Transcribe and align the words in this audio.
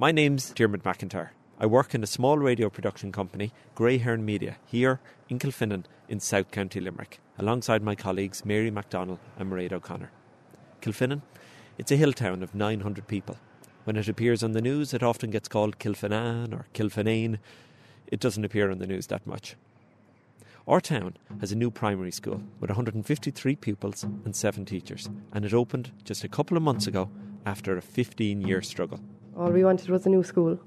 My 0.00 0.12
name's 0.12 0.50
Dermot 0.52 0.82
McIntyre. 0.82 1.28
I 1.58 1.66
work 1.66 1.94
in 1.94 2.02
a 2.02 2.06
small 2.06 2.38
radio 2.38 2.70
production 2.70 3.12
company, 3.12 3.52
Greyhairn 3.76 4.22
Media, 4.22 4.56
here 4.64 4.98
in 5.28 5.38
Kilfinnan 5.38 5.84
in 6.08 6.20
South 6.20 6.50
County 6.50 6.80
Limerick, 6.80 7.20
alongside 7.38 7.82
my 7.82 7.94
colleagues 7.94 8.46
Mary 8.46 8.70
MacDonald 8.70 9.18
and 9.38 9.52
Mairead 9.52 9.74
O'Connor. 9.74 10.10
Kilfinnan, 10.80 11.20
it's 11.76 11.92
a 11.92 11.96
hill 11.96 12.14
town 12.14 12.42
of 12.42 12.54
900 12.54 13.08
people. 13.08 13.36
When 13.84 13.96
it 13.96 14.08
appears 14.08 14.42
on 14.42 14.52
the 14.52 14.62
news, 14.62 14.94
it 14.94 15.02
often 15.02 15.28
gets 15.28 15.48
called 15.48 15.78
Kilfinane 15.78 16.54
or 16.54 16.64
Kilfinane. 16.72 17.38
It 18.06 18.20
doesn't 18.20 18.46
appear 18.46 18.70
on 18.70 18.78
the 18.78 18.86
news 18.86 19.08
that 19.08 19.26
much. 19.26 19.54
Our 20.66 20.80
town 20.80 21.18
has 21.40 21.52
a 21.52 21.56
new 21.56 21.70
primary 21.70 22.12
school 22.12 22.42
with 22.58 22.70
153 22.70 23.54
pupils 23.56 24.04
and 24.04 24.34
seven 24.34 24.64
teachers, 24.64 25.10
and 25.30 25.44
it 25.44 25.52
opened 25.52 25.92
just 26.04 26.24
a 26.24 26.28
couple 26.28 26.56
of 26.56 26.62
months 26.62 26.86
ago 26.86 27.10
after 27.44 27.76
a 27.76 27.82
15 27.82 28.40
year 28.40 28.62
struggle. 28.62 29.00
All 29.36 29.50
we 29.50 29.64
wanted 29.64 29.88
was 29.88 30.06
a 30.06 30.10
new 30.10 30.22
school 30.22 30.58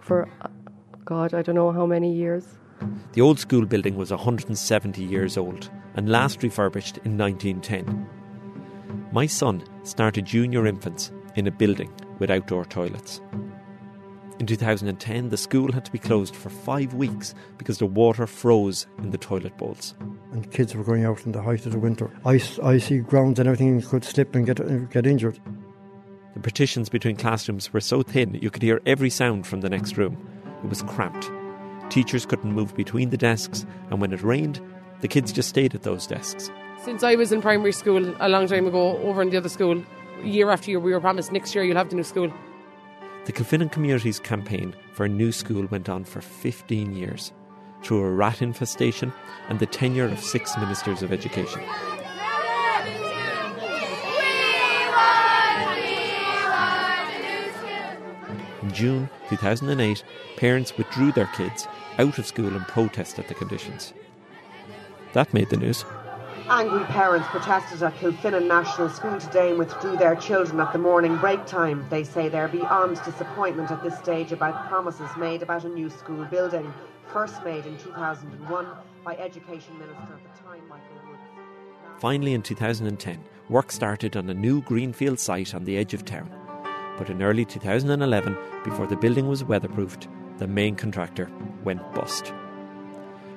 for, 0.00 0.28
uh, 0.40 0.48
God, 1.04 1.34
I 1.34 1.42
don't 1.42 1.54
know 1.54 1.72
how 1.72 1.86
many 1.86 2.14
years. 2.14 2.46
The 3.12 3.20
old 3.20 3.38
school 3.38 3.66
building 3.66 3.96
was 3.96 4.10
170 4.10 5.02
years 5.02 5.36
old 5.36 5.70
and 5.94 6.08
last 6.08 6.42
refurbished 6.42 6.98
in 6.98 7.18
1910. 7.18 8.06
My 9.12 9.26
son 9.26 9.62
started 9.82 10.24
junior 10.24 10.66
infants 10.66 11.12
in 11.36 11.46
a 11.46 11.50
building 11.50 11.92
with 12.18 12.30
outdoor 12.30 12.64
toilets. 12.64 13.20
In 14.38 14.46
2010, 14.46 15.28
the 15.28 15.36
school 15.36 15.70
had 15.70 15.84
to 15.84 15.92
be 15.92 15.98
closed 15.98 16.34
for 16.34 16.48
five 16.48 16.94
weeks 16.94 17.34
because 17.58 17.78
the 17.78 17.86
water 17.86 18.26
froze 18.26 18.86
in 18.98 19.10
the 19.10 19.18
toilet 19.18 19.56
bowls. 19.58 19.94
And 20.32 20.50
kids 20.50 20.74
were 20.74 20.82
going 20.84 21.04
out 21.04 21.26
in 21.26 21.32
the 21.32 21.42
height 21.42 21.66
of 21.66 21.72
the 21.72 21.78
winter. 21.78 22.10
Ice, 22.24 22.58
icy 22.60 23.00
grounds 23.00 23.38
and 23.38 23.48
everything 23.48 23.80
could 23.82 24.04
slip 24.04 24.34
and 24.34 24.46
get, 24.46 24.90
get 24.90 25.06
injured. 25.06 25.38
The 26.34 26.40
partitions 26.40 26.88
between 26.88 27.16
classrooms 27.16 27.72
were 27.72 27.80
so 27.80 28.02
thin 28.02 28.38
you 28.40 28.50
could 28.50 28.62
hear 28.62 28.80
every 28.86 29.10
sound 29.10 29.46
from 29.46 29.60
the 29.60 29.68
next 29.68 29.96
room. 29.96 30.16
It 30.64 30.68
was 30.68 30.82
cramped. 30.82 31.30
Teachers 31.90 32.24
couldn't 32.24 32.52
move 32.52 32.74
between 32.74 33.10
the 33.10 33.18
desks, 33.18 33.66
and 33.90 34.00
when 34.00 34.12
it 34.12 34.22
rained, 34.22 34.60
the 35.00 35.08
kids 35.08 35.32
just 35.32 35.50
stayed 35.50 35.74
at 35.74 35.82
those 35.82 36.06
desks. 36.06 36.50
Since 36.84 37.02
I 37.02 37.16
was 37.16 37.32
in 37.32 37.42
primary 37.42 37.72
school 37.72 38.14
a 38.20 38.28
long 38.28 38.46
time 38.46 38.66
ago, 38.66 38.96
over 38.98 39.20
in 39.20 39.30
the 39.30 39.36
other 39.36 39.48
school, 39.48 39.82
year 40.24 40.50
after 40.50 40.70
year, 40.70 40.80
we 40.80 40.92
were 40.92 41.00
promised 41.00 41.32
next 41.32 41.54
year 41.54 41.64
you'll 41.64 41.76
have 41.76 41.90
the 41.90 41.96
new 41.96 42.02
school. 42.02 42.32
The 43.26 43.32
Kilfinnan 43.32 43.70
Communities 43.70 44.18
campaign 44.18 44.74
for 44.92 45.04
a 45.04 45.08
new 45.08 45.32
school 45.32 45.66
went 45.66 45.88
on 45.88 46.04
for 46.04 46.20
15 46.20 46.94
years, 46.94 47.32
through 47.82 48.02
a 48.02 48.10
rat 48.10 48.40
infestation 48.40 49.12
and 49.48 49.58
the 49.58 49.66
tenure 49.66 50.06
of 50.06 50.18
six 50.18 50.56
ministers 50.56 51.02
of 51.02 51.12
education. 51.12 51.60
In 58.72 58.76
June 58.76 59.10
2008, 59.28 60.02
parents 60.38 60.78
withdrew 60.78 61.12
their 61.12 61.26
kids 61.36 61.68
out 61.98 62.16
of 62.16 62.24
school 62.24 62.56
in 62.56 62.60
protest 62.60 63.18
at 63.18 63.28
the 63.28 63.34
conditions. 63.34 63.92
That 65.12 65.34
made 65.34 65.50
the 65.50 65.58
news. 65.58 65.84
Angry 66.48 66.82
parents 66.84 67.28
protested 67.28 67.82
at 67.82 67.94
Kilfinnan 67.96 68.48
National 68.48 68.88
School 68.88 69.20
today 69.20 69.50
and 69.50 69.58
withdrew 69.58 69.98
their 69.98 70.16
children 70.16 70.58
at 70.58 70.72
the 70.72 70.78
morning 70.78 71.18
break 71.18 71.44
time. 71.44 71.84
They 71.90 72.02
say 72.02 72.30
they're 72.30 72.48
beyond 72.48 72.96
disappointment 73.04 73.70
at 73.70 73.82
this 73.82 73.98
stage 73.98 74.32
about 74.32 74.70
promises 74.70 75.10
made 75.18 75.42
about 75.42 75.64
a 75.64 75.68
new 75.68 75.90
school 75.90 76.24
building, 76.24 76.72
first 77.12 77.44
made 77.44 77.66
in 77.66 77.76
2001 77.76 78.66
by 79.04 79.16
Education 79.18 79.78
Minister 79.78 80.14
at 80.14 80.34
the 80.34 80.42
time, 80.42 80.66
Michael 80.66 81.10
Woods. 81.10 81.20
Finally, 82.00 82.32
in 82.32 82.40
2010, 82.40 83.22
work 83.50 83.70
started 83.70 84.16
on 84.16 84.30
a 84.30 84.34
new 84.34 84.62
greenfield 84.62 85.18
site 85.18 85.54
on 85.54 85.64
the 85.64 85.76
edge 85.76 85.92
of 85.92 86.06
town. 86.06 86.30
But 86.98 87.10
in 87.10 87.22
early 87.22 87.44
2011, 87.44 88.36
before 88.64 88.86
the 88.86 88.96
building 88.96 89.28
was 89.28 89.44
weatherproofed, 89.44 90.06
the 90.38 90.46
main 90.46 90.76
contractor 90.76 91.30
went 91.64 91.80
bust. 91.94 92.32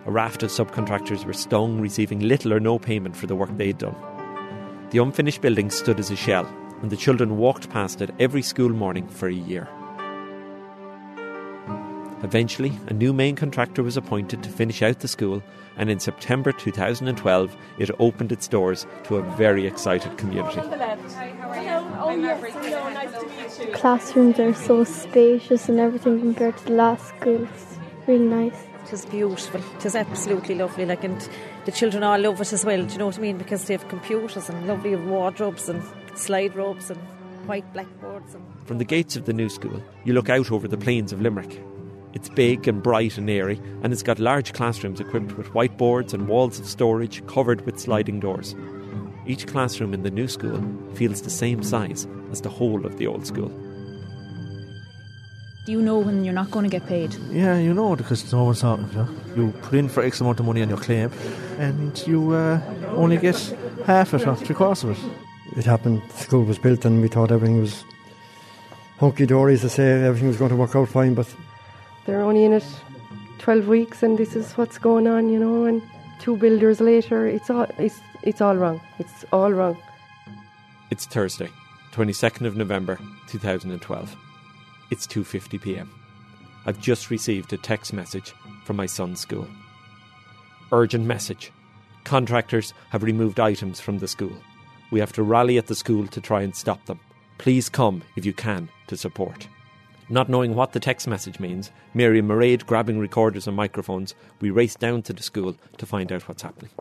A 0.05 0.11
raft 0.11 0.43
of 0.43 0.51
subcontractors 0.51 1.25
were 1.25 1.33
stung, 1.33 1.81
receiving 1.81 2.19
little 2.19 2.53
or 2.53 2.59
no 2.59 2.77
payment 2.77 3.15
for 3.15 3.27
the 3.27 3.35
work 3.35 3.55
they'd 3.57 3.77
done. 3.77 3.95
The 4.91 4.99
unfinished 4.99 5.41
building 5.41 5.69
stood 5.69 5.99
as 5.99 6.11
a 6.11 6.15
shell, 6.15 6.45
and 6.81 6.91
the 6.91 6.97
children 6.97 7.37
walked 7.37 7.69
past 7.69 8.01
it 8.01 8.13
every 8.19 8.41
school 8.41 8.69
morning 8.69 9.07
for 9.07 9.27
a 9.27 9.33
year. 9.33 9.67
Eventually, 12.25 12.71
a 12.87 12.93
new 12.93 13.13
main 13.13 13.35
contractor 13.35 13.83
was 13.83 13.97
appointed 13.97 14.41
to 14.41 14.49
finish 14.49 14.81
out 14.81 15.01
the 15.01 15.07
school, 15.07 15.43
and 15.77 15.91
in 15.91 15.99
September 15.99 16.51
2012, 16.51 17.55
it 17.77 17.91
opened 17.99 18.31
its 18.31 18.47
doors 18.47 18.87
to 19.03 19.17
a 19.17 19.21
very 19.35 19.67
excited 19.67 20.17
community. 20.17 20.59
Classrooms 23.73 24.39
are 24.39 24.55
so 24.55 24.83
spacious 24.83 25.69
and 25.69 25.79
everything 25.79 26.19
compared 26.19 26.57
to 26.57 26.65
the 26.65 26.71
last 26.71 27.09
school. 27.09 27.43
It's 27.43 27.77
really 28.07 28.25
nice. 28.25 28.59
It 28.85 28.91
was 28.91 29.05
beautiful. 29.05 29.61
It 29.77 29.83
was 29.83 29.95
absolutely 29.95 30.55
lovely. 30.55 30.87
Like, 30.87 31.03
and 31.03 31.29
the 31.65 31.71
children 31.71 32.01
all 32.01 32.19
love 32.19 32.41
it 32.41 32.51
as 32.51 32.65
well. 32.65 32.83
Do 32.83 32.91
you 32.91 32.97
know 32.97 33.05
what 33.05 33.19
I 33.19 33.21
mean? 33.21 33.37
Because 33.37 33.65
they 33.65 33.75
have 33.75 33.87
computers 33.87 34.49
and 34.49 34.65
lovely 34.65 34.95
wardrobes 34.95 35.69
and 35.69 35.83
slide 36.15 36.55
robes 36.55 36.89
and 36.89 36.99
white 37.45 37.71
blackboards. 37.71 38.33
And 38.33 38.43
From 38.65 38.79
the 38.79 38.83
gates 38.83 39.15
of 39.15 39.25
the 39.25 39.33
new 39.33 39.47
school, 39.47 39.79
you 40.05 40.13
look 40.13 40.29
out 40.29 40.51
over 40.51 40.67
the 40.67 40.77
plains 40.77 41.13
of 41.13 41.21
Limerick. 41.21 41.61
It's 42.15 42.29
big 42.29 42.67
and 42.67 42.81
bright 42.81 43.17
and 43.17 43.29
airy, 43.29 43.61
and 43.83 43.91
it's 43.91 44.01
got 44.01 44.19
large 44.19 44.53
classrooms 44.53 45.01
equipped 45.01 45.33
with 45.37 45.49
whiteboards 45.49 46.13
and 46.13 46.29
walls 46.29 46.59
of 46.59 46.65
storage 46.65 47.25
covered 47.27 47.65
with 47.65 47.77
sliding 47.77 48.21
doors. 48.21 48.55
Each 49.27 49.45
classroom 49.45 49.93
in 49.93 50.03
the 50.03 50.11
new 50.11 50.29
school 50.29 50.63
feels 50.93 51.21
the 51.21 51.29
same 51.29 51.61
size 51.61 52.07
as 52.31 52.41
the 52.41 52.49
whole 52.49 52.85
of 52.85 52.97
the 52.97 53.05
old 53.05 53.27
school. 53.27 53.51
Do 55.65 55.71
you 55.71 55.81
know 55.81 55.97
when 55.97 56.23
you're 56.23 56.33
not 56.33 56.51
going 56.51 56.63
to 56.63 56.69
get 56.69 56.87
paid? 56.87 57.13
Yeah, 57.31 57.57
you 57.57 57.73
know, 57.73 57.95
because 57.95 58.23
it's 58.23 58.33
always 58.33 58.63
out. 58.63 58.79
You, 58.79 58.85
know? 58.93 59.09
you 59.35 59.51
put 59.63 59.73
in 59.73 59.89
for 59.89 60.03
X 60.03 60.21
amount 60.21 60.39
of 60.39 60.45
money 60.45 60.61
on 60.61 60.69
your 60.69 60.77
claim, 60.77 61.11
and 61.57 62.07
you 62.07 62.31
uh, 62.33 62.61
only 62.91 63.17
get 63.17 63.35
half 63.85 64.13
it 64.13 64.25
or 64.25 64.35
three 64.35 64.55
quarters 64.55 64.83
of 64.83 64.91
it. 64.91 65.57
It 65.57 65.65
happened, 65.65 66.01
the 66.07 66.17
school 66.17 66.43
was 66.43 66.59
built, 66.59 66.85
and 66.85 67.01
we 67.01 67.07
thought 67.07 67.31
everything 67.31 67.59
was 67.59 67.83
hunky 68.99 69.25
dory, 69.25 69.55
as 69.55 69.65
I 69.65 69.69
say, 69.69 70.03
everything 70.03 70.27
was 70.27 70.37
going 70.37 70.51
to 70.51 70.55
work 70.55 70.75
out 70.75 70.87
fine, 70.87 71.15
but 71.15 71.27
They're 72.05 72.21
only 72.21 72.43
in 72.43 72.53
it 72.53 72.65
12 73.39 73.67
weeks, 73.67 74.03
and 74.03 74.17
this 74.17 74.35
is 74.35 74.53
what's 74.53 74.77
going 74.77 75.07
on, 75.07 75.29
you 75.29 75.39
know. 75.39 75.65
And 75.65 75.81
two 76.19 76.37
builders 76.37 76.79
later, 76.79 77.27
it's 77.27 77.49
all 77.49 77.67
it's 77.77 77.99
it's 78.21 78.41
all 78.41 78.55
wrong. 78.55 78.81
It's 78.99 79.25
all 79.31 79.51
wrong. 79.51 79.77
It's 80.91 81.05
Thursday, 81.05 81.49
22nd 81.91 82.45
of 82.45 82.55
November 82.55 82.99
2012. 83.27 84.15
It's 84.91 85.07
2:50 85.07 85.61
p.m. 85.61 85.91
I've 86.67 86.79
just 86.79 87.09
received 87.09 87.53
a 87.53 87.57
text 87.57 87.93
message 87.93 88.33
from 88.65 88.75
my 88.75 88.85
son's 88.85 89.19
school. 89.19 89.47
Urgent 90.71 91.05
message. 91.05 91.51
Contractors 92.03 92.73
have 92.89 93.03
removed 93.03 93.39
items 93.39 93.79
from 93.79 93.97
the 93.97 94.07
school. 94.07 94.35
We 94.91 94.99
have 94.99 95.13
to 95.13 95.23
rally 95.23 95.57
at 95.57 95.67
the 95.67 95.75
school 95.75 96.07
to 96.07 96.21
try 96.21 96.41
and 96.41 96.55
stop 96.55 96.85
them. 96.85 96.99
Please 97.39 97.67
come 97.67 98.03
if 98.15 98.25
you 98.25 98.33
can 98.33 98.69
to 98.87 98.95
support. 98.95 99.47
Not 100.09 100.29
knowing 100.29 100.53
what 100.55 100.73
the 100.73 100.79
text 100.79 101.07
message 101.07 101.39
means, 101.39 101.71
Mary 101.93 102.19
and 102.19 102.29
Mairead 102.29 102.65
grabbing 102.65 102.99
recorders 102.99 103.47
and 103.47 103.55
microphones, 103.55 104.13
we 104.39 104.51
race 104.51 104.75
down 104.75 105.01
to 105.03 105.13
the 105.13 105.23
school 105.23 105.55
to 105.77 105.85
find 105.85 106.11
out 106.11 106.27
what's 106.27 106.43
happening. 106.43 106.71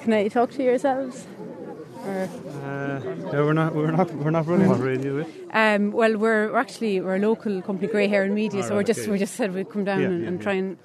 Can 0.00 0.12
I 0.12 0.28
talk 0.28 0.50
to 0.52 0.62
yourselves? 0.62 1.26
Or, 2.04 2.28
Uh, 2.64 3.00
yeah, 3.32 3.42
we're 3.42 3.52
not, 3.52 3.74
we're 3.74 3.90
not, 3.90 4.12
we're 4.14 4.30
not 4.30 4.46
running 4.46 4.70
on 4.70 4.80
radio. 4.80 5.24
um, 5.52 5.90
well, 5.90 6.16
we're, 6.16 6.52
we're 6.52 6.58
actually 6.58 7.00
we're 7.00 7.16
a 7.16 7.18
local 7.18 7.60
company, 7.62 7.88
Grey 7.90 8.06
Hair 8.08 8.24
and 8.24 8.34
Media, 8.34 8.62
All 8.62 8.68
so 8.68 8.74
we're 8.76 8.82
just 8.84 9.00
okay. 9.00 9.10
we 9.10 9.18
just 9.18 9.34
said 9.34 9.52
we'd 9.54 9.70
come 9.70 9.84
down 9.84 10.00
Yeah, 10.00 10.06
and, 10.08 10.22
yeah, 10.22 10.28
and 10.28 10.38
yeah. 10.38 10.42
try 10.42 10.52
and 10.54 10.78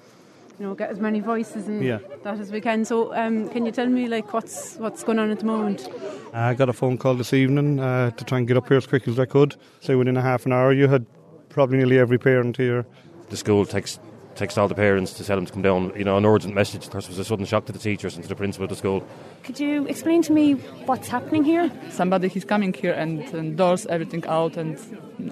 you 0.62 0.68
know 0.68 0.74
get 0.76 0.90
as 0.90 1.00
many 1.00 1.18
voices 1.18 1.66
and 1.66 1.82
Yeah. 1.82 1.98
that 2.22 2.38
as 2.38 2.52
we 2.52 2.60
can. 2.60 2.84
So, 2.84 3.12
um, 3.14 3.48
can 3.48 3.66
you 3.66 3.72
tell 3.72 3.88
me 3.88 4.06
like 4.06 4.32
what's 4.32 4.76
what's 4.76 5.02
going 5.02 5.18
on 5.18 5.30
at 5.30 5.40
the 5.40 5.46
moment? 5.46 5.88
I 6.32 6.54
got 6.54 6.68
a 6.68 6.72
phone 6.72 6.98
call 6.98 7.14
this 7.16 7.32
evening 7.32 7.80
uh, 7.80 8.10
to 8.12 8.24
try 8.24 8.38
and 8.38 8.46
get 8.46 8.56
up 8.56 8.68
here 8.68 8.76
as 8.76 8.86
quick 8.86 9.08
as 9.08 9.18
I 9.18 9.24
could. 9.26 9.56
Say 9.80 9.96
within 9.96 10.16
a 10.16 10.22
half 10.22 10.46
an 10.46 10.52
hour, 10.52 10.72
you 10.72 10.86
had 10.86 11.04
probably 11.48 11.78
nearly 11.78 11.98
every 11.98 12.18
parent 12.18 12.56
here. 12.56 12.86
the 13.30 13.36
school 13.36 13.64
takes 13.66 13.98
text 14.34 14.58
all 14.58 14.68
the 14.68 14.74
parents 14.74 15.12
to 15.14 15.24
tell 15.24 15.36
them 15.36 15.46
to 15.46 15.52
come 15.52 15.62
down. 15.62 15.92
You 15.96 16.04
know, 16.04 16.16
an 16.16 16.24
urgent 16.24 16.54
message. 16.54 16.88
There 16.88 16.96
was 16.96 17.18
a 17.18 17.24
sudden 17.24 17.44
shock 17.44 17.66
to 17.66 17.72
the 17.72 17.78
teachers 17.78 18.14
and 18.14 18.22
to 18.22 18.28
the 18.28 18.34
principal 18.34 18.64
of 18.64 18.70
the 18.70 18.76
school. 18.76 19.06
Could 19.44 19.58
you 19.60 19.86
explain 19.86 20.22
to 20.22 20.32
me 20.32 20.54
what's 20.86 21.08
happening 21.08 21.44
here? 21.44 21.70
Somebody 21.90 22.30
is 22.34 22.44
coming 22.44 22.72
here 22.72 22.92
and, 22.92 23.20
and 23.34 23.56
doors 23.56 23.86
everything 23.86 24.24
out, 24.26 24.56
and 24.56 24.78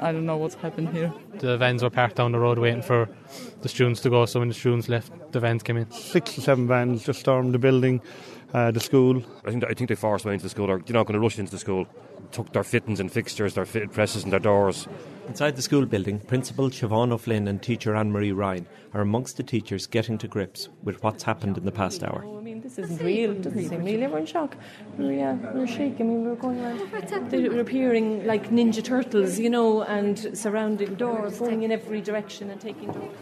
I 0.00 0.12
don't 0.12 0.26
know 0.26 0.37
what's 0.37 0.55
happened 0.56 0.91
here. 0.91 1.12
The 1.38 1.56
vans 1.56 1.82
were 1.82 1.91
parked 1.91 2.17
down 2.17 2.32
the 2.32 2.38
road 2.38 2.58
waiting 2.58 2.82
for 2.82 3.08
the 3.62 3.69
students 3.69 4.00
to 4.02 4.11
go, 4.11 4.26
so 4.26 4.41
when 4.41 4.49
the 4.49 4.55
students 4.55 4.88
left, 4.88 5.12
the 5.32 5.41
vans 5.41 5.62
came 5.62 5.76
in. 5.76 5.91
Six 5.91 6.38
or 6.38 6.41
seven 6.43 6.67
vans 6.67 7.05
just 7.05 7.20
stormed 7.20 7.55
the 7.55 7.58
building, 7.58 8.00
uh, 8.52 8.70
the 8.70 8.81
school. 8.81 9.23
I 9.44 9.50
think 9.50 9.64
I 9.64 9.75
think 9.75 9.88
they 9.88 9.94
forced 9.94 10.25
them 10.25 10.32
into 10.32 10.44
the 10.44 10.50
school. 10.50 10.70
Or 10.70 10.82
you're 10.87 10.94
not 10.94 11.06
going 11.06 11.14
to 11.14 11.20
rush 11.20 11.38
into 11.38 11.52
the 11.52 11.58
school. 11.58 11.87
Took 12.32 12.53
their 12.53 12.65
fittings 12.65 13.00
and 13.00 13.11
fixtures, 13.11 13.55
their 13.55 13.67
fitted 13.67 13.93
presses 13.93 14.25
and 14.25 14.32
their 14.32 14.41
doors. 14.41 14.87
Inside 15.29 15.55
the 15.55 15.62
school 15.62 15.87
building, 15.87 16.19
Principal 16.19 16.71
Siobhan 16.71 17.12
O'Flynn 17.12 17.47
and 17.47 17.62
teacher 17.62 17.94
Anne 17.94 18.11
Marie 18.11 18.32
Ryan 18.32 18.67
are 18.94 19.00
amongst 19.00 19.37
the 19.37 19.43
teachers 19.44 19.87
getting 19.87 20.19
to 20.19 20.27
grips 20.27 20.69
with 20.82 21.03
what's 21.05 21.23
happened 21.23 21.56
in 21.56 21.65
the 21.65 21.73
past 21.73 22.03
hour. 22.03 22.25
I 22.27 22.41
mean, 22.41 22.61
this 22.61 22.79
isn't 22.79 23.00
real. 23.00 23.31
It 23.31 23.43
doesn't 23.43 23.69
seem 23.69 23.85
real. 23.85 24.03
Everyone's 24.03 24.29
shocked. 24.29 24.56
We 24.99 25.05
were, 25.05 25.12
yeah, 25.12 25.35
we 25.53 25.61
were 25.61 25.67
shaking. 25.69 26.00
I 26.00 26.03
mean, 26.03 26.23
we 26.23 26.29
were 26.31 26.37
going 26.37 26.61
around. 26.61 27.31
They 27.31 27.49
were 27.49 27.61
appearing 27.61 28.27
like 28.27 28.50
Ninja 28.50 28.83
Turtles, 28.83 29.38
you 29.38 29.50
know, 29.50 29.83
and 29.83 30.37
surrounding 30.37 30.97
doors, 30.97 31.38
going 31.38 31.62
in 31.62 31.71
every 31.71 32.00
direction 32.00 32.50
and 32.50 32.61
taking 32.61 32.91
doors. 32.91 33.15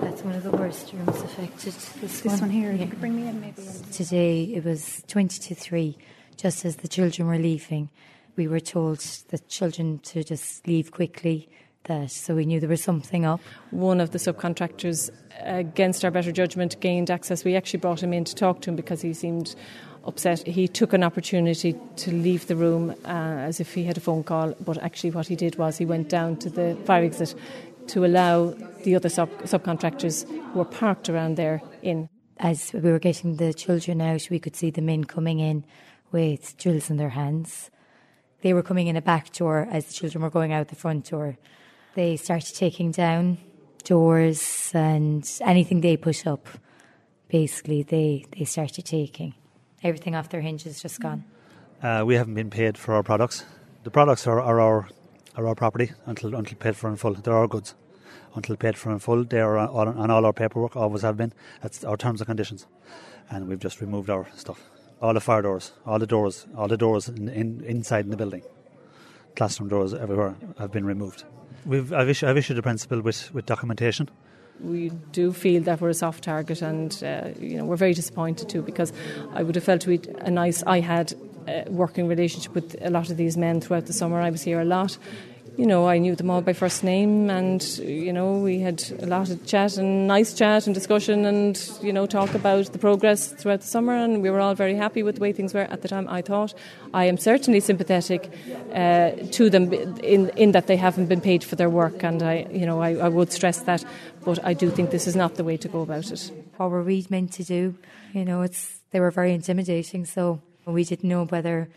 That's 0.00 0.22
one 0.22 0.34
of 0.34 0.42
the 0.42 0.50
worst 0.50 0.92
rooms 0.92 1.22
affected. 1.22 1.72
This, 2.00 2.20
This 2.20 2.40
one 2.40 2.50
here, 2.50 2.72
you 2.72 2.86
could 2.86 3.00
bring 3.00 3.16
me 3.16 3.26
in 3.26 3.40
maybe. 3.40 3.62
Today 3.90 4.42
it 4.54 4.64
was 4.64 5.02
20 5.08 5.38
to 5.38 5.54
3, 5.54 5.96
just 6.36 6.64
as 6.64 6.76
the 6.76 6.88
children 6.88 7.26
were 7.26 7.38
leaving. 7.38 7.88
We 8.38 8.46
were 8.46 8.60
told 8.60 9.00
the 9.30 9.38
children 9.48 9.98
to 10.04 10.22
just 10.22 10.64
leave 10.64 10.92
quickly, 10.92 11.48
that 11.86 12.12
so 12.12 12.36
we 12.36 12.46
knew 12.46 12.60
there 12.60 12.68
was 12.68 12.84
something 12.84 13.26
up. 13.26 13.40
One 13.72 14.00
of 14.00 14.12
the 14.12 14.18
subcontractors, 14.18 15.10
against 15.40 16.04
our 16.04 16.12
better 16.12 16.30
judgment, 16.30 16.78
gained 16.78 17.10
access. 17.10 17.44
We 17.44 17.56
actually 17.56 17.80
brought 17.80 18.00
him 18.00 18.12
in 18.12 18.22
to 18.22 18.36
talk 18.36 18.60
to 18.60 18.70
him 18.70 18.76
because 18.76 19.02
he 19.02 19.12
seemed 19.12 19.56
upset. 20.04 20.46
He 20.46 20.68
took 20.68 20.92
an 20.92 21.02
opportunity 21.02 21.74
to 21.96 22.12
leave 22.12 22.46
the 22.46 22.54
room 22.54 22.94
uh, 23.04 23.08
as 23.08 23.58
if 23.58 23.74
he 23.74 23.82
had 23.82 23.96
a 23.96 24.00
phone 24.00 24.22
call, 24.22 24.54
but 24.60 24.78
actually, 24.84 25.10
what 25.10 25.26
he 25.26 25.34
did 25.34 25.58
was 25.58 25.76
he 25.76 25.84
went 25.84 26.08
down 26.08 26.36
to 26.36 26.48
the 26.48 26.78
fire 26.84 27.02
exit 27.02 27.34
to 27.88 28.04
allow 28.04 28.54
the 28.84 28.94
other 28.94 29.08
sub- 29.08 29.42
subcontractors 29.42 30.30
who 30.52 30.60
were 30.60 30.64
parked 30.64 31.08
around 31.08 31.34
there 31.34 31.60
in. 31.82 32.08
As 32.38 32.72
we 32.72 32.92
were 32.92 33.00
getting 33.00 33.34
the 33.34 33.52
children 33.52 34.00
out, 34.00 34.28
we 34.30 34.38
could 34.38 34.54
see 34.54 34.70
the 34.70 34.80
men 34.80 35.02
coming 35.02 35.40
in 35.40 35.64
with 36.12 36.56
drills 36.56 36.88
in 36.88 36.98
their 36.98 37.08
hands. 37.08 37.68
They 38.40 38.52
were 38.54 38.62
coming 38.62 38.86
in 38.86 38.96
a 38.96 39.02
back 39.02 39.32
door 39.32 39.66
as 39.70 39.86
the 39.86 39.92
children 39.92 40.22
were 40.22 40.30
going 40.30 40.52
out 40.52 40.68
the 40.68 40.76
front 40.76 41.10
door. 41.10 41.36
They 41.94 42.16
started 42.16 42.54
taking 42.54 42.92
down 42.92 43.38
doors 43.84 44.70
and 44.74 45.28
anything 45.40 45.80
they 45.80 45.96
put 45.96 46.26
up. 46.26 46.46
Basically, 47.28 47.82
they, 47.82 48.24
they 48.36 48.44
started 48.44 48.84
taking. 48.84 49.34
Everything 49.82 50.14
off 50.14 50.28
their 50.28 50.40
hinges 50.40 50.80
just 50.82 51.00
gone. 51.00 51.24
Uh, 51.82 52.02
we 52.06 52.14
haven't 52.14 52.34
been 52.34 52.50
paid 52.50 52.78
for 52.78 52.94
our 52.94 53.02
products. 53.02 53.44
The 53.84 53.90
products 53.90 54.26
are, 54.26 54.40
are 54.40 54.60
our 54.60 54.88
are 55.36 55.46
our 55.46 55.54
property 55.54 55.92
until 56.06 56.34
until 56.34 56.58
paid 56.58 56.76
for 56.76 56.90
in 56.90 56.96
full. 56.96 57.14
They're 57.14 57.32
our 57.32 57.46
goods 57.46 57.74
until 58.34 58.56
paid 58.56 58.76
for 58.76 58.90
in 58.90 58.98
full. 58.98 59.24
They 59.24 59.40
are 59.40 59.56
on, 59.56 59.88
on 59.88 60.10
all 60.10 60.26
our 60.26 60.32
paperwork. 60.32 60.76
Always 60.76 61.02
have 61.02 61.16
been. 61.16 61.32
That's 61.62 61.84
our 61.84 61.96
terms 61.96 62.20
and 62.20 62.26
conditions, 62.26 62.66
and 63.30 63.46
we've 63.46 63.60
just 63.60 63.80
removed 63.80 64.10
our 64.10 64.26
stuff. 64.34 64.60
All 65.00 65.14
the 65.14 65.20
fire 65.20 65.42
doors, 65.42 65.72
all 65.86 65.98
the 65.98 66.06
doors, 66.06 66.46
all 66.56 66.68
the 66.68 66.76
doors 66.76 67.08
in, 67.08 67.28
in, 67.28 67.62
inside 67.64 68.04
in 68.04 68.10
the 68.10 68.16
building, 68.16 68.42
classroom 69.36 69.68
doors 69.68 69.94
everywhere 69.94 70.34
have 70.58 70.72
been 70.72 70.84
removed. 70.84 71.24
We've 71.64 71.92
I've 71.92 72.08
issued, 72.08 72.28
I've 72.28 72.36
issued 72.36 72.58
a 72.58 72.62
principal 72.62 73.00
with, 73.00 73.32
with 73.32 73.46
documentation. 73.46 74.08
We 74.60 74.90
do 75.12 75.32
feel 75.32 75.62
that 75.62 75.80
we're 75.80 75.90
a 75.90 75.94
soft 75.94 76.24
target, 76.24 76.62
and 76.62 76.92
uh, 77.04 77.28
you 77.38 77.58
know 77.58 77.64
we're 77.64 77.76
very 77.76 77.94
disappointed 77.94 78.48
too 78.48 78.62
because 78.62 78.92
I 79.32 79.44
would 79.44 79.54
have 79.54 79.64
felt 79.64 79.86
we'd 79.86 80.08
a 80.18 80.30
nice. 80.30 80.64
I 80.66 80.80
had 80.80 81.14
a 81.46 81.64
working 81.70 82.08
relationship 82.08 82.54
with 82.54 82.76
a 82.80 82.90
lot 82.90 83.08
of 83.08 83.16
these 83.16 83.36
men 83.36 83.60
throughout 83.60 83.86
the 83.86 83.92
summer. 83.92 84.20
I 84.20 84.30
was 84.30 84.42
here 84.42 84.60
a 84.60 84.64
lot. 84.64 84.98
You 85.58 85.66
know, 85.66 85.88
I 85.88 85.98
knew 85.98 86.14
them 86.14 86.30
all 86.30 86.40
by 86.40 86.52
first 86.52 86.84
name, 86.84 87.30
and 87.30 87.60
you 87.78 88.12
know 88.12 88.38
we 88.38 88.60
had 88.60 88.80
a 89.02 89.06
lot 89.06 89.28
of 89.28 89.44
chat 89.44 89.76
and 89.76 90.06
nice 90.06 90.32
chat 90.32 90.66
and 90.66 90.72
discussion, 90.72 91.24
and 91.24 91.60
you 91.82 91.92
know 91.92 92.06
talk 92.06 92.32
about 92.36 92.72
the 92.72 92.78
progress 92.78 93.26
throughout 93.26 93.62
the 93.62 93.66
summer, 93.66 93.92
and 93.92 94.22
we 94.22 94.30
were 94.30 94.38
all 94.38 94.54
very 94.54 94.76
happy 94.76 95.02
with 95.02 95.16
the 95.16 95.20
way 95.20 95.32
things 95.32 95.52
were 95.52 95.66
at 95.68 95.82
the 95.82 95.88
time. 95.88 96.06
I 96.08 96.22
thought 96.22 96.54
I 96.94 97.06
am 97.06 97.18
certainly 97.18 97.58
sympathetic 97.58 98.30
uh, 98.72 99.10
to 99.32 99.50
them 99.50 99.72
in 99.72 100.28
in 100.36 100.52
that 100.52 100.68
they 100.68 100.76
haven't 100.76 101.06
been 101.06 101.20
paid 101.20 101.42
for 101.42 101.56
their 101.56 101.70
work, 101.70 102.04
and 102.04 102.22
I 102.22 102.46
you 102.52 102.64
know 102.64 102.80
I, 102.80 102.90
I 102.94 103.08
would 103.08 103.32
stress 103.32 103.58
that, 103.62 103.84
but 104.24 104.38
I 104.44 104.54
do 104.54 104.70
think 104.70 104.90
this 104.90 105.08
is 105.08 105.16
not 105.16 105.34
the 105.34 105.44
way 105.44 105.56
to 105.56 105.68
go 105.68 105.80
about 105.80 106.12
it. 106.12 106.30
What 106.56 106.70
were 106.70 106.84
we 106.84 107.04
meant 107.10 107.32
to 107.32 107.42
do? 107.42 107.74
You 108.12 108.24
know, 108.24 108.42
it's 108.42 108.78
they 108.92 109.00
were 109.00 109.10
very 109.10 109.34
intimidating, 109.34 110.06
so 110.06 110.40
we 110.66 110.84
didn't 110.84 111.08
know 111.08 111.24
whether 111.24 111.68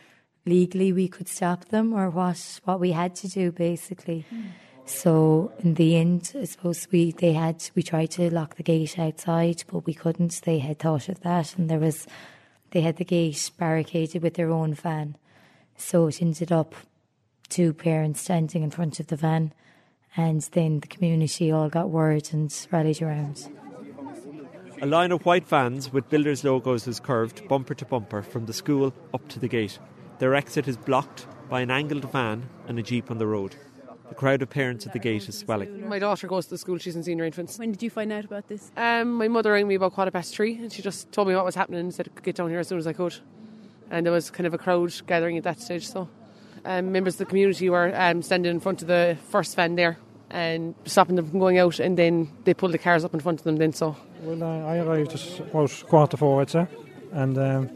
legally 0.45 0.91
we 0.91 1.07
could 1.07 1.27
stop 1.27 1.65
them 1.65 1.93
or 1.93 2.09
what 2.09 2.59
what 2.63 2.79
we 2.79 2.91
had 2.91 3.15
to 3.15 3.27
do 3.27 3.51
basically. 3.51 4.25
Hmm. 4.29 4.41
So 4.85 5.53
in 5.59 5.75
the 5.75 5.95
end, 5.95 6.33
I 6.39 6.45
suppose 6.45 6.87
we 6.91 7.11
they 7.11 7.33
had 7.33 7.63
we 7.75 7.83
tried 7.83 8.11
to 8.11 8.33
lock 8.33 8.55
the 8.55 8.63
gate 8.63 8.97
outside, 8.99 9.63
but 9.71 9.85
we 9.85 9.93
couldn't. 9.93 10.41
They 10.41 10.59
had 10.59 10.79
thought 10.79 11.09
of 11.09 11.21
that, 11.21 11.57
and 11.57 11.69
there 11.69 11.79
was 11.79 12.07
they 12.71 12.81
had 12.81 12.97
the 12.97 13.05
gate 13.05 13.51
barricaded 13.57 14.21
with 14.21 14.33
their 14.33 14.49
own 14.49 14.73
van. 14.73 15.17
So 15.77 16.07
it 16.07 16.21
ended 16.21 16.51
up 16.51 16.75
two 17.49 17.73
parents 17.73 18.21
standing 18.21 18.63
in 18.63 18.71
front 18.71 18.99
of 18.99 19.07
the 19.07 19.15
van, 19.15 19.53
and 20.15 20.41
then 20.53 20.79
the 20.79 20.87
community 20.87 21.51
all 21.51 21.69
got 21.69 21.89
word 21.89 22.29
and 22.31 22.53
rallied 22.71 23.01
around. 23.01 23.49
A 24.81 24.87
line 24.87 25.11
of 25.11 25.25
white 25.25 25.47
vans 25.47 25.93
with 25.93 26.09
builders' 26.09 26.43
logos 26.43 26.87
is 26.87 26.99
curved 26.99 27.47
bumper 27.47 27.75
to 27.75 27.85
bumper 27.85 28.23
from 28.23 28.47
the 28.47 28.53
school 28.53 28.93
up 29.13 29.27
to 29.29 29.39
the 29.39 29.47
gate. 29.47 29.77
Their 30.21 30.35
exit 30.35 30.67
is 30.67 30.77
blocked 30.77 31.25
by 31.49 31.61
an 31.61 31.71
angled 31.71 32.11
van 32.11 32.47
and 32.67 32.77
a 32.77 32.83
jeep 32.83 33.09
on 33.09 33.17
the 33.17 33.25
road. 33.25 33.55
The 34.07 34.13
crowd 34.13 34.43
of 34.43 34.51
parents 34.51 34.85
at 34.85 34.93
the 34.93 34.99
gate 34.99 35.27
is 35.27 35.39
swelling. 35.39 35.89
My 35.89 35.97
daughter 35.97 36.27
goes 36.27 36.45
to 36.45 36.51
the 36.51 36.59
school, 36.59 36.77
she's 36.77 36.95
in 36.95 37.01
senior 37.01 37.25
infants. 37.25 37.57
When 37.57 37.71
did 37.71 37.81
you 37.81 37.89
find 37.89 38.13
out 38.13 38.25
about 38.25 38.47
this? 38.47 38.71
Um, 38.77 39.15
my 39.15 39.27
mother 39.27 39.53
rang 39.53 39.67
me 39.67 39.73
about 39.73 39.93
quarter 39.93 40.11
past 40.11 40.35
three 40.35 40.57
and 40.57 40.71
she 40.71 40.83
just 40.83 41.11
told 41.11 41.27
me 41.27 41.33
what 41.33 41.43
was 41.43 41.55
happening 41.55 41.79
and 41.79 41.91
said 41.91 42.07
I 42.07 42.13
could 42.13 42.23
get 42.23 42.35
down 42.35 42.51
here 42.51 42.59
as 42.59 42.67
soon 42.67 42.77
as 42.77 42.85
I 42.85 42.93
could. 42.93 43.15
And 43.89 44.05
there 44.05 44.13
was 44.13 44.29
kind 44.29 44.45
of 44.45 44.53
a 44.53 44.59
crowd 44.59 44.93
gathering 45.07 45.39
at 45.39 45.43
that 45.45 45.59
stage, 45.59 45.87
so 45.87 46.07
um, 46.65 46.91
members 46.91 47.15
of 47.15 47.17
the 47.17 47.25
community 47.25 47.71
were 47.71 47.91
um, 47.99 48.21
standing 48.21 48.51
in 48.51 48.59
front 48.59 48.83
of 48.83 48.87
the 48.87 49.17
first 49.31 49.55
van 49.55 49.73
there 49.73 49.97
and 50.29 50.75
stopping 50.85 51.15
them 51.15 51.31
from 51.31 51.39
going 51.39 51.57
out, 51.57 51.79
and 51.79 51.97
then 51.97 52.29
they 52.43 52.53
pulled 52.53 52.73
the 52.73 52.77
cars 52.77 53.03
up 53.03 53.15
in 53.15 53.21
front 53.21 53.39
of 53.39 53.43
them. 53.43 53.55
Then 53.57 53.73
so. 53.73 53.97
Well, 54.21 54.43
uh, 54.43 54.67
I 54.67 54.77
arrived 54.77 55.13
at 55.13 55.39
about 55.39 55.83
quarter 55.87 56.11
to 56.11 56.17
four, 56.17 56.41
I'd 56.41 56.51
say, 56.51 56.67
and 57.11 57.37
um, 57.39 57.69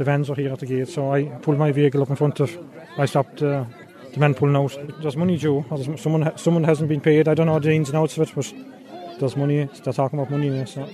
the 0.00 0.04
vans 0.04 0.30
were 0.30 0.34
here 0.34 0.50
at 0.50 0.58
the 0.60 0.64
gate, 0.66 0.88
so 0.88 1.12
I 1.12 1.24
pulled 1.42 1.58
my 1.58 1.72
vehicle 1.72 2.00
up 2.00 2.08
in 2.08 2.16
front 2.16 2.40
of. 2.40 2.56
I 2.96 3.04
stopped 3.04 3.42
uh, 3.42 3.66
the 4.14 4.18
men 4.18 4.32
pulling 4.34 4.56
out. 4.56 4.74
There's 5.02 5.14
money 5.14 5.36
due. 5.36 5.62
there's- 5.68 6.00
Someone, 6.00 6.32
someone 6.38 6.64
hasn't 6.64 6.88
been 6.88 7.02
paid. 7.02 7.28
I 7.28 7.34
don't 7.34 7.46
know 7.46 7.58
the 7.58 7.72
ins 7.72 7.90
and 7.90 7.98
outs 7.98 8.16
of 8.16 8.22
it, 8.26 8.32
but 8.34 8.50
there's 9.20 9.36
money. 9.36 9.68
They're 9.84 9.92
talking 9.92 10.18
about 10.18 10.30
money 10.30 10.48
there, 10.48 10.64
so 10.64 10.88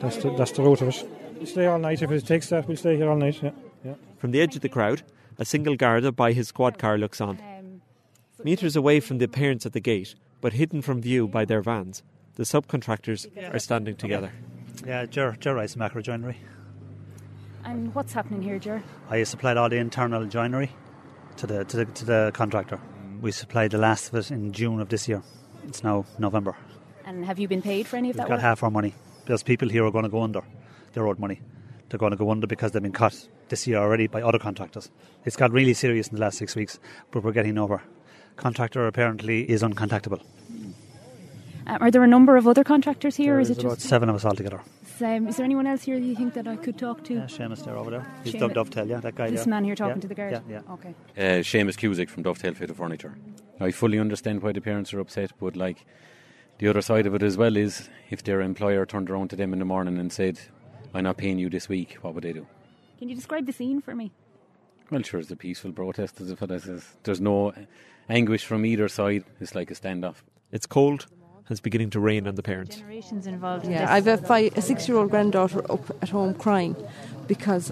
that's 0.00 0.18
the, 0.18 0.32
that's 0.36 0.52
the 0.52 0.62
root 0.62 0.82
of 0.82 0.88
it. 0.90 1.04
We'll 1.36 1.46
stay 1.46 1.66
all 1.66 1.80
night 1.80 2.00
if 2.00 2.12
it 2.12 2.24
takes 2.24 2.48
that. 2.50 2.68
We'll 2.68 2.76
stay 2.76 2.96
here 2.96 3.10
all 3.10 3.16
night. 3.16 3.42
Yeah, 3.42 3.50
yeah. 3.84 3.94
From 4.18 4.30
the 4.30 4.40
edge 4.40 4.54
of 4.54 4.62
the 4.62 4.68
crowd, 4.68 5.02
a 5.40 5.44
single 5.44 5.74
Garda 5.74 6.12
by 6.12 6.32
his 6.32 6.46
squad 6.46 6.78
car 6.78 6.96
looks 6.96 7.20
on. 7.20 7.40
Metres 8.44 8.76
away 8.76 9.00
from 9.00 9.18
the 9.18 9.26
parents 9.26 9.66
at 9.66 9.72
the 9.72 9.80
gate, 9.80 10.14
but 10.40 10.52
hidden 10.52 10.80
from 10.80 11.02
view 11.02 11.26
by 11.26 11.44
their 11.44 11.60
vans, 11.60 12.04
the 12.36 12.44
subcontractors 12.44 13.26
are 13.52 13.58
standing 13.58 13.96
together. 13.96 14.30
Yeah, 14.86 15.06
Ger, 15.06 15.36
Ger 15.40 15.56
Rice 15.56 15.74
Macro 15.74 16.02
Joinery. 16.02 16.36
And 17.64 17.94
what's 17.94 18.12
happening 18.12 18.42
here, 18.42 18.58
Ger? 18.58 18.82
I 19.10 19.22
supplied 19.24 19.56
all 19.56 19.68
the 19.68 19.76
internal 19.76 20.26
joinery 20.26 20.70
to 21.36 21.46
the, 21.46 21.64
to 21.64 21.76
the 21.78 21.84
to 21.86 22.04
the 22.04 22.30
contractor. 22.34 22.80
We 23.20 23.30
supplied 23.32 23.70
the 23.70 23.78
last 23.78 24.08
of 24.08 24.14
it 24.16 24.30
in 24.30 24.52
June 24.52 24.80
of 24.80 24.88
this 24.88 25.08
year. 25.08 25.22
It's 25.68 25.84
now 25.84 26.04
November. 26.18 26.56
And 27.04 27.24
have 27.24 27.38
you 27.38 27.46
been 27.48 27.62
paid 27.62 27.86
for 27.86 27.96
any 27.96 28.10
of 28.10 28.16
that? 28.16 28.24
We've 28.24 28.28
that 28.28 28.32
got 28.32 28.34
work? 28.36 28.42
half 28.42 28.62
our 28.64 28.70
money. 28.70 28.94
There's 29.26 29.42
people 29.42 29.68
here 29.68 29.82
who 29.82 29.88
are 29.88 29.92
going 29.92 30.04
to 30.04 30.10
go 30.10 30.22
under. 30.22 30.42
They're 30.92 31.06
owed 31.06 31.20
money. 31.20 31.40
They're 31.88 31.98
going 31.98 32.10
to 32.10 32.16
go 32.16 32.30
under 32.30 32.46
because 32.46 32.72
they've 32.72 32.82
been 32.82 32.92
cut 32.92 33.28
this 33.48 33.66
year 33.66 33.78
already 33.78 34.06
by 34.08 34.22
other 34.22 34.38
contractors. 34.38 34.90
It's 35.24 35.36
got 35.36 35.52
really 35.52 35.74
serious 35.74 36.08
in 36.08 36.16
the 36.16 36.20
last 36.20 36.38
six 36.38 36.56
weeks, 36.56 36.80
but 37.12 37.22
we're 37.22 37.32
getting 37.32 37.58
over. 37.58 37.82
Contractor 38.36 38.86
apparently 38.86 39.48
is 39.48 39.62
uncontactable. 39.62 40.20
Um, 41.66 41.78
are 41.80 41.90
there 41.92 42.02
a 42.02 42.08
number 42.08 42.36
of 42.36 42.48
other 42.48 42.64
contractors 42.64 43.14
here, 43.14 43.36
or 43.36 43.40
is 43.40 43.48
There's 43.48 43.58
it 43.58 43.64
about 43.64 43.76
just? 43.76 43.88
seven 43.88 44.08
of 44.08 44.16
us 44.16 44.24
altogether. 44.24 44.60
Um, 45.02 45.26
is 45.28 45.36
there 45.36 45.44
anyone 45.44 45.66
else 45.66 45.82
here 45.82 45.96
you 45.96 46.14
think 46.14 46.34
that 46.34 46.46
I 46.46 46.56
could 46.56 46.78
talk 46.78 47.02
to? 47.04 47.14
Yeah, 47.14 47.20
Seamus 47.26 47.64
there 47.64 47.76
over 47.76 47.90
there. 47.90 48.06
He's 48.24 48.34
Seamus- 48.34 48.54
Dovetail, 48.54 48.86
yeah, 48.88 49.00
that 49.00 49.14
guy 49.14 49.30
This 49.30 49.44
there. 49.44 49.50
man 49.50 49.64
here 49.64 49.74
talking 49.74 49.96
Yeah, 49.96 50.00
to 50.02 50.08
the 50.08 50.14
guard. 50.14 50.32
Yeah, 50.32 50.40
yeah. 50.66 50.72
Okay. 50.74 50.94
Uh, 51.16 51.42
Seamus 51.42 51.76
Cusick 51.76 52.08
from 52.08 52.22
Dovetail 52.22 52.54
Fitted 52.54 52.76
Furniture. 52.76 53.14
I 53.60 53.70
fully 53.70 53.98
understand 53.98 54.42
why 54.42 54.52
the 54.52 54.60
parents 54.60 54.92
are 54.94 55.00
upset, 55.00 55.32
but 55.40 55.56
like 55.56 55.84
the 56.58 56.68
other 56.68 56.82
side 56.82 57.06
of 57.06 57.14
it 57.14 57.22
as 57.22 57.36
well 57.36 57.56
is 57.56 57.88
if 58.10 58.22
their 58.22 58.40
employer 58.40 58.86
turned 58.86 59.10
around 59.10 59.28
to 59.30 59.36
them 59.36 59.52
in 59.52 59.58
the 59.58 59.64
morning 59.64 59.98
and 59.98 60.12
said, 60.12 60.38
"I'm 60.94 61.04
not 61.04 61.16
paying 61.16 61.38
you 61.38 61.48
this 61.50 61.68
week," 61.68 61.98
what 62.02 62.14
would 62.14 62.24
they 62.24 62.32
do? 62.32 62.46
Can 62.98 63.08
you 63.08 63.14
describe 63.14 63.46
the 63.46 63.52
scene 63.52 63.80
for 63.80 63.94
me? 63.94 64.12
Well, 64.90 65.02
sure, 65.02 65.20
it's 65.20 65.30
a 65.30 65.36
peaceful 65.36 65.72
protest. 65.72 66.20
As 66.20 66.30
if 66.30 66.42
it 66.42 66.50
is. 66.50 66.96
There's 67.02 67.20
no 67.20 67.52
anguish 68.08 68.44
from 68.44 68.64
either 68.66 68.88
side. 68.88 69.24
It's 69.40 69.54
like 69.54 69.70
a 69.70 69.74
standoff. 69.74 70.16
It's 70.52 70.66
cold 70.66 71.06
and 71.52 71.56
it's 71.58 71.60
beginning 71.60 71.90
to 71.90 72.00
rain 72.00 72.26
on 72.26 72.34
the 72.34 72.42
parents. 72.42 72.76
Generations 72.76 73.26
involved. 73.26 73.68
Yeah. 73.68 73.92
I've 73.92 74.06
a, 74.06 74.16
five, 74.16 74.56
a 74.56 74.62
six-year-old 74.62 75.10
granddaughter 75.10 75.70
up 75.70 75.84
at 76.00 76.08
home 76.08 76.32
crying 76.32 76.74
because 77.28 77.70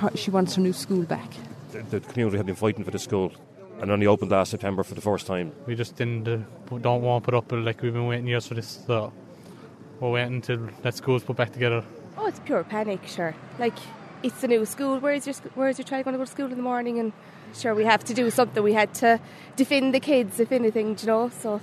her, 0.00 0.10
she 0.14 0.30
wants 0.30 0.54
her 0.56 0.60
new 0.60 0.74
school 0.74 1.04
back. 1.04 1.30
The, 1.70 1.80
the 1.82 2.00
community 2.00 2.36
have 2.36 2.44
been 2.44 2.54
fighting 2.54 2.84
for 2.84 2.90
the 2.90 2.98
school 2.98 3.32
and 3.80 3.90
only 3.90 4.06
opened 4.06 4.30
last 4.32 4.50
September 4.50 4.82
for 4.82 4.94
the 4.94 5.00
first 5.00 5.26
time. 5.26 5.50
We 5.66 5.74
just 5.74 5.96
didn't 5.96 6.28
uh, 6.28 6.78
don't 6.78 7.00
want 7.00 7.24
to 7.24 7.30
put 7.30 7.34
up 7.34 7.50
with 7.50 7.64
like 7.64 7.80
we've 7.80 7.94
been 7.94 8.06
waiting 8.06 8.26
years 8.26 8.46
for 8.46 8.52
this. 8.52 8.84
So 8.86 9.14
we're 9.98 10.10
waiting 10.10 10.34
until 10.34 10.68
that 10.82 10.94
school's 10.94 11.24
put 11.24 11.36
back 11.36 11.54
together. 11.54 11.82
Oh, 12.18 12.26
it's 12.26 12.40
pure 12.40 12.64
panic, 12.64 13.00
sure. 13.06 13.34
Like, 13.58 13.78
it's 14.22 14.44
a 14.44 14.46
new 14.46 14.66
school. 14.66 14.98
Where's 14.98 15.26
your 15.26 15.34
Where's 15.54 15.78
your 15.78 15.86
child 15.86 16.04
going 16.04 16.12
to 16.12 16.18
go 16.18 16.24
to 16.26 16.30
school 16.30 16.50
in 16.50 16.56
the 16.56 16.62
morning? 16.62 16.98
And 16.98 17.14
sure, 17.54 17.74
we 17.74 17.84
have 17.84 18.04
to 18.04 18.14
do 18.14 18.30
something. 18.30 18.62
We 18.62 18.74
had 18.74 18.92
to 18.96 19.18
defend 19.56 19.94
the 19.94 20.00
kids, 20.00 20.38
if 20.38 20.52
anything, 20.52 20.94
do 20.94 21.06
you 21.06 21.06
know. 21.06 21.30
So 21.30 21.62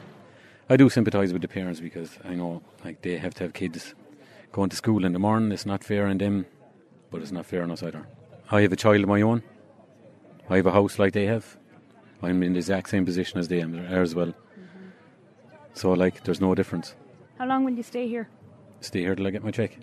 I 0.71 0.77
do 0.77 0.87
sympathise 0.87 1.33
with 1.33 1.41
the 1.41 1.47
parents 1.47 1.79
because 1.79 2.19
I 2.23 2.35
know 2.35 2.61
like 2.85 3.01
they 3.01 3.17
have 3.17 3.33
to 3.35 3.43
have 3.45 3.53
kids 3.53 3.95
going 4.51 4.69
to 4.69 4.75
school 4.75 5.03
in 5.03 5.13
the 5.13 5.19
morning. 5.19 5.51
It's 5.51 5.65
not 5.65 5.83
fair 5.83 6.05
on 6.05 6.19
them, 6.19 6.45
but 7.09 7.21
it's 7.21 7.31
not 7.31 7.47
fair 7.47 7.63
on 7.63 7.71
us 7.71 7.81
either. 7.81 8.07
I 8.51 8.61
have 8.61 8.71
a 8.71 8.75
child 8.75 9.01
of 9.01 9.09
my 9.09 9.21
own. 9.21 9.41
I 10.47 10.57
have 10.57 10.67
a 10.67 10.71
house 10.71 10.99
like 10.99 11.13
they 11.13 11.25
have. 11.25 11.57
I'm 12.21 12.43
in 12.43 12.53
the 12.53 12.59
exact 12.59 12.89
same 12.89 13.03
position 13.03 13.39
as 13.39 13.47
they 13.47 13.61
are 13.61 14.01
as 14.03 14.13
well. 14.13 14.27
Mm-hmm. 14.27 14.89
So 15.73 15.93
like, 15.93 16.23
there's 16.23 16.41
no 16.41 16.53
difference. 16.53 16.95
How 17.39 17.47
long 17.47 17.63
will 17.63 17.73
you 17.73 17.83
stay 17.83 18.07
here? 18.07 18.29
Stay 18.81 18.99
here 18.99 19.15
till 19.15 19.25
I 19.25 19.31
get 19.31 19.43
my 19.43 19.51
check. 19.51 19.77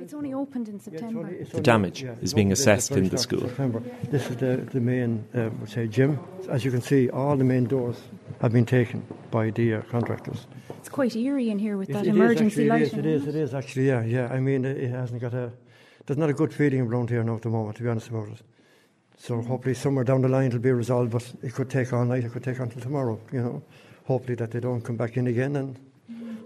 It's 0.00 0.12
only 0.12 0.34
opened 0.34 0.68
in 0.68 0.80
September. 0.80 1.30
The 1.44 1.60
damage 1.60 2.02
is 2.20 2.34
being 2.34 2.50
assessed 2.50 2.90
in 2.92 3.08
the 3.08 3.18
school. 3.18 3.40
September. 3.40 3.80
This 4.10 4.28
is 4.28 4.36
the, 4.36 4.56
the 4.72 4.80
main, 4.80 5.24
uh, 5.34 5.50
we'll 5.58 5.68
say, 5.68 5.86
gym. 5.86 6.18
As 6.50 6.64
you 6.64 6.70
can 6.72 6.82
see, 6.82 7.08
all 7.10 7.36
the 7.36 7.44
main 7.44 7.64
doors 7.64 8.00
have 8.40 8.52
been 8.52 8.66
taken 8.66 9.06
by 9.30 9.50
the 9.50 9.74
uh, 9.74 9.82
contractors. 9.82 10.46
It's 10.78 10.88
quite 10.88 11.14
eerie 11.14 11.48
in 11.50 11.58
here 11.60 11.76
with 11.76 11.88
that 11.88 12.06
It- 12.06 12.08
it 12.08 12.10
is 12.10 12.16
emergency 12.16 12.68
actually, 12.68 12.68
lighting. 12.68 12.98
It 12.98 13.06
is, 13.06 13.22
it 13.22 13.28
is, 13.28 13.34
it 13.34 13.38
is 13.40 13.54
actually, 13.54 13.86
yeah, 13.86 14.02
yeah. 14.04 14.28
I 14.32 14.40
mean, 14.40 14.64
it, 14.64 14.76
it 14.78 14.90
hasn't 14.90 15.20
got 15.20 15.32
a, 15.32 15.52
there's 16.06 16.18
not 16.18 16.28
a 16.28 16.34
good 16.34 16.52
feeling 16.52 16.80
around 16.80 17.08
here 17.10 17.22
now 17.22 17.36
at 17.36 17.42
the 17.42 17.48
moment, 17.50 17.76
to 17.76 17.82
be 17.84 17.88
honest 17.88 18.08
about 18.08 18.28
it. 18.28 18.42
So 19.16 19.40
hopefully 19.42 19.74
somewhere 19.74 20.04
down 20.04 20.22
the 20.22 20.28
line 20.28 20.48
it'll 20.48 20.58
be 20.58 20.72
resolved, 20.72 21.12
but 21.12 21.32
it 21.42 21.54
could 21.54 21.70
take 21.70 21.92
all 21.92 22.04
night, 22.04 22.24
it 22.24 22.32
could 22.32 22.42
take 22.42 22.58
until 22.58 22.82
tomorrow, 22.82 23.18
you 23.32 23.40
know. 23.40 23.62
Hopefully 24.06 24.34
that 24.34 24.50
they 24.50 24.60
don't 24.60 24.82
come 24.82 24.96
back 24.96 25.16
in 25.16 25.28
again 25.28 25.56
and 25.56 25.78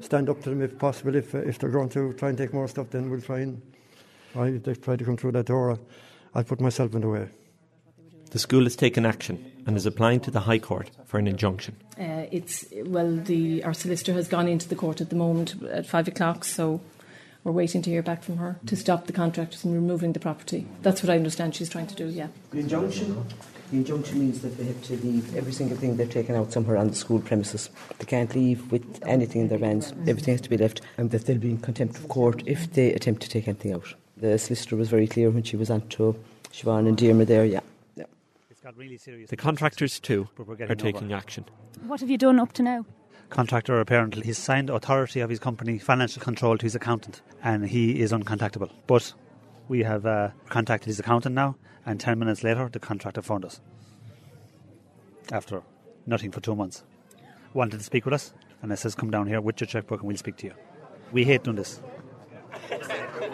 stand 0.00 0.28
up 0.28 0.42
to 0.42 0.50
them 0.50 0.62
if 0.62 0.78
possible. 0.78 1.14
If, 1.14 1.34
uh, 1.34 1.38
if 1.38 1.58
they're 1.58 1.70
going 1.70 1.88
to 1.90 2.12
try 2.14 2.28
and 2.28 2.38
take 2.38 2.52
more 2.52 2.68
stuff, 2.68 2.90
then 2.90 3.10
we'll 3.10 3.20
try 3.20 3.40
and, 3.40 3.60
I, 4.34 4.48
if 4.48 4.64
they 4.64 4.74
try 4.74 4.96
to 4.96 5.04
come 5.04 5.16
through 5.16 5.32
that 5.32 5.46
door, 5.46 5.78
I'll 6.34 6.44
put 6.44 6.60
myself 6.60 6.94
in 6.94 7.00
the 7.00 7.08
way. 7.08 7.28
The 8.30 8.38
school 8.38 8.64
has 8.64 8.76
taken 8.76 9.06
action 9.06 9.52
and 9.66 9.76
is 9.76 9.86
applying 9.86 10.20
to 10.20 10.30
the 10.30 10.40
High 10.40 10.58
Court 10.58 10.90
for 11.06 11.18
an 11.18 11.26
injunction. 11.26 11.76
Uh, 11.98 12.26
it's 12.30 12.66
well, 12.84 13.16
the 13.16 13.64
our 13.64 13.72
solicitor 13.72 14.12
has 14.12 14.28
gone 14.28 14.48
into 14.48 14.68
the 14.68 14.76
court 14.76 15.00
at 15.00 15.08
the 15.08 15.16
moment 15.16 15.54
at 15.70 15.86
five 15.86 16.08
o'clock, 16.08 16.44
so 16.44 16.82
we're 17.42 17.52
waiting 17.52 17.80
to 17.80 17.90
hear 17.90 18.02
back 18.02 18.22
from 18.22 18.36
her 18.36 18.58
to 18.66 18.76
stop 18.76 19.06
the 19.06 19.14
contractors 19.14 19.62
from 19.62 19.72
removing 19.72 20.12
the 20.12 20.20
property. 20.20 20.66
That's 20.82 21.02
what 21.02 21.08
I 21.08 21.16
understand 21.16 21.54
she's 21.54 21.70
trying 21.70 21.86
to 21.86 21.94
do. 21.94 22.06
Yeah. 22.06 22.28
The 22.50 22.58
injunction, 22.58 23.24
the 23.70 23.76
injunction 23.76 24.18
means 24.18 24.40
that 24.40 24.56
they 24.56 24.64
have 24.64 24.82
to 24.84 24.96
leave 24.96 25.36
every 25.36 25.52
single 25.52 25.76
thing 25.76 25.96
they've 25.96 26.10
taken 26.10 26.34
out 26.34 26.52
somewhere 26.52 26.76
on 26.76 26.88
the 26.88 26.94
school 26.94 27.20
premises. 27.20 27.70
They 27.98 28.06
can't 28.06 28.34
leave 28.34 28.70
with 28.72 29.02
anything 29.06 29.42
in 29.42 29.48
their 29.48 29.58
vans. 29.58 29.92
Everything 30.06 30.34
has 30.34 30.40
to 30.42 30.50
be 30.50 30.56
left, 30.56 30.80
and 30.96 31.10
that 31.10 31.26
they'll 31.26 31.38
be 31.38 31.50
in 31.50 31.58
contempt 31.58 31.98
of 31.98 32.08
court 32.08 32.42
if 32.46 32.72
they 32.72 32.92
attempt 32.92 33.22
to 33.22 33.28
take 33.28 33.46
anything 33.46 33.74
out. 33.74 33.94
The 34.16 34.38
solicitor 34.38 34.76
was 34.76 34.88
very 34.88 35.06
clear 35.06 35.30
when 35.30 35.42
she 35.42 35.56
was 35.56 35.70
on 35.70 35.86
to 35.88 36.16
Siobhan 36.52 36.88
and 36.88 36.96
Dearma 36.96 37.26
there. 37.26 37.44
Yeah. 37.44 37.60
yeah. 37.94 38.04
It's 38.50 38.60
got 38.60 38.76
really 38.76 38.96
serious. 38.96 39.30
The 39.30 39.36
contractors, 39.36 40.00
too, 40.00 40.28
we're 40.38 40.54
are 40.54 40.56
getting 40.56 40.76
taking 40.76 41.12
action. 41.12 41.44
What 41.86 42.00
have 42.00 42.10
you 42.10 42.18
done 42.18 42.40
up 42.40 42.52
to 42.54 42.62
now? 42.62 42.84
Contractor 43.30 43.78
apparently 43.78 44.22
he's 44.22 44.38
signed 44.38 44.70
authority 44.70 45.20
of 45.20 45.28
his 45.28 45.38
company 45.38 45.78
financial 45.78 46.22
control 46.22 46.56
to 46.56 46.64
his 46.64 46.74
accountant, 46.74 47.20
and 47.44 47.68
he 47.68 48.00
is 48.00 48.10
uncontactable. 48.12 48.70
But 48.86 49.12
we 49.68 49.82
have 49.82 50.06
uh, 50.06 50.30
contacted 50.48 50.86
his 50.86 50.98
accountant 50.98 51.34
now, 51.34 51.56
and 51.88 51.98
ten 51.98 52.18
minutes 52.18 52.44
later 52.44 52.68
the 52.68 52.78
contractor 52.78 53.22
phoned 53.22 53.46
us. 53.46 53.60
After 55.32 55.62
nothing 56.06 56.30
for 56.30 56.40
two 56.40 56.54
months, 56.54 56.84
wanted 57.54 57.78
to 57.78 57.84
speak 57.84 58.04
with 58.04 58.12
us, 58.12 58.34
and 58.60 58.70
it 58.70 58.76
says 58.76 58.94
come 58.94 59.10
down 59.10 59.26
here 59.26 59.40
with 59.40 59.58
your 59.58 59.66
checkbook 59.66 60.00
and 60.00 60.08
we'll 60.08 60.18
speak 60.18 60.36
to 60.36 60.46
you. 60.48 60.52
We 61.12 61.24
hate 61.24 61.44
doing 61.44 61.56
this. 61.56 61.80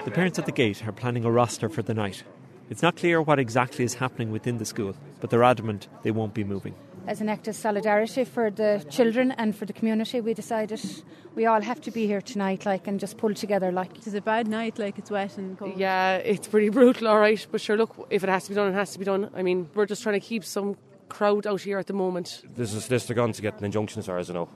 The 0.05 0.11
parents 0.13 0.39
at 0.39 0.47
the 0.47 0.53
gate 0.53 0.87
are 0.87 0.93
planning 0.93 1.25
a 1.25 1.33
roster 1.33 1.69
for 1.69 1.83
the 1.83 1.95
night. 1.95 2.23
It's 2.71 2.83
not 2.83 2.97
clear 2.97 3.21
what 3.21 3.41
exactly 3.41 3.85
is 3.85 3.95
happening 3.95 4.31
within 4.31 4.59
the 4.59 4.65
school, 4.65 4.95
but 5.21 5.31
they're 5.31 5.43
adamant 5.43 5.89
they 6.05 6.13
won't 6.13 6.33
be 6.33 6.45
moving. 6.45 6.77
As 7.07 7.21
an 7.21 7.29
act 7.29 7.49
of 7.49 7.55
solidarity 7.55 8.25
for 8.25 8.51
the 8.51 8.83
children 8.89 9.33
and 9.33 9.55
for 9.55 9.67
the 9.67 9.75
community, 9.75 10.23
we 10.23 10.33
decided 10.33 10.81
we 11.35 11.45
all 11.45 11.61
have 11.61 11.79
to 11.83 11.91
be 11.91 12.07
here 12.07 12.23
tonight, 12.23 12.65
like, 12.65 12.87
and 12.87 12.99
just 12.99 13.19
pull 13.19 13.35
together, 13.35 13.71
like. 13.71 13.95
It's 13.97 14.15
a 14.15 14.23
bad 14.23 14.49
night, 14.49 14.79
like 14.79 14.99
it's 14.99 15.11
wet 15.11 15.37
and 15.37 15.59
cold. 15.59 15.77
Yeah, 15.77 16.17
it's 16.17 16.49
pretty 16.49 16.71
brutal, 16.71 17.09
all 17.09 17.19
right. 17.19 17.47
But 17.51 17.61
sure, 17.61 17.77
look, 17.77 18.07
if 18.09 18.25
it 18.25 18.31
has 18.31 18.45
to 18.45 18.51
be 18.51 18.55
done, 18.55 18.73
it 18.73 18.75
has 18.75 18.93
to 18.93 18.99
be 18.99 19.05
done. 19.05 19.29
I 19.35 19.43
mean, 19.43 19.69
we're 19.75 19.85
just 19.85 20.03
trying 20.03 20.19
to 20.19 20.27
keep 20.27 20.45
some 20.45 20.77
crowd 21.11 21.47
out 21.47 21.61
here 21.61 21.79
at 21.79 21.89
the 21.89 21.93
moment. 21.93 22.43
This 22.57 22.73
is 22.73 22.89
this 22.89 23.05
they're 23.05 23.15
going 23.15 23.35
to 23.35 23.43
get 23.43 23.59
an 23.59 23.67
injunction 23.67 23.99
as 23.99 24.07
far 24.07 24.19
as 24.19 24.31
I 24.31 24.33
know 24.33 24.49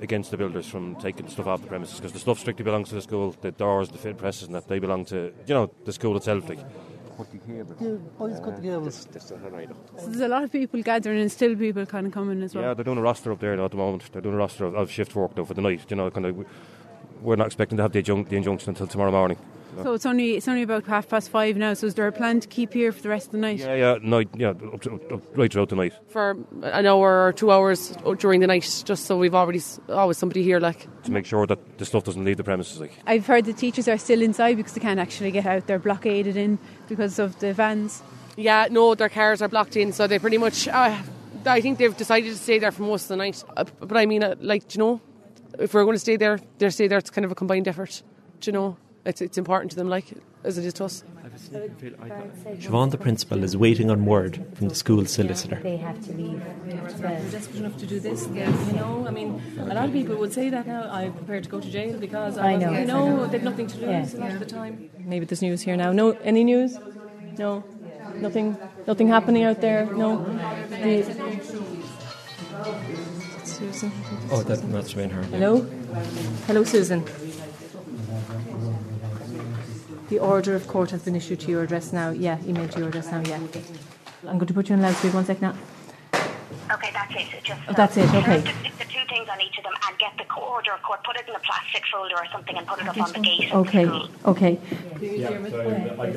against 0.00 0.30
the 0.30 0.36
builders 0.36 0.66
from 0.66 0.96
taking 0.96 1.26
stuff 1.28 1.46
off 1.46 1.62
the 1.62 1.68
premises 1.68 1.96
because 1.96 2.12
the 2.12 2.18
stuff 2.18 2.38
strictly 2.38 2.64
belongs 2.64 2.90
to 2.90 2.96
the 2.96 3.02
school. 3.02 3.34
The 3.40 3.50
doors, 3.50 3.88
the 3.88 3.98
fit 3.98 4.18
presses, 4.18 4.42
and 4.48 4.54
that 4.54 4.68
they 4.68 4.78
belong 4.78 5.06
to 5.06 5.32
you 5.46 5.54
know 5.54 5.70
the 5.86 5.92
school 5.92 6.16
itself. 6.18 6.50
Like. 6.50 6.60
So 9.98 10.06
there's 10.06 10.20
a 10.20 10.28
lot 10.28 10.42
of 10.44 10.52
people 10.52 10.82
gathering 10.82 11.20
and 11.20 11.30
still 11.30 11.54
people 11.56 11.86
kind 11.86 12.06
of 12.06 12.12
coming 12.12 12.42
as 12.42 12.54
well. 12.54 12.64
Yeah, 12.64 12.74
they're 12.74 12.84
doing 12.84 12.98
a 12.98 13.02
roster 13.02 13.32
up 13.32 13.40
there 13.40 13.56
now 13.56 13.64
at 13.66 13.70
the 13.70 13.76
moment. 13.76 14.10
They're 14.12 14.22
doing 14.22 14.34
a 14.34 14.38
roster 14.38 14.64
of, 14.64 14.74
of 14.74 14.90
shift 14.90 15.14
work 15.14 15.36
now 15.36 15.44
for 15.44 15.54
the 15.54 15.62
night. 15.62 15.84
You 15.90 15.96
know, 15.96 16.10
kind 16.10 16.26
of. 16.26 16.46
We're 17.22 17.36
not 17.36 17.46
expecting 17.46 17.76
to 17.78 17.82
have 17.82 17.92
the, 17.92 18.00
injun- 18.00 18.24
the 18.24 18.36
injunction 18.36 18.70
until 18.70 18.86
tomorrow 18.86 19.10
morning. 19.10 19.38
So 19.82 19.94
it's 19.94 20.06
only 20.06 20.36
it's 20.36 20.48
only 20.48 20.62
about 20.62 20.86
half 20.86 21.08
past 21.08 21.30
five 21.30 21.56
now. 21.56 21.74
So 21.74 21.86
is 21.86 21.94
there 21.94 22.06
a 22.06 22.12
plan 22.12 22.40
to 22.40 22.48
keep 22.48 22.72
here 22.72 22.92
for 22.92 23.02
the 23.02 23.08
rest 23.08 23.26
of 23.26 23.32
the 23.32 23.38
night? 23.38 23.58
Yeah, 23.58 23.74
yeah, 23.74 23.98
night, 24.02 24.28
yeah, 24.36 24.50
up, 24.50 24.80
to, 24.82 24.94
up, 24.94 25.12
up, 25.12 25.22
right 25.36 25.52
throughout 25.52 25.68
the 25.68 25.76
night. 25.76 25.92
For 26.08 26.36
an 26.62 26.86
hour 26.86 27.26
or 27.26 27.32
two 27.32 27.50
hours 27.50 27.96
during 28.18 28.40
the 28.40 28.46
night, 28.46 28.82
just 28.84 29.06
so 29.06 29.18
we've 29.18 29.34
already 29.34 29.60
always 29.88 30.18
somebody 30.18 30.42
here, 30.42 30.60
like. 30.60 30.86
to 31.04 31.12
make 31.12 31.26
sure 31.26 31.46
that 31.46 31.78
the 31.78 31.84
stuff 31.84 32.04
doesn't 32.04 32.24
leave 32.24 32.36
the 32.36 32.44
premises. 32.44 32.80
Like. 32.80 32.92
I've 33.06 33.26
heard 33.26 33.44
the 33.44 33.52
teachers 33.52 33.88
are 33.88 33.98
still 33.98 34.22
inside 34.22 34.56
because 34.56 34.72
they 34.72 34.80
can't 34.80 35.00
actually 35.00 35.30
get 35.30 35.46
out. 35.46 35.66
They're 35.66 35.78
blockaded 35.78 36.36
in 36.36 36.58
because 36.88 37.18
of 37.18 37.38
the 37.40 37.52
vans. 37.52 38.02
Yeah, 38.36 38.68
no, 38.70 38.94
their 38.94 39.08
cars 39.08 39.42
are 39.42 39.48
blocked 39.48 39.76
in, 39.76 39.92
so 39.92 40.06
they 40.06 40.18
pretty 40.18 40.38
much. 40.38 40.66
Uh, 40.68 41.00
I 41.46 41.60
think 41.60 41.78
they've 41.78 41.96
decided 41.96 42.30
to 42.30 42.38
stay 42.38 42.58
there 42.58 42.72
for 42.72 42.82
most 42.82 43.04
of 43.04 43.08
the 43.08 43.16
night. 43.16 43.44
Uh, 43.56 43.64
but 43.80 43.96
I 43.96 44.06
mean, 44.06 44.24
uh, 44.24 44.34
like, 44.40 44.66
do 44.68 44.78
you 44.78 44.84
know, 44.84 45.00
if 45.58 45.74
we're 45.74 45.84
going 45.84 45.94
to 45.94 46.00
stay 46.00 46.16
there, 46.16 46.40
they're 46.58 46.70
stay 46.70 46.88
there. 46.88 46.98
It's 46.98 47.10
kind 47.10 47.24
of 47.24 47.32
a 47.32 47.34
combined 47.34 47.68
effort. 47.68 48.02
Do 48.40 48.48
you 48.48 48.52
know, 48.52 48.76
it's 49.04 49.20
it's 49.20 49.38
important 49.38 49.70
to 49.72 49.76
them, 49.76 49.88
like 49.88 50.06
as 50.44 50.58
it 50.58 50.64
is 50.64 50.72
to 50.74 50.84
us. 50.84 51.04
Siobhan, 52.60 52.90
the 52.90 52.98
principal, 52.98 53.42
is 53.42 53.56
waiting 53.56 53.90
on 53.90 54.04
word 54.04 54.44
from 54.54 54.68
the 54.68 54.74
school 54.74 55.04
solicitor. 55.06 55.58
They 55.62 55.76
have 55.78 55.98
to 56.06 56.12
leave. 56.12 56.42
We're 56.66 57.30
desperate 57.30 57.56
enough 57.56 57.76
to 57.78 57.86
do 57.86 57.98
this. 58.00 58.26
You 58.28 58.44
know, 58.80 59.04
I 59.06 59.10
mean, 59.10 59.42
a 59.58 59.64
lot 59.74 59.84
of 59.86 59.92
people 59.92 60.16
would 60.16 60.32
say 60.32 60.48
that 60.50 60.66
now. 60.66 60.82
I'm 60.90 61.12
prepared 61.12 61.44
to 61.44 61.50
go 61.50 61.60
to 61.60 61.70
jail 61.70 61.98
because 61.98 62.38
I 62.38 62.56
know, 62.56 62.70
You 62.72 62.84
know, 62.86 63.16
know. 63.16 63.26
they've 63.26 63.42
nothing 63.42 63.66
to 63.68 63.76
lose 63.78 64.14
Yeah. 64.14 64.18
a 64.18 64.20
lot 64.24 64.32
of 64.32 64.38
the 64.40 64.46
time. 64.46 64.90
Maybe 64.98 65.24
there's 65.26 65.42
news 65.42 65.60
here 65.62 65.76
now. 65.76 65.92
No, 65.92 66.10
any 66.22 66.44
news? 66.44 66.78
No, 67.38 67.64
nothing. 68.16 68.56
Nothing 68.86 69.08
happening 69.08 69.42
out 69.44 69.60
there. 69.60 69.86
No. 69.86 70.10
The- 70.70 71.04
Susan. 73.44 73.92
Oh, 74.30 74.42
that 74.42 74.62
must 74.68 74.92
have 74.92 74.96
been 75.02 75.10
her. 75.10 75.22
Hello? 75.24 75.60
Hello, 76.46 76.64
Susan. 76.64 77.02
The 80.08 80.18
order 80.18 80.54
of 80.54 80.68
court 80.68 80.90
has 80.90 81.02
been 81.02 81.16
issued 81.16 81.40
to 81.40 81.50
your 81.50 81.62
address 81.62 81.92
now. 81.92 82.10
Yeah, 82.10 82.36
emailed 82.38 82.72
to 82.72 82.80
your 82.80 82.88
address 82.88 83.10
now, 83.10 83.22
yeah. 83.26 83.36
I'm 84.26 84.38
going 84.38 84.46
to 84.46 84.54
put 84.54 84.68
you 84.68 84.76
on 84.76 84.82
loudspeaker 84.82 85.14
one 85.14 85.24
sec 85.24 85.40
now. 85.40 85.54
Okay, 86.72 86.90
that's 86.92 87.14
it. 87.14 87.42
Just 87.42 87.60
Oh, 87.68 87.72
that's 87.74 87.96
it, 87.96 88.14
okay. 88.14 88.44
It's 89.24 89.30
the 89.30 89.30
two 89.30 89.30
things 89.30 89.30
on 89.30 89.40
each 89.46 89.58
of 89.58 89.64
them, 89.64 89.72
and 89.88 89.98
get 89.98 90.12
the 90.18 90.24
co- 90.24 90.40
order 90.42 90.72
of 90.72 90.82
court, 90.82 91.02
put 91.04 91.16
it 91.16 91.28
in 91.28 91.34
a 91.34 91.38
plastic 91.40 91.82
folder 91.92 92.14
or 92.16 92.26
something, 92.32 92.56
and 92.56 92.66
put 92.66 92.80
it 92.80 92.88
up 92.88 92.96
on 92.98 93.12
the 93.12 93.20
gate. 93.20 93.52
of 93.52 93.66
Okay, 93.66 93.84
school. 93.84 94.08
okay. 94.26 94.58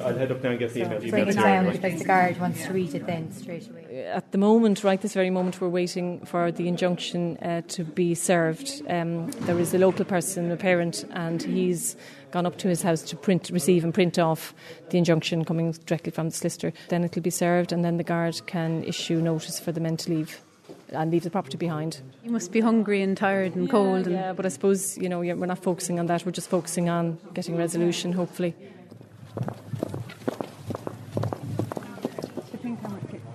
I'll 0.01 0.17
head 0.17 0.31
up 0.31 0.41
there 0.41 0.51
and 0.51 0.59
get 0.59 0.73
the 0.73 0.81
email. 0.85 0.99
Bring 1.09 1.27
it 1.27 1.35
down 1.35 1.71
because 1.71 1.99
the 1.99 2.05
guard 2.05 2.39
wants 2.39 2.65
to 2.65 2.73
read 2.73 2.93
it 2.95 3.05
then 3.05 3.31
straight 3.31 3.67
away. 3.69 4.05
At 4.07 4.31
the 4.31 4.37
moment, 4.37 4.83
right 4.83 4.99
this 4.99 5.13
very 5.13 5.29
moment, 5.29 5.59
we're 5.61 5.69
waiting 5.69 6.25
for 6.25 6.51
the 6.51 6.67
injunction 6.67 7.37
uh, 7.37 7.61
to 7.69 7.83
be 7.83 8.15
served. 8.15 8.81
Um, 8.89 9.31
there 9.47 9.59
is 9.59 9.73
a 9.73 9.77
local 9.77 10.05
person, 10.05 10.51
a 10.51 10.57
parent, 10.57 11.05
and 11.11 11.41
he's 11.41 11.95
gone 12.31 12.45
up 12.45 12.57
to 12.57 12.67
his 12.67 12.81
house 12.81 13.01
to 13.03 13.15
print, 13.15 13.49
receive 13.51 13.83
and 13.83 13.93
print 13.93 14.19
off 14.19 14.53
the 14.89 14.97
injunction 14.97 15.45
coming 15.45 15.71
directly 15.85 16.11
from 16.11 16.29
the 16.29 16.35
solicitor. 16.35 16.73
Then 16.89 17.03
it'll 17.03 17.21
be 17.21 17.29
served, 17.29 17.71
and 17.71 17.83
then 17.85 17.97
the 17.97 18.03
guard 18.03 18.41
can 18.47 18.83
issue 18.83 19.21
notice 19.21 19.59
for 19.59 19.71
the 19.71 19.79
men 19.79 19.97
to 19.97 20.09
leave 20.11 20.41
and 20.91 21.11
leave 21.11 21.23
the 21.23 21.29
property 21.29 21.57
behind. 21.57 22.01
You 22.23 22.31
must 22.31 22.51
be 22.51 22.59
hungry 22.59 23.01
and 23.01 23.17
tired 23.17 23.55
and 23.55 23.69
cold. 23.69 24.07
And 24.07 24.15
Yeah, 24.15 24.33
but 24.33 24.45
I 24.45 24.49
suppose 24.49 24.97
you 24.97 25.09
know 25.09 25.19
we're 25.19 25.35
not 25.45 25.63
focusing 25.63 25.99
on 25.99 26.07
that. 26.07 26.25
We're 26.25 26.31
just 26.31 26.49
focusing 26.49 26.89
on 26.89 27.17
getting 27.33 27.57
resolution, 27.57 28.13
hopefully. 28.13 28.55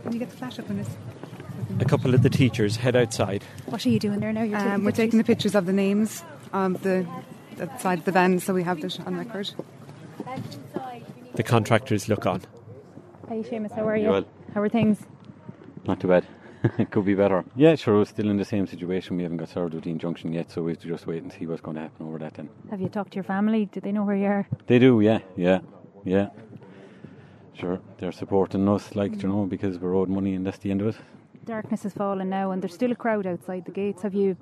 Can 0.02 0.12
you 0.12 0.18
get 0.18 0.30
the 0.30 0.36
flash 0.36 0.58
up 0.58 0.68
on 0.68 0.76
this? 0.76 0.90
A 1.80 1.84
couple 1.84 2.14
of 2.14 2.22
the 2.22 2.30
teachers 2.30 2.76
head 2.76 2.94
outside. 2.96 3.42
What 3.66 3.86
are 3.86 3.88
you 3.88 3.98
doing 3.98 4.20
there 4.20 4.32
now? 4.32 4.42
You're 4.42 4.58
Um, 4.58 4.84
we're 4.84 4.90
taking 4.92 5.18
the 5.18 5.24
pictures 5.24 5.54
of 5.54 5.66
the 5.66 5.72
names 5.72 6.22
of 6.52 6.82
the 6.82 7.06
outside 7.60 7.98
of 8.00 8.04
the 8.04 8.12
van, 8.12 8.38
so 8.38 8.52
we 8.52 8.62
have 8.62 8.80
that 8.82 9.00
on 9.06 9.16
record. 9.16 9.50
The 11.34 11.42
contractors 11.42 12.08
look 12.08 12.26
on. 12.26 12.42
Hey, 13.28 13.42
Seamus, 13.42 13.72
how 13.72 13.88
are 13.88 13.96
you? 13.96 14.04
You 14.04 14.10
well? 14.10 14.24
How 14.54 14.60
are 14.60 14.68
things? 14.68 14.98
Not 15.86 16.00
too 16.00 16.08
bad. 16.08 16.26
It 16.78 16.90
could 16.90 17.04
be 17.04 17.14
better. 17.14 17.44
Yeah, 17.56 17.74
sure, 17.74 17.98
we're 17.98 18.04
still 18.04 18.28
in 18.30 18.36
the 18.36 18.44
same 18.44 18.66
situation. 18.66 19.16
We 19.16 19.22
haven't 19.22 19.38
got 19.38 19.48
served 19.48 19.74
with 19.74 19.84
the 19.84 19.90
injunction 19.90 20.32
yet, 20.32 20.50
so 20.50 20.62
we 20.62 20.72
have 20.72 20.80
to 20.80 20.88
just 20.88 21.06
wait 21.06 21.22
and 21.22 21.32
see 21.32 21.46
what's 21.46 21.60
going 21.60 21.76
to 21.76 21.82
happen 21.82 22.06
over 22.06 22.18
that 22.18 22.34
then. 22.34 22.48
Have 22.70 22.80
you 22.80 22.88
talked 22.88 23.12
to 23.12 23.16
your 23.16 23.24
family? 23.24 23.66
Do 23.66 23.80
they 23.80 23.92
know 23.92 24.04
where 24.04 24.16
you 24.16 24.26
are? 24.26 24.48
They 24.66 24.78
do, 24.78 25.00
yeah, 25.00 25.20
yeah, 25.36 25.60
yeah. 26.04 26.28
Sure, 27.54 27.80
they're 27.98 28.12
supporting 28.12 28.68
us, 28.68 28.96
like, 28.96 29.22
you 29.22 29.28
know, 29.28 29.44
because 29.44 29.78
we're 29.78 29.94
owed 29.94 30.08
money 30.08 30.34
and 30.34 30.46
that's 30.46 30.58
the 30.58 30.70
end 30.70 30.80
of 30.80 30.88
it. 30.88 30.96
Darkness 31.44 31.82
has 31.82 31.92
fallen 31.92 32.28
now, 32.30 32.52
and 32.52 32.62
there's 32.62 32.74
still 32.74 32.92
a 32.92 32.96
crowd 32.96 33.26
outside 33.26 33.64
the 33.64 33.72
gates. 33.72 34.02
Have 34.02 34.14
you 34.14 34.36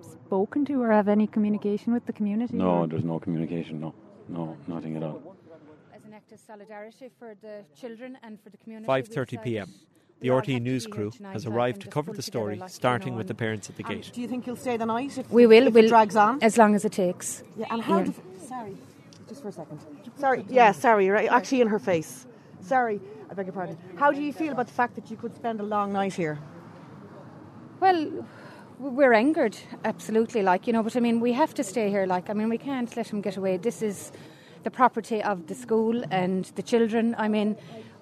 spoken 0.00 0.64
to 0.66 0.82
or 0.82 0.90
have 0.92 1.08
any 1.08 1.26
communication 1.26 1.92
with 1.92 2.04
the 2.06 2.12
community? 2.12 2.56
No, 2.56 2.80
or- 2.80 2.86
there's 2.86 3.04
no 3.04 3.18
communication, 3.18 3.80
no. 3.80 3.94
No, 4.28 4.56
nothing 4.68 4.96
at 4.96 5.02
all. 5.02 5.36
As 5.92 6.04
an 6.04 6.14
act 6.14 6.30
of 6.32 6.38
solidarity 6.38 7.10
for 7.18 7.34
the 7.42 7.64
children 7.74 8.16
and 8.22 8.38
for 8.40 8.50
the 8.50 8.56
community. 8.58 8.86
5:30 8.86 9.42
p.m. 9.42 9.72
The 10.20 10.28
RTE 10.28 10.60
news 10.60 10.86
crew 10.86 11.12
has 11.32 11.46
arrived 11.46 11.80
to 11.82 11.88
cover 11.88 12.12
the 12.12 12.20
story, 12.22 12.60
starting 12.68 13.16
with 13.16 13.26
the 13.26 13.34
parents 13.34 13.70
at 13.70 13.76
the 13.76 13.82
gate. 13.82 14.10
Do 14.12 14.20
you 14.20 14.28
think 14.28 14.46
you'll 14.46 14.56
stay 14.56 14.76
the 14.76 14.84
night 14.84 15.16
if, 15.16 15.30
We 15.30 15.46
will. 15.46 15.66
if 15.68 15.72
we'll, 15.74 15.84
it 15.86 15.88
drags 15.88 16.14
on? 16.14 16.42
As 16.42 16.58
long 16.58 16.74
as 16.74 16.84
it 16.84 16.92
takes. 16.92 17.42
Yeah, 17.56 17.66
and 17.70 17.80
how 17.82 17.98
Yeah. 17.98 18.04
do, 18.04 18.14
sorry, 18.46 18.76
just 19.28 19.40
for 19.40 19.48
a 19.48 19.52
second. 19.52 19.80
Sorry, 20.18 20.44
yeah, 20.50 20.72
sorry, 20.72 21.08
right, 21.08 21.30
actually 21.30 21.62
in 21.62 21.68
her 21.68 21.78
face. 21.78 22.26
Sorry, 22.60 23.00
I 23.30 23.34
beg 23.34 23.46
your 23.46 23.54
pardon. 23.54 23.78
How 23.96 24.12
do 24.12 24.20
you 24.20 24.32
feel 24.34 24.52
about 24.52 24.66
the 24.66 24.74
fact 24.74 24.94
that 24.96 25.10
you 25.10 25.16
could 25.16 25.34
spend 25.34 25.58
a 25.60 25.62
long 25.62 25.90
night 25.92 26.12
here? 26.12 26.38
Well, 27.80 28.26
we're 28.78 29.14
angered, 29.14 29.56
absolutely. 29.86 30.42
Like 30.42 30.66
you 30.66 30.74
know, 30.74 30.82
but 30.82 30.96
I 30.96 31.00
mean, 31.00 31.20
we 31.20 31.32
have 31.32 31.54
to 31.54 31.64
stay 31.64 31.88
here. 31.88 32.04
Like 32.04 32.28
I 32.28 32.34
mean, 32.34 32.50
we 32.50 32.58
can't 32.58 32.94
let 32.94 33.08
him 33.08 33.22
get 33.22 33.38
away. 33.38 33.56
This 33.56 33.80
is 33.80 34.12
the 34.64 34.70
property 34.70 35.22
of 35.22 35.46
the 35.46 35.54
school 35.54 36.04
and 36.10 36.44
the 36.56 36.62
children. 36.62 37.14
I 37.16 37.28
mean, 37.28 37.56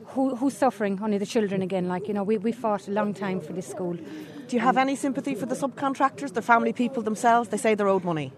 who, 0.08 0.36
who's 0.36 0.56
suffering? 0.56 0.98
Only 1.02 1.18
the 1.18 1.26
children 1.26 1.62
again. 1.62 1.88
Like 1.88 2.08
you 2.08 2.14
know, 2.14 2.22
we 2.22 2.38
we 2.38 2.52
fought 2.52 2.88
a 2.88 2.90
long 2.90 3.14
time 3.14 3.40
for 3.40 3.52
this 3.52 3.66
school. 3.66 3.94
Do 3.94 4.56
you 4.56 4.60
have 4.60 4.78
any 4.78 4.96
sympathy 4.96 5.34
for 5.34 5.46
the 5.46 5.54
subcontractors, 5.54 6.32
the 6.32 6.42
family 6.42 6.72
people 6.72 7.02
themselves? 7.02 7.50
They 7.50 7.58
say 7.58 7.74
they're 7.74 7.88
owed 7.88 8.04
money. 8.04 8.32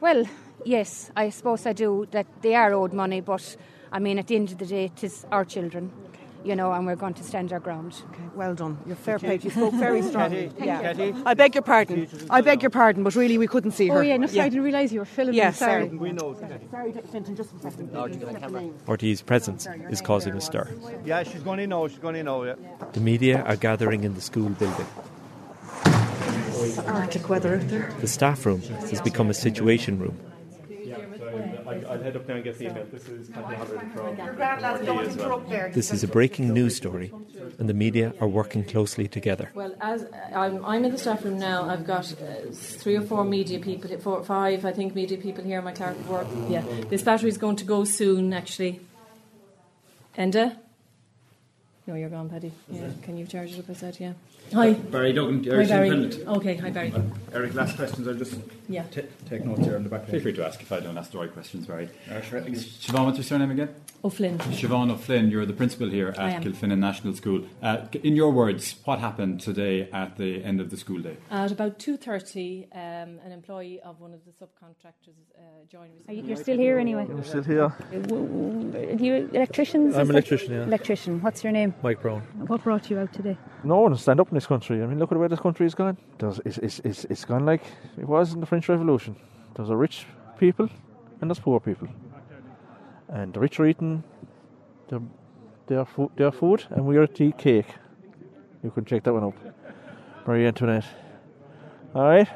Well, 0.00 0.24
yes, 0.64 1.10
I 1.16 1.30
suppose 1.30 1.66
I 1.66 1.72
do. 1.72 2.06
That 2.10 2.26
they 2.42 2.54
are 2.54 2.72
owed 2.72 2.92
money, 2.92 3.20
but 3.20 3.56
I 3.90 3.98
mean, 3.98 4.18
at 4.18 4.26
the 4.26 4.36
end 4.36 4.52
of 4.52 4.58
the 4.58 4.66
day, 4.66 4.84
it 4.84 5.04
is 5.04 5.26
our 5.30 5.44
children. 5.44 5.90
You 6.44 6.54
know, 6.54 6.72
and 6.72 6.86
we're 6.86 6.94
going 6.94 7.14
to 7.14 7.24
stand 7.24 7.52
our 7.54 7.58
ground. 7.58 8.02
Okay, 8.10 8.22
well 8.34 8.54
done. 8.54 8.76
You're 8.86 8.96
fair 8.96 9.18
Thank 9.18 9.40
play. 9.40 9.50
you. 9.50 9.54
You 9.54 9.68
spoke 9.68 9.74
very 9.80 10.02
strongly. 10.02 10.50
Thank 10.50 10.66
yeah. 10.66 10.92
you. 10.92 11.22
I 11.24 11.32
beg 11.32 11.54
your 11.54 11.62
pardon. 11.62 12.06
I 12.28 12.42
beg 12.42 12.62
your 12.62 12.70
pardon, 12.70 13.02
but 13.02 13.14
really 13.14 13.38
we 13.38 13.46
couldn't 13.46 13.70
see 13.70 13.90
oh, 13.90 13.94
her. 13.94 14.00
Oh 14.00 14.02
yeah, 14.02 14.18
no, 14.18 14.26
sorry, 14.26 14.40
I 14.40 14.48
didn't 14.50 14.64
realise 14.64 14.92
you 14.92 14.98
were 15.00 15.06
filming. 15.06 15.34
Yeah, 15.34 15.52
sorry. 15.52 15.86
sorry. 15.86 15.96
We 15.96 16.12
know. 16.12 16.36
Sorry, 16.70 16.92
Finton, 16.92 17.34
just 17.34 17.54
a 17.54 17.58
second. 17.60 17.90
RTE's 17.92 19.22
presence 19.22 19.66
is 19.88 20.02
causing 20.02 20.34
a 20.34 20.40
stir. 20.40 20.68
Yeah, 21.04 21.22
she's 21.22 21.40
going 21.40 21.60
in 21.60 21.70
now. 21.70 21.88
She's 21.88 21.98
going 21.98 22.16
in 22.16 22.26
now. 22.26 22.42
Yeah. 22.42 22.56
The 22.92 23.00
media 23.00 23.42
are 23.42 23.56
gathering 23.56 24.04
in 24.04 24.14
the 24.14 24.20
school 24.20 24.50
building. 24.50 24.86
Arctic 26.86 27.28
weather 27.28 27.56
out 27.56 27.68
there. 27.68 27.92
The 28.00 28.06
staff 28.06 28.44
room 28.44 28.60
has 28.60 29.00
become 29.00 29.30
a 29.30 29.34
situation 29.34 29.98
room. 29.98 30.18
I'll 31.94 32.02
head 32.02 32.16
up 32.16 32.26
there 32.26 32.36
and 32.36 32.44
get 32.44 32.58
the 32.58 32.66
email. 32.66 32.84
This 32.90 33.08
is 33.08 33.28
Kathy 33.28 33.54
Halloran 33.54 33.90
from 33.90 34.16
Your 34.16 34.32
grand 34.34 34.62
lads 34.62 34.84
don't 34.84 35.06
interrupt 35.06 35.48
there. 35.48 35.70
This 35.72 35.92
is 35.92 36.02
a 36.02 36.08
breaking 36.08 36.52
news 36.52 36.74
story, 36.74 37.12
and 37.58 37.68
the 37.68 37.74
media 37.74 38.12
are 38.20 38.26
working 38.26 38.64
closely 38.64 39.06
together. 39.06 39.50
Well, 39.54 39.74
as 39.80 40.06
I'm, 40.34 40.64
I'm 40.64 40.84
in 40.84 40.90
the 40.90 40.98
staff 40.98 41.24
room 41.24 41.38
now, 41.38 41.68
I've 41.68 41.86
got 41.86 42.12
uh, 42.12 42.50
three 42.52 42.96
or 42.96 43.02
four 43.02 43.24
media 43.24 43.60
people, 43.60 43.96
four, 43.98 44.24
five, 44.24 44.64
I 44.64 44.72
think, 44.72 44.94
media 44.94 45.18
people 45.18 45.44
here 45.44 45.58
in 45.58 45.64
my 45.64 45.72
clerk 45.72 45.96
work. 46.08 46.26
Yeah, 46.48 46.64
this 46.88 47.02
battery 47.02 47.28
is 47.28 47.38
going 47.38 47.56
to 47.56 47.64
go 47.64 47.84
soon, 47.84 48.32
actually. 48.32 48.80
Enda? 50.18 50.56
No, 51.86 51.94
you're 51.94 52.08
gone, 52.08 52.28
Paddy. 52.28 52.50
Yeah, 52.70 52.88
can 53.02 53.16
you 53.16 53.26
charge 53.26 53.52
it 53.52 53.58
up? 53.60 53.70
I 53.70 53.74
said, 53.74 53.98
yeah. 54.00 54.14
Hi. 54.52 54.74
Barry 54.74 55.12
Duggan, 55.12 55.42
Hi, 55.44 55.64
Barry. 55.66 55.88
Independent. 55.88 56.28
Okay, 56.36 56.56
hi, 56.56 56.70
Barry. 56.70 56.92
Eric, 57.32 57.54
last 57.54 57.76
questions. 57.76 58.06
I'll 58.06 58.14
just 58.14 58.38
Yeah. 58.68 58.84
t- 58.84 59.02
take 59.28 59.44
notes 59.44 59.64
here 59.64 59.76
in 59.76 59.82
the 59.82 59.88
back. 59.88 60.06
Feel 60.06 60.20
free 60.20 60.32
to 60.34 60.46
ask 60.46 60.60
if 60.62 60.70
I 60.70 60.80
don't 60.80 60.96
ask 60.96 61.10
the 61.10 61.18
right 61.18 61.32
questions, 61.32 61.66
Barry. 61.66 61.88
Uh, 62.10 62.20
sure. 62.20 62.40
Siobhan, 62.42 63.04
what's 63.06 63.16
your 63.18 63.24
surname 63.24 63.50
again? 63.50 63.70
O'Flynn. 64.04 64.38
Siobhan 64.38 64.90
O'Flynn, 64.92 65.30
you're 65.30 65.46
the 65.46 65.54
principal 65.54 65.88
here 65.88 66.08
at. 66.18 66.42
Kilfinnan 66.42 66.78
National 66.78 67.14
School. 67.14 67.42
Uh, 67.62 67.78
in 68.02 68.14
your 68.16 68.30
words, 68.30 68.76
what 68.84 68.98
happened 69.00 69.40
today 69.40 69.88
at 69.92 70.16
the 70.18 70.44
end 70.44 70.60
of 70.60 70.70
the 70.70 70.76
school 70.76 71.00
day? 71.00 71.16
At 71.30 71.50
about 71.50 71.78
2.30, 71.78 72.68
um, 72.74 73.18
an 73.24 73.32
employee 73.32 73.80
of 73.80 74.00
one 74.00 74.12
of 74.12 74.20
the 74.26 74.30
subcontractors 74.30 75.16
uh, 75.38 75.40
joined 75.70 75.92
us. 76.00 76.08
Are 76.08 76.12
you, 76.12 76.22
you're 76.22 76.36
still 76.36 76.58
here 76.58 76.78
anyway? 76.78 77.06
I'm 77.08 77.24
still 77.24 77.42
here. 77.42 77.64
Are 77.64 79.02
you 79.04 79.28
electricians? 79.32 79.96
I'm 79.96 80.08
an 80.10 80.16
electrician, 80.16 80.52
yeah. 80.52 80.62
Electrician. 80.64 81.20
What's 81.22 81.42
your 81.42 81.52
name? 81.52 81.74
Mike 81.82 82.02
Brown. 82.02 82.20
What 82.46 82.62
brought 82.62 82.90
you 82.90 82.98
out 82.98 83.12
today? 83.12 83.36
No 83.64 83.80
one 83.80 83.92
will 83.92 83.98
stand 83.98 84.20
up 84.20 84.30
in 84.34 84.36
this 84.36 84.46
country. 84.46 84.82
I 84.82 84.86
mean, 84.86 84.98
look 84.98 85.12
at 85.12 85.18
where 85.18 85.28
this 85.28 85.38
country 85.38 85.64
has 85.64 85.74
gone. 85.74 85.96
There's, 86.18 86.40
it's, 86.44 86.58
it's, 86.58 86.78
it's, 86.80 87.04
it's 87.04 87.24
gone 87.24 87.46
like 87.46 87.62
it 87.96 88.08
was 88.08 88.32
in 88.34 88.40
the 88.40 88.46
French 88.46 88.68
Revolution. 88.68 89.14
There's 89.54 89.70
a 89.70 89.76
rich 89.76 90.06
people 90.38 90.68
and 91.20 91.30
there's 91.30 91.38
poor 91.38 91.60
people. 91.60 91.86
And 93.08 93.32
the 93.32 93.38
rich 93.38 93.60
are 93.60 93.66
eating 93.66 94.02
their, 94.88 95.00
their, 95.68 95.84
food, 95.84 96.10
their 96.16 96.32
food, 96.32 96.64
and 96.70 96.84
we 96.84 96.96
are 96.96 97.06
to 97.06 97.24
eat 97.24 97.38
cake. 97.38 97.68
You 98.64 98.72
can 98.72 98.84
check 98.84 99.04
that 99.04 99.12
one 99.12 99.22
up. 99.22 99.34
Marie 100.26 100.46
Antoinette. 100.46 100.86
All 101.94 102.02
right? 102.02 102.28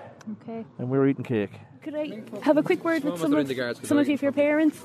Okay. 0.42 0.64
And 0.78 0.88
we're 0.88 1.08
eating 1.08 1.24
cake. 1.24 1.50
Could 1.82 1.96
I 1.96 2.22
have 2.42 2.58
a 2.58 2.62
quick 2.62 2.84
word 2.84 3.02
with 3.02 3.18
some 3.18 3.34
of, 3.34 3.48
the 3.48 3.54
guards, 3.54 3.88
some 3.88 3.98
of 3.98 4.08
your 4.08 4.30
parents? 4.30 4.84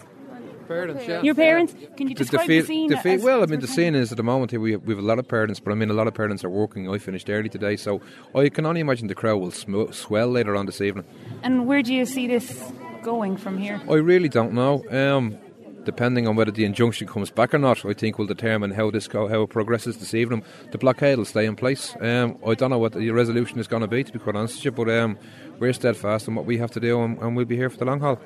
Parents, 0.68 1.04
yeah. 1.08 1.22
Your 1.22 1.36
parents? 1.36 1.76
Can 1.98 2.08
you 2.08 2.16
describe 2.16 2.48
the, 2.48 2.62
the, 2.62 2.66
scene? 2.66 2.90
the 2.90 3.20
well, 3.22 3.44
I 3.44 3.46
mean, 3.46 3.60
the 3.60 3.68
scene 3.68 3.96
is 3.96 4.12
at 4.12 4.18
the 4.18 4.24
moment 4.24 4.52
here 4.52 4.60
we 4.60 4.72
have, 4.72 4.84
we 4.84 4.94
have 4.94 5.04
a 5.04 5.06
lot 5.06 5.20
of 5.20 5.28
parents, 5.28 5.60
but 5.60 5.72
I 5.72 5.76
mean, 5.76 5.90
a 5.90 5.94
lot 5.94 6.08
of 6.08 6.14
parents 6.14 6.44
are 6.44 6.50
working. 6.50 6.90
I 6.90 6.98
finished 6.98 7.30
early 7.30 7.50
today, 7.50 7.76
so 7.76 8.02
I 8.34 8.50
can 8.50 8.66
only 8.66 8.82
imagine 8.82 9.08
the 9.08 9.16
crowd 9.16 9.38
will 9.38 9.52
sm- 9.52 9.92
swell 9.92 10.30
later 10.30 10.56
on 10.56 10.66
this 10.66 10.80
evening. 10.80 11.06
And 11.44 11.68
where 11.68 11.84
do 11.84 11.94
you 11.94 12.06
see 12.06 12.28
this 12.28 12.72
going 13.04 13.36
from 13.38 13.58
here? 13.58 13.82
I 13.90 13.96
really 13.96 14.30
don't 14.30 14.54
know. 14.54 14.84
Um, 14.90 15.38
depending 15.84 16.28
on 16.28 16.36
whether 16.36 16.52
the 16.52 16.66
injunction 16.66 17.08
comes 17.08 17.30
back 17.30 17.54
or 17.54 17.58
not, 17.58 17.86
I 17.86 17.94
think 17.94 18.18
will 18.18 18.26
determine 18.26 18.72
how 18.72 18.90
this 18.90 19.08
go, 19.08 19.28
how 19.28 19.44
it 19.44 19.50
progresses 19.50 19.98
this 19.98 20.14
evening. 20.14 20.44
The 20.72 20.78
blockade 20.78 21.18
will 21.18 21.26
stay 21.26 21.46
in 21.46 21.56
place. 21.56 21.96
Um, 22.00 22.38
I 22.46 22.54
don't 22.54 22.70
know 22.70 22.80
what 22.80 22.94
the 22.94 23.12
resolution 23.12 23.60
is 23.60 23.68
going 23.68 23.82
to 23.82 23.88
be, 23.88 24.04
to 24.04 24.12
be 24.12 24.20
quite 24.20 24.36
honest 24.36 24.56
with 24.56 24.66
you, 24.66 24.72
but 24.72 24.90
um, 24.90 25.18
we're 25.60 25.74
steadfast 25.74 26.28
in 26.28 26.36
what 26.36 26.46
we 26.46 26.58
have 26.58 26.72
to 26.72 26.80
do, 26.80 27.02
and, 27.02 27.18
and 27.20 27.36
we'll 27.36 27.46
be 27.46 27.58
here 27.58 27.70
for 27.70 27.78
the 27.78 27.86
long 27.86 28.00
haul. 28.00 28.20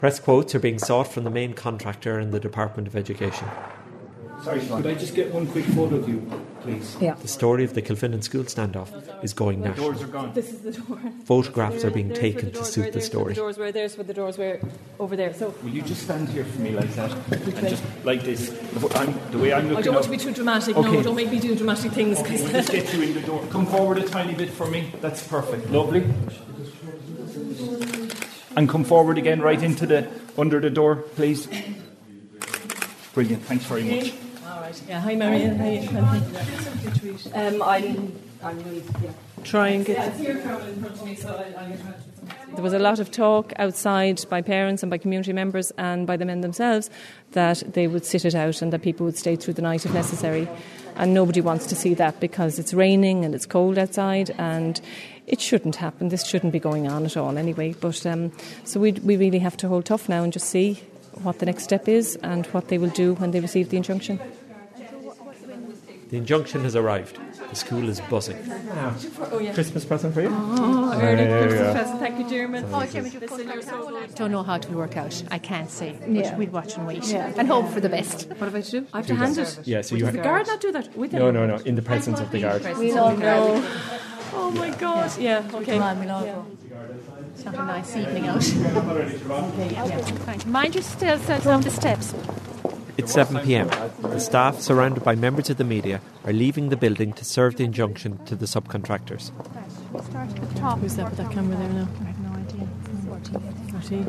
Press 0.00 0.18
quotes 0.18 0.54
are 0.54 0.58
being 0.58 0.78
sought 0.78 1.08
from 1.12 1.24
the 1.24 1.30
main 1.30 1.52
contractor 1.52 2.18
in 2.18 2.30
the 2.30 2.40
Department 2.40 2.88
of 2.88 2.96
Education. 2.96 3.46
Sorry, 4.42 4.60
could 4.60 4.86
I 4.86 4.94
just 4.94 5.14
get 5.14 5.34
one 5.34 5.46
quick 5.46 5.66
photo 5.66 5.96
of 5.96 6.08
you, 6.08 6.26
please? 6.62 6.96
Yeah. 6.98 7.12
The 7.12 7.28
story 7.28 7.62
of 7.64 7.74
the 7.74 7.82
Kilfinnan 7.82 8.22
school 8.24 8.44
standoff 8.44 8.88
is 9.22 9.34
going 9.34 9.60
national. 9.60 9.92
The 9.92 9.98
Doors 9.98 10.02
are 10.02 10.06
gone. 10.10 10.32
This 10.32 10.50
is 10.54 10.60
the 10.60 10.72
door. 10.72 10.98
Photographs 11.26 11.84
are 11.84 11.90
being 11.90 12.14
taken 12.14 12.50
to 12.52 12.64
suit 12.64 12.86
were, 12.86 12.90
the 12.92 13.00
story. 13.02 13.34
The 13.34 13.40
doors 13.40 13.58
were, 13.58 13.70
there's 13.70 13.98
where 13.98 14.04
the 14.04 14.14
doors 14.14 14.38
were 14.38 14.58
over 14.98 15.14
there. 15.14 15.34
So 15.34 15.54
Will 15.62 15.68
you 15.68 15.82
just 15.82 16.04
stand 16.04 16.30
here 16.30 16.44
for 16.46 16.62
me 16.62 16.70
like 16.70 16.88
that? 16.94 17.10
And 17.30 17.68
just 17.68 17.82
like 18.02 18.22
this. 18.22 18.48
I'm, 18.96 19.12
the 19.32 19.38
way 19.38 19.52
I'm 19.52 19.64
looking 19.68 19.76
I 19.76 19.82
don't 19.82 19.94
want 19.94 20.06
up- 20.06 20.10
to 20.10 20.10
be 20.10 20.16
too 20.16 20.32
dramatic. 20.32 20.74
Okay. 20.74 20.90
No, 20.90 21.02
don't 21.02 21.16
make 21.16 21.30
me 21.30 21.38
do 21.38 21.54
dramatic 21.54 21.92
things. 21.92 22.18
Okay, 22.20 22.38
'cause- 22.38 22.42
we'll 22.44 22.52
just 22.52 22.72
get 22.72 22.94
you 22.94 23.02
in 23.02 23.12
the 23.12 23.20
door. 23.20 23.44
Come 23.50 23.66
forward 23.66 23.98
a 23.98 24.08
tiny 24.08 24.32
bit 24.34 24.48
for 24.48 24.66
me. 24.66 24.90
That's 25.02 25.22
perfect. 25.28 25.68
Lovely. 25.70 26.06
And 28.56 28.68
come 28.68 28.84
forward 28.84 29.16
again, 29.18 29.40
right 29.40 29.62
into 29.62 29.86
the 29.86 30.08
under 30.36 30.60
the 30.60 30.70
door, 30.70 30.96
please. 30.96 31.48
Brilliant. 33.14 33.42
Thanks 33.44 33.64
very 33.64 33.84
much. 33.84 34.12
All 34.46 34.60
right. 34.60 34.82
Yeah. 34.88 35.00
Hi, 35.00 35.14
Marion. 35.14 35.58
Hi. 35.58 35.78
Um, 37.34 37.62
I'm. 37.62 38.20
I'm 38.42 38.58
really. 38.64 38.82
Yeah. 39.02 39.10
Try 39.44 39.68
and 39.68 39.84
get. 39.84 40.16
There 42.54 42.64
was 42.64 42.72
a 42.72 42.78
lot 42.78 42.98
of 42.98 43.10
talk 43.10 43.52
outside 43.56 44.20
by 44.28 44.42
parents 44.42 44.82
and 44.82 44.90
by 44.90 44.98
community 44.98 45.32
members 45.32 45.70
and 45.78 46.06
by 46.06 46.16
the 46.16 46.24
men 46.24 46.40
themselves 46.40 46.90
that 47.32 47.62
they 47.72 47.86
would 47.86 48.04
sit 48.04 48.24
it 48.24 48.34
out 48.34 48.60
and 48.60 48.72
that 48.72 48.82
people 48.82 49.06
would 49.06 49.16
stay 49.16 49.36
through 49.36 49.54
the 49.54 49.62
night 49.62 49.86
if 49.86 49.94
necessary. 49.94 50.48
And 50.96 51.14
nobody 51.14 51.40
wants 51.40 51.66
to 51.66 51.76
see 51.76 51.94
that 51.94 52.20
because 52.20 52.58
it's 52.58 52.74
raining 52.74 53.24
and 53.24 53.34
it's 53.34 53.46
cold 53.46 53.78
outside 53.78 54.34
and 54.36 54.80
it 55.26 55.40
shouldn't 55.40 55.76
happen. 55.76 56.08
This 56.08 56.26
shouldn't 56.26 56.52
be 56.52 56.58
going 56.60 56.88
on 56.88 57.04
at 57.04 57.16
all 57.16 57.36
anyway. 57.38 57.74
But 57.80 58.04
um, 58.06 58.32
so 58.64 58.80
we 58.80 58.92
we 58.92 59.16
really 59.16 59.38
have 59.40 59.56
to 59.58 59.68
hold 59.68 59.84
tough 59.84 60.08
now 60.08 60.22
and 60.22 60.32
just 60.32 60.48
see 60.48 60.82
what 61.22 61.38
the 61.38 61.46
next 61.46 61.64
step 61.64 61.88
is 61.88 62.16
and 62.22 62.46
what 62.46 62.68
they 62.68 62.78
will 62.78 62.90
do 62.90 63.14
when 63.14 63.30
they 63.32 63.40
receive 63.40 63.68
the 63.70 63.76
injunction. 63.76 64.18
The 66.10 66.16
injunction 66.16 66.62
has 66.64 66.74
arrived. 66.74 67.18
The 67.50 67.56
school 67.56 67.88
is 67.88 68.00
buzzing. 68.02 68.36
Oh, 69.32 69.38
yeah. 69.40 69.52
Christmas 69.54 69.84
present 69.84 70.12
for 70.14 70.22
you. 70.22 70.28
Oh, 70.32 70.98
There 70.98 71.12
early 71.12 71.22
you 71.24 71.28
Christmas 71.38 71.60
go. 71.60 71.72
present. 71.72 71.98
Thank 72.00 72.18
you, 72.18 72.28
Dermot. 72.28 72.64
Oh, 72.72 74.06
Don't 74.16 74.30
know 74.32 74.42
how 74.42 74.54
it 74.56 74.68
will 74.68 74.76
work 74.78 74.96
out. 74.96 75.22
I 75.30 75.38
can't 75.38 75.70
say. 75.70 75.96
Yeah. 76.08 76.36
we'll 76.36 76.48
watch 76.50 76.76
and 76.76 76.86
wait 76.86 77.04
Yeah. 77.06 77.32
and 77.36 77.46
hope 77.48 77.68
for 77.68 77.80
the 77.80 77.88
best. 77.88 78.28
What 78.28 78.40
have 78.40 78.54
I 78.56 78.60
to 78.60 78.70
do? 78.70 78.86
I 78.92 78.96
have 78.98 79.06
Do 79.06 79.14
to 79.14 79.18
hand 79.20 79.34
that. 79.36 79.58
it. 79.58 79.66
Yeah, 79.66 79.82
so 79.82 79.96
Does 79.96 80.06
you 80.06 80.10
the 80.12 80.18
guard 80.18 80.46
not 80.48 80.60
do 80.60 80.72
that 80.72 80.96
with 80.96 81.12
No, 81.12 81.30
no, 81.30 81.46
no. 81.46 81.56
In 81.64 81.74
the 81.76 81.82
presence 81.82 82.18
of 82.20 82.30
the 82.32 82.40
guard. 82.40 82.62
We 82.78 82.92
all 82.92 83.16
know. 83.16 83.64
Oh 84.32 84.50
my 84.50 84.70
God! 84.70 85.18
Yeah. 85.18 85.48
Okay. 85.52 85.78
Come 85.78 85.82
on, 85.82 86.00
we'll 86.00 86.10
all 86.10 86.24
go. 86.24 86.46
It's 87.34 87.44
not 87.44 87.54
a 87.54 87.64
nice 87.64 87.96
evening 87.96 88.26
out. 88.28 88.36
okay, 88.46 89.72
yeah. 89.72 89.86
Thank 90.26 90.44
you. 90.44 90.50
Mind 90.50 90.74
yourself 90.74 91.30
uh, 91.30 91.50
on 91.50 91.62
the 91.62 91.70
steps. 91.70 92.14
It's 92.96 93.12
7 93.12 93.40
pm. 93.46 93.68
The 94.02 94.20
staff, 94.20 94.60
surrounded 94.60 95.02
by 95.02 95.14
members 95.14 95.48
of 95.48 95.56
the 95.56 95.64
media, 95.64 96.02
are 96.26 96.34
leaving 96.34 96.68
the 96.68 96.76
building 96.76 97.14
to 97.14 97.24
serve 97.24 97.56
the 97.56 97.64
injunction 97.64 98.22
to 98.26 98.36
the 98.36 98.44
subcontractors. 98.44 99.30
Who's 99.92 100.96
that 100.96 101.08
with 101.08 101.16
that 101.16 101.30
camera 101.32 101.56
there 101.56 101.68
now? 101.70 101.88
I 102.00 102.04
have 102.04 102.20
no 102.20 102.32
idea. 102.38 102.68
14. 103.80 104.04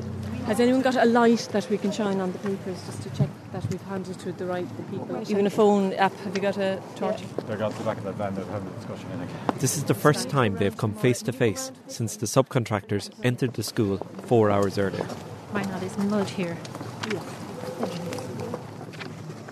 Has 0.46 0.60
anyone 0.60 0.82
got 0.82 0.96
a 0.98 1.06
light 1.06 1.48
that 1.54 1.70
we 1.70 1.78
can 1.78 1.92
shine 1.92 2.20
on 2.20 2.34
the 2.34 2.40
papers 2.40 2.84
just 2.86 3.02
to 3.04 3.10
check? 3.12 3.30
That 3.52 3.70
we've 3.70 3.82
handed 3.84 4.20
to 4.20 4.32
the 4.32 4.46
right 4.46 4.68
the 4.78 4.84
people. 4.84 5.24
Even 5.30 5.46
a 5.46 5.50
phone 5.50 5.94
app. 5.94 6.14
Have 6.20 6.36
you 6.36 6.42
got 6.42 6.58
a 6.58 6.82
torch? 6.96 7.22
They're 7.48 7.58
got 7.58 7.74
the 7.78 7.84
back 7.84 7.98
of 7.98 8.04
that 8.06 8.16
van. 8.16 8.36
They're 8.36 8.46
having 8.46 8.70
a 8.70 8.76
discussion. 8.76 9.08
I 9.14 9.26
think. 9.26 9.60
This 9.60 9.78
is 9.78 9.84
the 9.86 9.94
first 9.94 10.30
time 10.30 10.56
they've 10.56 10.78
come 10.78 10.94
face 10.94 11.22
to 11.24 11.32
face 11.32 11.72
since 11.88 12.18
the 12.18 12.26
subcontractors 12.26 13.10
entered 13.24 13.54
the 13.54 13.64
school 13.64 13.98
four 14.26 14.50
hours 14.50 14.78
earlier. 14.78 15.06
Why 15.52 15.64
not? 15.64 15.84
Is 15.84 15.98
mud 15.98 16.30
here? 16.30 16.58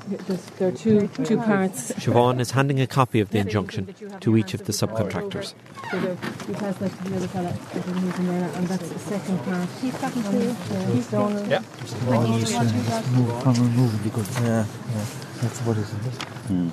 There's, 0.10 0.46
there 0.58 0.68
are 0.70 0.72
two 0.72 1.08
two 1.24 1.38
parts. 1.38 1.92
Siobhan 1.94 2.40
is 2.40 2.52
handing 2.52 2.80
a 2.82 2.88
copy 2.88 3.20
of 3.20 3.30
the 3.30 3.40
injunction 3.40 3.94
to 4.20 4.38
each 4.38 4.54
of 4.54 4.66
the 4.66 4.74
subcontractors. 4.74 5.54
So 5.92 6.00
there, 6.00 6.18
you 6.48 6.54
pass 6.56 6.76
that 6.78 6.92
the 7.04 7.16
other 7.16 7.28
fella, 7.28 7.54
that 7.74 7.84
he's 7.86 8.20
in 8.20 8.28
there, 8.28 8.50
and 8.56 8.68
that's 8.68 8.90
the 8.90 9.00
second 9.00 9.38
part. 9.46 9.70
He's 9.82 9.98
talking 10.00 10.24
to. 10.24 10.54
He's 10.94 11.08
Donald. 11.08 11.48
Yeah. 11.48 11.62
Move, 12.10 13.44
come 13.44 13.56
and 13.56 13.76
move 13.76 14.04
because 14.04 14.40
yeah, 14.42 14.66
yeah, 14.66 15.06
that's 15.42 15.60
what 15.62 15.78
it 15.78 15.82
is. 15.82 15.90
Hmm. 16.50 16.70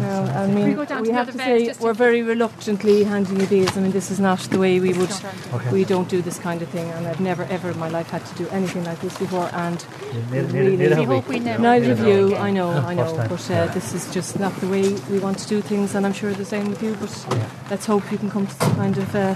Well, 0.00 0.28
I 0.30 0.46
we 0.46 0.54
mean, 0.54 0.74
go 0.76 1.00
we 1.02 1.10
have 1.10 1.30
to 1.32 1.38
say 1.38 1.72
we're 1.80 1.92
very 1.94 2.22
reluctantly 2.22 3.04
handing 3.04 3.40
you 3.40 3.46
these. 3.46 3.76
I 3.76 3.80
mean, 3.80 3.92
this 3.92 4.10
is 4.10 4.20
not 4.20 4.38
the 4.40 4.58
way 4.58 4.78
we 4.78 4.92
would. 4.92 5.10
Okay. 5.52 5.70
We 5.72 5.84
don't 5.84 6.08
do 6.08 6.22
this 6.22 6.38
kind 6.38 6.62
of 6.62 6.68
thing, 6.68 6.88
and 6.90 7.06
I've 7.06 7.20
never 7.20 7.44
ever 7.44 7.70
in 7.70 7.78
my 7.78 7.88
life 7.88 8.10
had 8.10 8.24
to 8.26 8.34
do 8.36 8.48
anything 8.50 8.84
like 8.84 9.00
this 9.00 9.16
before. 9.18 9.48
And 9.52 9.84
neither- 10.30 10.48
really, 10.52 10.76
neither 10.76 10.94
have 10.96 11.08
we. 11.08 11.14
hope 11.16 11.28
we 11.28 11.40
never 11.40 11.62
neither 11.62 11.94
do 11.94 12.02
of 12.02 12.06
you. 12.30 12.36
I 12.36 12.50
know, 12.50 12.75
I 12.84 12.94
know, 12.94 13.16
time. 13.16 13.28
but 13.28 13.50
uh, 13.50 13.66
this 13.68 13.94
is 13.94 14.12
just 14.12 14.38
not 14.38 14.54
the 14.56 14.68
way 14.68 14.92
we 15.10 15.18
want 15.18 15.38
to 15.38 15.48
do 15.48 15.60
things, 15.60 15.94
and 15.94 16.04
I'm 16.04 16.12
sure 16.12 16.32
the 16.32 16.44
same 16.44 16.68
with 16.68 16.82
you. 16.82 16.94
But 16.96 17.26
let's 17.70 17.86
hope 17.86 18.10
you 18.12 18.18
can 18.18 18.30
come 18.30 18.46
to 18.46 18.54
some 18.54 18.74
kind 18.76 18.96
of 18.98 19.14
uh, 19.14 19.34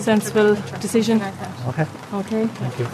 sensible 0.00 0.54
decision. 0.80 1.20
Okay. 1.68 1.86
Okay. 2.14 2.46
Thank 2.46 2.78
you. 2.78 2.86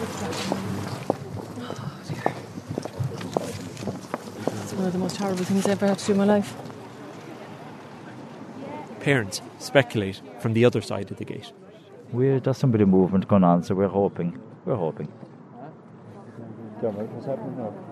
It's 4.61 4.73
one 4.73 4.85
of 4.85 4.93
the 4.93 4.99
most 4.99 5.17
horrible 5.17 5.45
things 5.45 5.65
I've 5.65 5.71
ever 5.73 5.87
had 5.87 5.99
to 5.99 6.05
do 6.05 6.11
in 6.13 6.17
my 6.17 6.25
life. 6.25 6.53
Parents 8.99 9.41
speculate 9.59 10.21
from 10.39 10.53
the 10.53 10.65
other 10.65 10.81
side 10.81 11.11
of 11.11 11.17
the 11.17 11.25
gate. 11.25 11.53
We 12.11 12.39
there's 12.39 12.57
some 12.57 12.71
bit 12.71 12.81
of 12.81 12.89
movement 12.89 13.27
going 13.27 13.43
on, 13.43 13.63
so 13.63 13.75
we're 13.75 13.87
hoping. 13.87 14.39
We're 14.65 14.75
hoping. 14.75 15.07
what's 16.81 17.25
happening 17.25 17.57
now? 17.57 17.86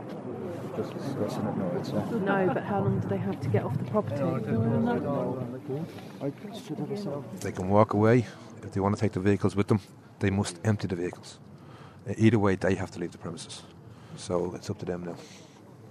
Just 0.77 0.93
discussing 0.93 1.45
it 1.45 1.57
now. 1.57 1.71
It's, 1.79 1.89
uh, 1.93 2.05
No, 2.23 2.51
but 2.53 2.63
how 2.63 2.81
long 2.81 2.99
do 2.99 3.07
they 3.07 3.17
have 3.17 3.39
to 3.41 3.49
get 3.49 3.63
off 3.63 3.77
the 3.77 3.85
property? 3.85 4.21
They 7.41 7.51
can 7.51 7.69
walk 7.69 7.93
away. 7.93 8.25
If 8.63 8.71
they 8.73 8.79
want 8.79 8.95
to 8.95 9.01
take 9.01 9.13
the 9.13 9.19
vehicles 9.19 9.55
with 9.55 9.67
them, 9.67 9.79
they 10.19 10.29
must 10.29 10.59
empty 10.63 10.87
the 10.87 10.95
vehicles. 10.95 11.39
Uh, 12.09 12.13
Either 12.17 12.39
way, 12.39 12.55
they 12.55 12.75
have 12.75 12.91
to 12.91 12.99
leave 12.99 13.11
the 13.11 13.17
premises. 13.17 13.63
So 14.17 14.53
it's 14.55 14.69
up 14.69 14.79
to 14.79 14.85
them 14.85 15.03
now. 15.05 15.15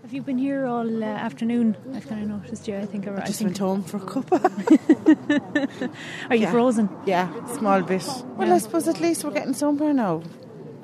Have 0.02 0.12
you 0.12 0.22
been 0.22 0.38
here 0.38 0.66
all 0.66 1.02
uh, 1.02 1.06
afternoon? 1.06 1.76
I've 1.94 2.06
kind 2.06 2.22
of 2.22 2.28
noticed 2.42 2.68
you. 2.68 2.76
I 2.76 2.84
think. 2.86 3.08
I 3.08 3.24
just 3.24 3.38
think. 3.38 3.48
went 3.48 3.58
home 3.58 3.82
for 3.84 3.96
a 3.96 4.00
cup. 4.00 4.30
Are 6.30 6.36
you 6.36 6.42
Yeah. 6.42 6.50
frozen? 6.50 6.88
Yeah, 7.06 7.28
small 7.56 7.80
bit. 7.82 8.06
Well, 8.36 8.52
I 8.52 8.58
suppose 8.58 8.86
at 8.88 9.00
least 9.00 9.24
we're 9.24 9.30
getting 9.30 9.54
somewhere 9.54 9.94
now. 9.94 10.22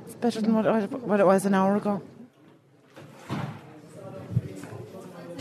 It's 0.07 0.15
better 0.15 0.41
than 0.41 0.55
what, 0.55 0.91
what 1.03 1.21
it 1.21 1.27
was 1.27 1.45
an 1.45 1.55
hour 1.55 1.77
ago. 1.77 2.01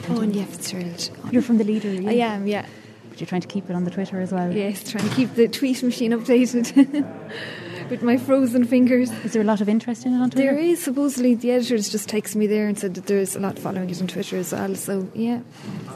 Oh, 0.09 0.21
and 0.21 0.35
yeah, 0.35 0.45
Fitzgerald. 0.45 1.11
You're 1.31 1.41
from 1.41 1.57
the 1.57 1.63
leader. 1.63 1.89
Are 1.89 1.93
you? 1.93 2.09
I 2.09 2.13
am, 2.13 2.47
yeah. 2.47 2.65
But 3.09 3.19
you're 3.19 3.27
trying 3.27 3.41
to 3.41 3.47
keep 3.47 3.69
it 3.69 3.73
on 3.73 3.83
the 3.85 3.91
Twitter 3.91 4.19
as 4.19 4.31
well. 4.31 4.51
Yes, 4.51 4.89
trying 4.91 5.07
to 5.07 5.15
keep 5.15 5.35
the 5.35 5.47
tweet 5.47 5.81
machine 5.83 6.11
updated 6.11 6.73
with 7.89 8.01
my 8.01 8.17
frozen 8.17 8.65
fingers. 8.65 9.11
Is 9.23 9.33
there 9.33 9.41
a 9.41 9.45
lot 9.45 9.61
of 9.61 9.69
interest 9.69 10.05
in 10.05 10.13
it 10.13 10.17
on 10.21 10.29
Twitter? 10.29 10.51
There 10.51 10.57
is. 10.57 10.83
Supposedly, 10.83 11.35
the 11.35 11.51
editors 11.51 11.89
just 11.89 12.09
texted 12.09 12.35
me 12.35 12.47
there 12.47 12.67
and 12.67 12.77
said 12.77 12.95
that 12.95 13.05
there's 13.07 13.35
a 13.35 13.39
lot 13.39 13.57
following 13.59 13.89
it 13.89 14.01
on 14.01 14.07
Twitter 14.07 14.37
as 14.37 14.51
well. 14.51 14.75
So, 14.75 15.09
yeah. 15.13 15.41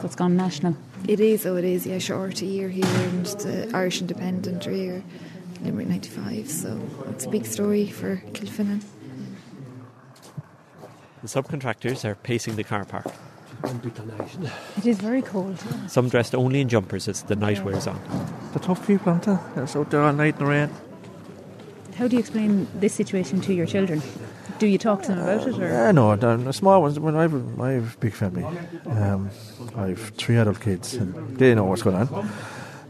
it's 0.04 0.16
gone 0.16 0.36
national. 0.36 0.76
It 1.08 1.20
is, 1.20 1.44
oh, 1.44 1.56
it 1.56 1.64
is. 1.64 1.86
Yeah, 1.86 1.98
Shorty 1.98 2.64
are 2.64 2.68
here 2.68 2.86
and 2.86 3.26
the 3.26 3.70
Irish 3.74 4.00
Independent 4.00 4.66
are 4.66 4.70
here, 4.72 5.04
Limerick 5.62 5.88
95. 5.88 6.48
So, 6.48 6.80
it's 7.10 7.26
a 7.26 7.28
big 7.28 7.46
story 7.46 7.86
for 7.86 8.22
Kilfinnan. 8.32 8.82
The 11.22 11.28
subcontractors 11.28 12.04
are 12.04 12.14
pacing 12.16 12.56
the 12.56 12.64
car 12.64 12.84
park, 12.84 13.06
It 14.76 14.86
is 14.86 14.98
very 14.98 15.22
cold. 15.22 15.58
some 15.88 16.08
dressed 16.08 16.34
only 16.34 16.60
in 16.60 16.68
jumpers 16.68 17.08
as 17.08 17.22
the 17.22 17.36
night 17.36 17.64
wears 17.64 17.86
on. 17.86 18.00
the 18.52 18.58
tough 18.58 18.86
people, 18.86 19.12
aren't 19.12 19.24
they? 19.24 19.38
They're 19.54 19.68
out 19.78 19.90
there 19.90 20.02
all 20.02 20.12
night 20.12 20.34
in 20.34 20.38
the 20.38 20.46
rain. 20.46 20.70
How 21.96 22.08
do 22.08 22.16
you 22.16 22.20
explain 22.20 22.66
this 22.74 22.92
situation 22.92 23.40
to 23.42 23.54
your 23.54 23.66
children? 23.66 24.02
Do 24.58 24.66
you 24.66 24.78
talk 24.78 25.02
to 25.02 25.08
them 25.08 25.18
about 25.20 25.46
it? 25.46 25.58
Or? 25.58 25.68
Yeah, 25.68 25.92
no, 25.92 26.16
the, 26.16 26.36
the 26.36 26.52
small 26.52 26.82
ones. 26.82 26.98
When 26.98 27.16
I 27.16 27.22
have, 27.22 27.60
I 27.60 27.72
a 27.72 27.80
big 28.00 28.12
family. 28.12 28.44
Um, 28.86 29.30
I 29.76 29.88
have 29.88 30.00
three 30.10 30.36
adult 30.36 30.60
kids, 30.60 30.94
and 30.94 31.38
they 31.38 31.54
know 31.54 31.64
what's 31.64 31.82
going 31.82 31.96
on. 31.96 32.28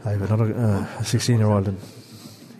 I 0.05 0.11
have 0.11 0.21
another 0.21 0.53
uh, 0.55 1.03
sixteen-year-old, 1.03 1.67
and 1.67 1.79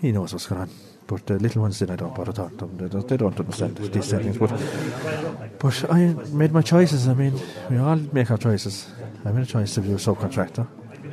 he 0.02 0.12
knows 0.12 0.34
what's 0.34 0.48
going 0.48 0.62
on. 0.62 0.70
But 1.08 1.28
the 1.28 1.38
little 1.38 1.62
ones, 1.62 1.80
then 1.80 1.92
I 1.92 1.96
don't 1.96 2.16
bother 2.16 2.34
talking 2.34 2.58
to 2.58 2.66
them. 2.66 3.02
They 3.08 3.18
don't, 3.18 3.40
understand 3.40 3.78
these 3.78 4.10
things. 4.10 4.38
But, 4.38 4.50
but 5.60 5.92
I 5.92 6.14
made 6.34 6.52
my 6.52 6.64
choices. 6.64 7.08
I 7.08 7.14
mean, 7.14 7.40
we 7.70 7.78
all 7.78 7.98
make 8.12 8.32
our 8.32 8.38
choices. 8.38 8.88
I 9.24 9.32
made 9.32 9.44
a 9.44 9.46
choice 9.46 9.76
to 9.76 9.82
be 9.82 9.92
a 9.92 9.96
subcontractor. 9.96 10.68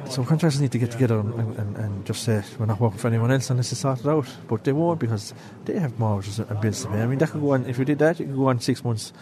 Subcontractors 0.04 0.60
need 0.60 0.72
to 0.72 0.78
get 0.78 0.90
together 0.90 1.20
and, 1.20 1.58
and, 1.58 1.76
and 1.76 2.06
just 2.06 2.22
say 2.24 2.42
we're 2.58 2.66
not 2.66 2.80
working 2.80 2.98
for 2.98 3.08
anyone 3.08 3.30
else 3.30 3.50
unless 3.50 3.70
it's 3.72 3.82
sorted 3.82 4.06
out. 4.06 4.26
But 4.48 4.64
they 4.64 4.72
won't 4.72 4.98
because 4.98 5.34
they 5.64 5.78
have 5.78 5.98
mortgages 5.98 6.38
and 6.38 6.60
bills 6.60 6.82
to 6.82 6.88
pay. 6.88 7.02
I 7.02 7.06
mean, 7.06 7.18
that 7.18 7.30
could 7.30 7.40
go 7.40 7.52
on. 7.52 7.66
If 7.66 7.78
you 7.78 7.84
did 7.84 7.98
that, 7.98 8.18
it 8.18 8.24
could 8.24 8.36
go 8.36 8.48
on 8.48 8.60
six 8.60 8.82
months. 8.82 9.12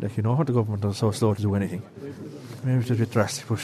Like 0.00 0.16
you 0.16 0.22
know 0.22 0.36
how 0.36 0.44
the 0.44 0.52
government 0.52 0.84
are 0.84 0.94
so 0.94 1.10
slow 1.10 1.34
to 1.34 1.42
do 1.42 1.54
anything. 1.54 1.82
Maybe 2.64 2.80
it's 2.80 2.90
a 2.90 2.94
bit 2.94 3.10
drastic, 3.10 3.48
but 3.48 3.60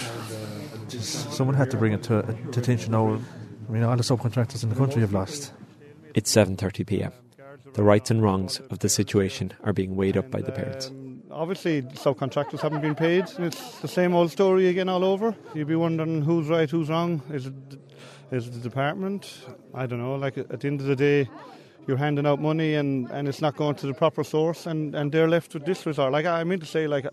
someone 0.88 1.55
had 1.57 1.70
to 1.70 1.77
bring 1.77 1.92
it 1.92 2.03
to, 2.05 2.22
to 2.53 2.61
attention 2.61 2.92
now. 2.92 3.20
I 3.68 3.72
mean, 3.72 3.83
all 3.83 3.96
the 3.96 4.03
subcontractors 4.03 4.62
in 4.62 4.70
the 4.70 4.77
country 4.77 5.03
have 5.03 5.12
lost. 5.12 5.53
It's 6.14 6.33
7:30 6.33 6.87
p.m. 6.87 7.12
The 7.74 7.83
rights 7.83 8.11
and 8.11 8.22
wrongs 8.22 8.61
of 8.70 8.79
the 8.79 8.88
situation 8.88 9.53
are 9.64 9.72
being 9.72 9.96
weighed 9.96 10.16
up 10.16 10.31
by 10.31 10.40
the 10.40 10.53
parents. 10.53 10.92
Obviously, 11.31 11.83
subcontractors 11.83 12.61
haven't 12.61 12.83
been 12.83 12.94
paid. 12.94 13.24
It's 13.38 13.81
the 13.81 13.88
same 13.88 14.14
old 14.14 14.31
story 14.31 14.68
again 14.68 14.88
all 14.88 15.05
over. 15.05 15.35
You'd 15.55 15.66
be 15.66 15.74
wondering 15.74 16.22
who's 16.22 16.46
right, 16.48 16.70
who's 16.70 16.88
wrong. 16.88 17.20
Is 17.33 17.46
it, 17.46 17.55
is 18.31 18.46
it 18.46 18.53
the 18.53 18.61
department? 18.61 19.44
I 19.74 19.87
don't 19.87 19.98
know. 19.98 20.14
Like 20.14 20.38
at 20.38 20.61
the 20.61 20.68
end 20.68 20.81
of 20.81 20.87
the 20.87 20.94
day, 20.94 21.29
you're 21.88 21.96
handing 21.96 22.27
out 22.27 22.40
money 22.40 22.74
and, 22.74 23.11
and 23.11 23.27
it's 23.27 23.40
not 23.40 23.57
going 23.57 23.74
to 23.77 23.88
the 23.88 23.94
proper 23.94 24.22
source, 24.22 24.66
and, 24.66 24.94
and 24.94 25.11
they're 25.11 25.29
left 25.29 25.53
with 25.55 25.66
this 25.66 25.85
result. 25.85 26.12
Like 26.12 26.27
I 26.27 26.44
mean 26.44 26.61
to 26.61 26.66
say, 26.66 26.87
like 26.87 27.07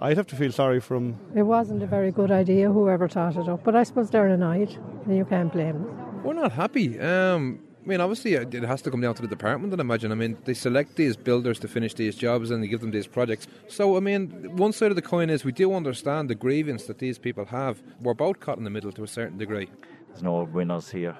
I'd 0.00 0.16
have 0.16 0.26
to 0.28 0.36
feel 0.36 0.50
sorry 0.50 0.80
for 0.80 0.94
them. 0.94 1.18
It 1.36 1.42
wasn't 1.42 1.84
a 1.84 1.86
very 1.86 2.10
good 2.10 2.32
idea, 2.32 2.72
whoever 2.72 3.08
thought 3.08 3.36
it 3.36 3.48
up, 3.48 3.62
but 3.62 3.76
I 3.76 3.84
suppose 3.84 4.10
they're 4.10 4.26
annoyed, 4.26 4.76
and 5.06 5.16
you 5.16 5.24
can't 5.24 5.52
blame 5.52 5.74
them. 5.74 6.22
We're 6.24 6.34
not 6.34 6.50
happy. 6.50 6.98
Um, 6.98 7.60
I 7.82 7.88
mean, 7.88 8.00
obviously, 8.00 8.34
it 8.34 8.52
has 8.52 8.82
to 8.82 8.90
come 8.90 9.00
down 9.00 9.14
to 9.14 9.22
the 9.22 9.28
department, 9.28 9.72
I 9.72 9.80
imagine. 9.80 10.12
I 10.12 10.14
mean, 10.14 10.36
they 10.44 10.52
select 10.52 10.96
these 10.96 11.16
builders 11.16 11.58
to 11.60 11.68
finish 11.68 11.94
these 11.94 12.14
jobs 12.14 12.50
and 12.50 12.62
they 12.62 12.68
give 12.68 12.80
them 12.82 12.90
these 12.90 13.06
projects. 13.06 13.46
So, 13.68 13.96
I 13.96 14.00
mean, 14.00 14.54
one 14.56 14.72
side 14.72 14.90
of 14.90 14.96
the 14.96 15.02
coin 15.02 15.30
is 15.30 15.44
we 15.44 15.52
do 15.52 15.72
understand 15.72 16.28
the 16.28 16.34
grievance 16.34 16.84
that 16.84 16.98
these 16.98 17.18
people 17.18 17.46
have. 17.46 17.82
We're 18.00 18.12
both 18.12 18.38
caught 18.38 18.58
in 18.58 18.64
the 18.64 18.70
middle 18.70 18.92
to 18.92 19.02
a 19.02 19.08
certain 19.08 19.38
degree. 19.38 19.70
There's 20.08 20.22
no 20.22 20.42
winners 20.42 20.90
here 20.90 21.16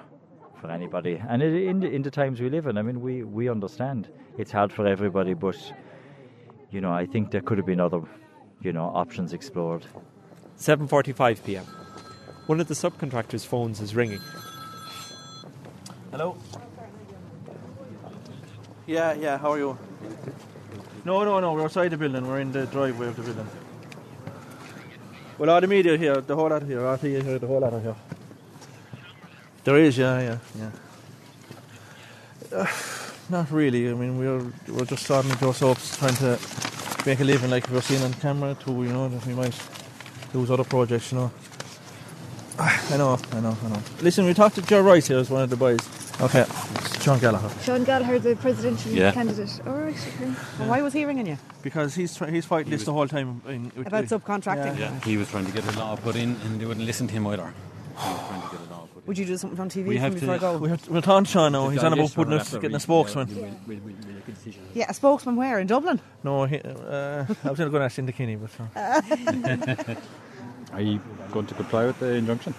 for 0.59 0.69
anybody. 0.69 1.19
And 1.27 1.41
it, 1.41 1.63
in, 1.63 1.79
the, 1.79 1.89
in 1.89 2.03
the 2.03 2.11
times 2.11 2.39
we 2.39 2.49
live 2.49 2.67
in, 2.67 2.77
I 2.77 2.83
mean, 2.83 3.01
we, 3.01 3.23
we 3.23 3.49
understand 3.49 4.07
it's 4.37 4.51
hard 4.51 4.71
for 4.71 4.85
everybody, 4.85 5.33
but, 5.33 5.57
you 6.69 6.79
know, 6.79 6.91
I 6.91 7.07
think 7.07 7.31
there 7.31 7.41
could 7.41 7.57
have 7.57 7.65
been 7.65 7.79
other, 7.79 8.01
you 8.61 8.71
know, 8.71 8.85
options 8.93 9.33
explored. 9.33 9.85
7:45 10.59 11.43
p.m. 11.43 11.65
One 12.45 12.59
of 12.59 12.67
the 12.67 12.75
subcontractors' 12.75 13.45
phones 13.45 13.81
is 13.81 13.95
ringing. 13.95 14.19
Hello. 16.11 16.35
Yeah, 18.85 19.13
yeah. 19.13 19.37
How 19.37 19.53
are 19.53 19.57
you? 19.57 19.77
No, 21.05 21.23
no, 21.23 21.39
no. 21.39 21.53
We're 21.53 21.63
outside 21.63 21.87
the 21.87 21.95
building. 21.97 22.27
We're 22.27 22.41
in 22.41 22.51
the 22.51 22.65
driveway 22.65 23.07
of 23.07 23.15
the 23.15 23.21
building. 23.21 23.47
Well, 25.37 25.49
all 25.49 25.61
the 25.61 25.67
media 25.67 25.95
here, 25.95 26.19
the 26.19 26.35
whole 26.35 26.49
lot 26.49 26.63
here, 26.63 26.79
RTE 26.79 27.23
here, 27.23 27.39
the 27.39 27.47
whole 27.47 27.61
lot 27.61 27.81
here. 27.81 27.95
There 29.63 29.77
is, 29.77 29.97
yeah, 29.97 30.19
yeah, 30.19 30.37
yeah. 30.59 30.71
Uh, 32.59 32.67
not 33.29 33.49
really. 33.49 33.89
I 33.89 33.93
mean, 33.93 34.17
we're 34.19 34.51
we're 34.67 34.85
just 34.85 35.05
starting 35.05 35.31
to 35.31 35.53
soaps, 35.53 35.97
trying 35.97 36.15
to 36.15 36.37
make 37.05 37.21
a 37.21 37.23
living 37.23 37.49
like 37.49 37.69
we're 37.69 37.79
seeing 37.79 38.03
on 38.03 38.13
camera 38.15 38.53
too. 38.55 38.83
You 38.83 38.91
know, 38.91 39.07
that 39.07 39.25
we 39.25 39.33
might 39.33 39.57
lose 40.33 40.51
other 40.51 40.65
projects. 40.65 41.13
You 41.13 41.19
know. 41.19 41.31
I 42.59 42.97
know, 42.97 43.17
I 43.31 43.39
know, 43.39 43.57
I 43.63 43.69
know. 43.69 43.81
Listen, 44.01 44.25
we 44.25 44.33
talked 44.33 44.55
to 44.55 44.61
Joe 44.61 44.81
Rice 44.81 45.07
here 45.07 45.19
as 45.19 45.29
one 45.29 45.43
of 45.43 45.49
the 45.49 45.55
boys. 45.55 46.00
Okay, 46.21 46.41
it's 46.41 47.03
John 47.03 47.17
Gallagher. 47.19 47.49
Sean 47.63 47.83
Gallagher, 47.83 48.19
the 48.19 48.35
presidential 48.35 48.91
Yeah. 48.91 49.11
candidate. 49.11 49.59
All 49.65 49.73
right, 49.73 49.95
okay. 49.95 50.29
why 50.69 50.81
was 50.83 50.93
he 50.93 51.03
ringing 51.05 51.25
you? 51.25 51.37
Because 51.63 51.95
he's 51.95 52.15
try- 52.15 52.29
he's 52.29 52.45
fighting 52.45 52.69
this 52.69 52.83
the 52.85 52.93
whole 52.93 53.07
time. 53.07 53.41
In, 53.47 53.71
with 53.75 53.87
About 53.87 54.07
the- 54.07 54.19
subcontracting? 54.19 54.77
Yeah, 54.77 54.99
he 55.03 55.17
was 55.17 55.29
trying 55.31 55.47
to 55.47 55.51
get 55.51 55.65
a 55.75 55.79
law 55.79 55.95
put 55.95 56.15
in 56.15 56.35
and 56.45 56.61
they 56.61 56.65
wouldn't 56.67 56.85
listen 56.85 57.07
to 57.07 57.13
him 57.13 57.25
either. 57.25 57.47
He 57.97 58.07
was 58.13 58.19
trying 58.29 58.41
to 58.43 58.47
get 58.49 58.59
a 58.67 58.71
law 58.71 58.87
put 58.93 59.07
Would 59.07 59.17
you 59.17 59.25
do 59.25 59.35
something 59.35 59.59
on 59.59 59.69
TV 59.69 59.87
We 59.87 59.95
for 59.95 60.01
have 60.01 60.13
me 60.13 60.19
to- 60.19 60.25
before 60.27 60.35
I 60.35 60.37
go? 60.53 60.57
we 60.59 60.69
have 60.69 60.83
to- 60.83 60.91
we'll 60.91 61.01
turn 61.01 61.25
Sean 61.25 61.51
now. 61.53 61.69
He's 61.69 61.79
on 61.79 61.87
about 61.87 61.95
digest 61.97 62.15
putting 62.15 62.31
will 62.33 62.39
us, 62.41 62.51
have 62.51 62.61
getting 62.61 62.77
a 62.77 62.79
spokesman. 62.79 63.27
yeah, 63.29 63.35
we'll- 63.35 63.49
we'll- 63.67 63.79
we'll 63.83 64.53
a. 64.53 64.77
Yeah, 64.77 64.85
a 64.89 64.93
spokesman 64.93 65.35
where? 65.37 65.57
In 65.59 65.65
Dublin? 65.65 65.99
No, 66.23 66.45
he, 66.45 66.59
uh, 66.61 67.25
I 67.43 67.49
was 67.49 67.57
going 67.57 67.71
to 67.71 67.79
ask 67.81 67.97
in 67.97 68.05
the 68.05 68.11
Kinney, 68.11 68.35
but. 68.35 68.51
Uh, 68.75 69.01
Are 70.73 70.81
you 70.81 71.01
going 71.31 71.47
to 71.47 71.53
comply 71.55 71.85
with 71.87 71.99
the 71.99 72.13
injunction? 72.13 72.53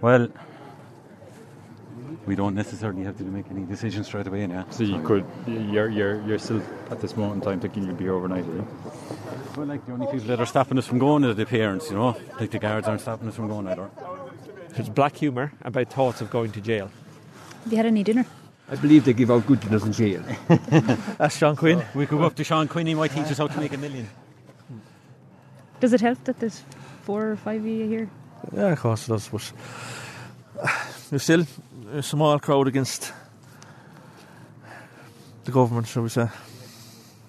Well, 0.00 0.28
we 2.26 2.36
don't 2.36 2.54
necessarily 2.54 3.02
have 3.02 3.16
to 3.18 3.24
make 3.24 3.46
any 3.50 3.64
decisions 3.64 4.06
straight 4.06 4.26
away 4.26 4.46
now. 4.46 4.66
So 4.70 4.84
you 4.84 5.02
could, 5.02 5.24
you're, 5.46 5.88
you're, 5.88 6.22
you're 6.26 6.38
still 6.38 6.62
at 6.90 7.00
this 7.00 7.16
moment 7.16 7.42
in 7.42 7.50
time 7.50 7.60
thinking 7.60 7.84
you'll 7.84 7.96
be 7.96 8.04
here 8.04 8.14
overnight, 8.14 8.44
are 8.44 8.54
you? 8.54 8.68
Well, 9.56 9.66
like 9.66 9.84
the 9.86 9.92
only 9.92 10.06
people 10.06 10.26
that 10.28 10.40
are 10.40 10.46
stopping 10.46 10.78
us 10.78 10.86
from 10.86 10.98
going 10.98 11.24
are 11.24 11.34
the 11.34 11.46
parents, 11.46 11.90
you 11.90 11.96
know. 11.96 12.16
Like 12.38 12.50
the 12.50 12.58
guards 12.58 12.86
aren't 12.86 13.00
stopping 13.00 13.28
us 13.28 13.34
from 13.34 13.48
going 13.48 13.66
either. 13.66 13.90
There's 14.70 14.88
black 14.88 15.16
humour 15.16 15.52
about 15.62 15.92
thoughts 15.92 16.20
of 16.20 16.30
going 16.30 16.52
to 16.52 16.60
jail. 16.60 16.90
Have 17.64 17.72
you 17.72 17.76
had 17.76 17.86
any 17.86 18.02
dinner? 18.04 18.24
I 18.70 18.76
believe 18.76 19.04
they 19.04 19.12
give 19.12 19.30
out 19.30 19.46
good 19.46 19.60
dinners 19.60 19.82
in 19.82 19.92
jail. 19.92 20.22
That's 21.18 21.36
Sean 21.36 21.56
Quinn. 21.56 21.84
We 21.94 22.06
could 22.06 22.18
go 22.18 22.24
up 22.24 22.36
to 22.36 22.44
Sean 22.44 22.68
Quinn, 22.68 22.86
he 22.86 22.94
might 22.94 23.10
teach 23.10 23.26
us 23.26 23.38
how 23.38 23.48
to 23.48 23.60
make 23.60 23.72
a 23.72 23.76
million. 23.76 24.08
Does 25.80 25.92
it 25.92 26.00
help 26.00 26.22
that 26.24 26.38
there's 26.38 26.62
four 27.02 27.32
or 27.32 27.36
five 27.36 27.60
of 27.60 27.66
you 27.66 27.88
here? 27.88 28.10
yeah, 28.54 28.68
of 28.68 28.80
course 28.80 29.08
it 29.08 29.10
does, 29.10 29.28
but. 29.28 29.52
Uh, 30.62 30.68
there's 31.10 31.24
still 31.24 31.44
a 31.92 32.02
small 32.02 32.38
crowd 32.38 32.68
against 32.68 33.12
the 35.44 35.50
government, 35.52 35.86
shall 35.88 36.02
we 36.02 36.08
say. 36.08 36.28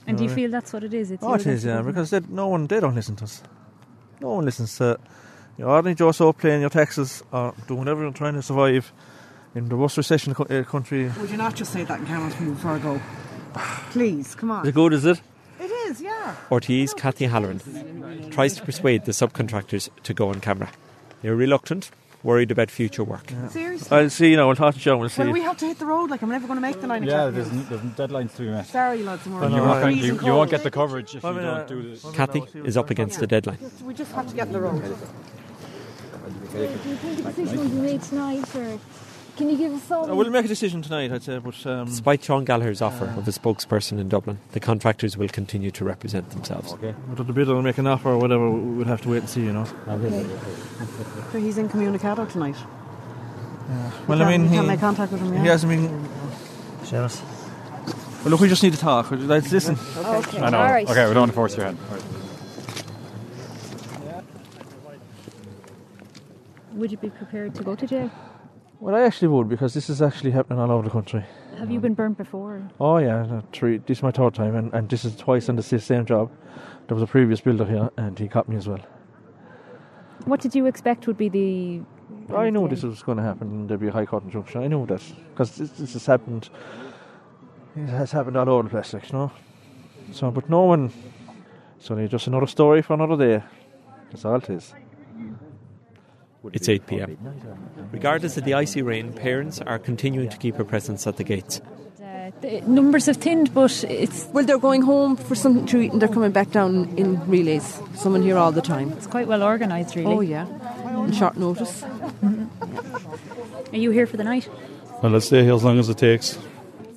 And 0.05 0.17
do 0.17 0.23
you 0.23 0.29
feel 0.29 0.51
that's 0.51 0.73
what 0.73 0.83
it 0.83 0.93
is? 0.93 1.11
It's 1.11 1.23
Oh, 1.23 1.33
it 1.33 1.45
you 1.45 1.51
is, 1.53 1.63
against 1.63 1.63
the 1.63 1.69
yeah, 1.69 1.81
because 1.81 2.09
they, 2.09 2.19
no 2.29 2.47
one, 2.49 2.67
they 2.67 2.79
don't 2.79 2.95
listen 2.95 3.15
to 3.17 3.23
us. 3.23 3.41
No 4.21 4.33
one 4.35 4.45
listens 4.45 4.77
to 4.77 4.99
your 5.57 5.69
ordinary 5.69 5.95
Joe 5.95 6.11
Soap 6.11 6.39
paying 6.39 6.61
your 6.61 6.69
taxes 6.69 7.23
or 7.31 7.53
doing 7.67 7.79
whatever 7.79 8.03
you're 8.03 8.11
trying 8.11 8.33
to 8.35 8.41
survive 8.41 8.91
in 9.55 9.69
the 9.69 9.77
worst 9.77 9.97
recession 9.97 10.33
the 10.33 10.43
co- 10.43 10.55
uh, 10.59 10.63
country. 10.63 11.09
Would 11.19 11.29
you 11.29 11.37
not 11.37 11.55
just 11.55 11.71
say 11.71 11.83
that 11.83 11.99
in 11.99 12.05
camera 12.05 12.29
for 12.31 12.45
before 12.45 12.71
I 12.71 12.79
go? 12.79 13.01
Please, 13.91 14.35
come 14.35 14.51
on. 14.51 14.63
Is 14.63 14.69
it 14.69 14.75
good, 14.75 14.93
is 14.93 15.05
it? 15.05 15.21
It 15.59 15.71
is, 15.89 16.01
yeah. 16.01 16.35
RTE's 16.49 16.93
Kathy 16.93 17.25
Halloran 17.25 17.61
tries 18.31 18.55
to 18.55 18.63
persuade 18.63 19.05
the 19.05 19.11
subcontractors 19.11 19.89
to 20.03 20.13
go 20.13 20.29
on 20.29 20.41
camera. 20.41 20.69
They're 21.21 21.35
reluctant, 21.35 21.91
worried 22.23 22.51
about 22.51 22.71
future 22.71 23.03
work. 23.03 23.31
Seriously? 23.49 23.97
I'll 23.97 24.09
see, 24.09 24.31
you 24.31 24.37
know, 24.37 24.47
we'll 24.47 24.55
talk 24.55 24.73
to 24.75 24.79
John, 24.79 24.99
we'll 24.99 25.09
see. 25.09 25.23
Well, 25.23 25.31
we 25.33 25.41
have 25.41 25.57
to 25.57 25.65
hit 25.65 25.79
the 25.79 25.85
road. 25.85 26.09
Like, 26.09 26.21
I'm 26.21 26.29
never 26.29 26.47
going 26.47 26.57
to 26.57 26.61
make 26.61 26.79
the 26.81 26.87
nine 26.87 27.03
Yeah, 27.03 27.27
o'clock. 27.27 27.33
there's, 27.35 27.51
news. 27.51 27.71
n- 27.71 27.93
there's 27.95 28.09
deadlines 28.09 28.31
to 28.35 28.41
be 28.43 28.49
met. 28.49 28.65
Sorry, 28.67 29.03
lads. 29.03 29.25
I'm 29.25 29.33
You, 29.33 29.39
already 29.39 29.55
won't, 29.59 29.95
you, 29.97 30.19
you 30.27 30.33
won't 30.33 30.49
get 30.49 30.63
the 30.63 30.71
coverage 30.71 31.15
if 31.15 31.25
I 31.25 31.31
you 31.31 31.39
don't 31.41 31.45
uh, 31.45 31.63
do 31.65 31.81
this. 31.89 32.05
Kathy 32.13 32.43
is 32.63 32.77
up 32.77 32.89
against 32.89 33.19
the 33.19 33.27
deadline. 33.27 33.57
We 33.83 33.93
just 33.93 34.11
have 34.13 34.27
to 34.29 34.35
get 34.35 34.47
in 34.47 34.53
the 34.53 34.61
road. 34.61 34.81
Do 36.53 36.59
you 36.59 36.67
think 36.67 37.19
a 37.19 37.23
decision 37.23 37.57
will 37.59 37.69
be 37.69 37.75
made 37.75 38.01
tonight, 38.03 38.55
or 38.55 38.79
can 39.37 39.49
you 39.49 39.57
give 39.57 39.73
us 39.73 39.83
some? 39.83 40.09
I 40.09 40.13
will 40.13 40.29
make 40.29 40.45
a 40.45 40.47
decision 40.47 40.81
tonight, 40.81 41.11
I'd 41.11 41.23
say, 41.23 41.39
but. 41.39 41.65
Um, 41.65 41.85
Despite 41.87 42.23
Sean 42.23 42.45
Gallagher's 42.45 42.81
offer 42.81 43.05
of 43.05 43.27
a 43.27 43.31
spokesperson 43.31 43.99
in 43.99 44.09
Dublin, 44.09 44.39
the 44.51 44.59
contractors 44.59 45.17
will 45.17 45.27
continue 45.29 45.71
to 45.71 45.83
represent 45.85 46.29
themselves. 46.31 46.73
Okay. 46.73 46.91
Whether 46.91 47.23
the 47.23 47.33
bidder 47.33 47.53
will 47.55 47.61
make 47.63 47.77
an 47.77 47.87
offer 47.87 48.09
or 48.09 48.17
whatever, 48.17 48.49
we'll 48.49 48.85
have 48.87 49.01
to 49.01 49.09
wait 49.09 49.19
and 49.19 49.29
see, 49.29 49.41
you 49.41 49.53
know. 49.53 49.65
Okay. 49.87 50.25
So 51.31 51.39
he's 51.39 51.57
incommunicado 51.57 52.25
tonight. 52.31 52.55
Yeah. 53.69 53.91
Well, 54.07 54.17
You 54.19 54.23
I 54.25 54.37
mean, 54.37 54.41
can't- 54.41 54.43
you 54.43 54.49
he, 54.49 54.55
can't 54.55 54.67
make 54.67 54.79
contact 54.79 55.11
with 55.11 55.21
him, 55.21 55.33
yeah? 55.33 55.41
he 55.41 55.47
hasn't 55.47 55.69
been. 55.71 56.07
Seamus. 56.83 57.21
Well, 58.23 58.31
look, 58.31 58.39
we 58.39 58.47
just 58.47 58.61
need 58.63 58.73
to 58.73 58.79
talk. 58.79 59.07
Let's 59.11 59.51
listen. 59.51 59.77
Okay. 59.97 60.39
I 60.39 60.49
know. 60.49 60.57
All 60.59 60.63
right. 60.71 60.87
Okay, 60.89 61.07
we 61.07 61.13
don't 61.13 61.21
want 61.21 61.31
to 61.31 61.35
force 61.35 61.57
your 61.57 61.65
hand. 61.65 61.77
Would 66.73 66.91
you 66.91 66.97
be 66.97 67.09
prepared 67.09 67.53
to 67.55 67.63
go 67.63 67.75
to 67.75 67.85
jail? 67.85 68.11
Well, 68.79 68.95
I 68.95 69.01
actually 69.03 69.29
would 69.29 69.47
because 69.47 69.73
this 69.73 69.89
is 69.89 70.01
actually 70.01 70.31
happening 70.31 70.59
all 70.59 70.71
over 70.71 70.83
the 70.83 70.89
country. 70.89 71.23
Have 71.57 71.71
you 71.71 71.79
been 71.79 71.93
burnt 71.93 72.17
before? 72.17 72.61
Oh 72.79 72.97
yeah, 72.97 73.25
no, 73.25 73.43
three. 73.53 73.77
This 73.77 73.99
is 73.99 74.03
my 74.03 74.11
third 74.11 74.33
time, 74.33 74.55
and, 74.55 74.73
and 74.73 74.89
this 74.89 75.05
is 75.05 75.15
twice 75.15 75.47
on 75.47 75.55
the 75.55 75.63
same 75.63 76.05
job. 76.05 76.31
There 76.87 76.95
was 76.95 77.03
a 77.03 77.07
previous 77.07 77.39
builder 77.39 77.65
here, 77.65 77.89
and 77.95 78.17
he 78.19 78.27
caught 78.27 78.49
me 78.49 78.57
as 78.57 78.67
well. 78.67 78.85
What 80.25 80.41
did 80.41 80.55
you 80.55 80.65
expect 80.65 81.07
would 81.07 81.17
be 81.17 81.29
the? 81.29 81.81
I 82.35 82.49
knew 82.49 82.67
this 82.67 82.83
was 82.83 83.03
going 83.03 83.17
to 83.17 83.23
happen. 83.23 83.67
There'd 83.67 83.79
be 83.79 83.87
a 83.87 83.91
high 83.91 84.05
court 84.05 84.23
injunction. 84.23 84.63
I 84.63 84.67
knew 84.67 84.85
that 84.87 85.01
because 85.29 85.57
this, 85.57 85.71
this 85.71 85.93
has 85.93 86.05
happened. 86.05 86.49
It 87.75 87.87
has 87.87 88.11
happened 88.11 88.37
all 88.37 88.49
over 88.49 88.63
the 88.63 88.69
place, 88.69 88.93
like, 88.93 89.11
you 89.11 89.17
know. 89.17 89.31
So, 90.11 90.29
but 90.31 90.49
no 90.49 90.63
one. 90.63 90.91
It's 91.77 91.89
only 91.91 92.07
just 92.07 92.27
another 92.27 92.47
story 92.47 92.81
for 92.81 92.93
another 92.93 93.17
day. 93.17 93.43
That's 94.11 94.25
all 94.25 94.35
it 94.35 94.49
is. 94.49 94.73
It's 96.51 96.67
8 96.67 96.87
pm. 96.87 97.17
Regardless 97.91 98.37
of 98.37 98.43
the 98.43 98.53
icy 98.53 98.81
rain, 98.81 99.13
parents 99.13 99.61
are 99.61 99.79
continuing 99.79 100.29
to 100.29 100.37
keep 100.37 100.59
a 100.59 100.65
presence 100.65 101.07
at 101.07 101.17
the 101.17 101.23
gates. 101.23 101.61
Uh, 102.01 102.31
the 102.41 102.61
numbers 102.61 103.05
have 103.05 103.17
thinned, 103.17 103.53
but 103.53 103.83
it's. 103.85 104.27
Well, 104.33 104.45
they're 104.45 104.57
going 104.57 104.81
home 104.81 105.15
for 105.15 105.35
something 105.35 105.65
to 105.67 105.79
eat 105.79 105.93
and 105.93 106.01
they're 106.01 106.09
coming 106.09 106.31
back 106.31 106.51
down 106.51 106.93
in 106.97 107.25
relays. 107.27 107.79
Someone 107.95 108.23
here 108.23 108.37
all 108.37 108.51
the 108.51 108.61
time. 108.61 108.91
It's 108.93 109.07
quite 109.07 109.27
well 109.27 109.43
organised, 109.43 109.95
really. 109.95 110.13
Oh, 110.13 110.21
yeah. 110.21 110.45
On 110.95 111.11
short 111.11 111.37
notice. 111.37 111.83
Are 113.71 113.77
you 113.77 113.91
here 113.91 114.05
for 114.05 114.17
the 114.17 114.23
night? 114.23 114.49
Well, 115.01 115.13
I'll 115.13 115.21
stay 115.21 115.43
here 115.43 115.53
as 115.53 115.63
long 115.63 115.79
as 115.79 115.89
it 115.89 115.97
takes. 115.97 116.37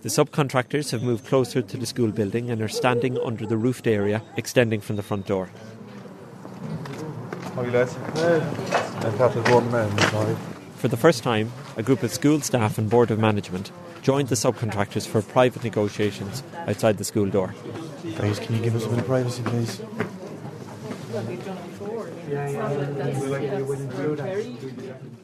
The 0.02 0.08
subcontractors 0.08 0.90
have 0.92 1.02
moved 1.02 1.26
closer 1.26 1.62
to 1.62 1.76
the 1.76 1.86
school 1.86 2.12
building 2.12 2.50
and 2.50 2.62
are 2.62 2.68
standing 2.68 3.18
under 3.18 3.46
the 3.46 3.56
roofed 3.56 3.86
area 3.86 4.22
extending 4.36 4.80
from 4.80 4.96
the 4.96 5.02
front 5.02 5.26
door. 5.26 5.50
How 7.54 7.62
you 7.62 7.70
lads? 7.70 7.96
I'm 9.04 9.16
Captain 9.18 9.42
Gordon 9.44 9.70
Man. 9.70 9.98
Sorry. 10.10 10.36
For 10.76 10.88
the 10.88 10.96
first 10.96 11.22
time, 11.22 11.52
a 11.76 11.82
group 11.82 12.02
of 12.02 12.12
school 12.12 12.40
staff 12.40 12.78
and 12.78 12.90
board 12.90 13.10
of 13.10 13.18
management 13.18 13.70
joined 14.02 14.28
the 14.28 14.34
subcontractors 14.34 15.06
for 15.06 15.22
private 15.22 15.64
negotiations 15.64 16.42
outside 16.66 16.98
the 16.98 17.04
school 17.04 17.26
door. 17.26 17.54
Guys, 18.18 18.38
can 18.38 18.54
you 18.56 18.62
give 18.62 18.74
us 18.74 18.84
a 18.84 18.88
bit 18.88 18.98
of 18.98 19.06
privacy, 19.06 19.42
please? 19.42 19.80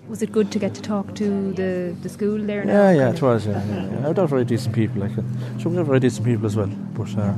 Was 0.09 0.23
it 0.23 0.33
good 0.33 0.51
to 0.53 0.59
get 0.59 0.75
to 0.75 0.83
talk 0.83 1.15
to 1.17 1.53
the, 1.53 1.97
the 2.03 2.09
school 2.09 2.39
there 2.39 2.65
now? 2.65 2.73
Yeah, 2.73 2.93
yeah, 2.93 3.11
it 3.11 3.23
was. 3.23 3.47
Yeah, 3.47 3.65
yeah, 3.67 4.01
yeah. 4.07 4.13
They're 4.13 4.27
very 4.27 4.45
decent 4.45 4.75
people. 4.75 5.01
Like, 5.03 5.17
uh, 5.17 5.23
some 5.59 5.79
are 5.79 5.85
very 5.85 6.01
decent 6.01 6.27
people 6.27 6.47
as 6.47 6.57
well. 6.57 6.71
But 6.95 7.17
uh, 7.17 7.35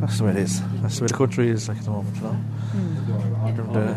that's 0.00 0.18
the 0.18 0.24
way 0.24 0.30
it 0.30 0.36
is. 0.38 0.60
That's 0.82 0.96
the 0.98 1.04
way 1.04 1.08
the 1.08 1.14
country 1.14 1.48
is 1.48 1.68
like 1.68 1.78
at 1.78 1.84
the 1.84 1.90
moment. 1.90 2.16
You 2.16 2.22
know? 2.22 2.36
The, 2.70 3.94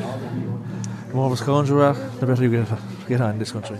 the 1.07 1.13
more 1.13 1.29
Wisconsin 1.29 1.75
you 1.75 1.81
are, 1.81 1.93
the 1.93 2.25
better 2.25 2.43
you 2.43 2.51
get 2.51 2.67
get 3.07 3.21
on 3.21 3.31
in 3.31 3.39
this 3.39 3.51
country. 3.51 3.77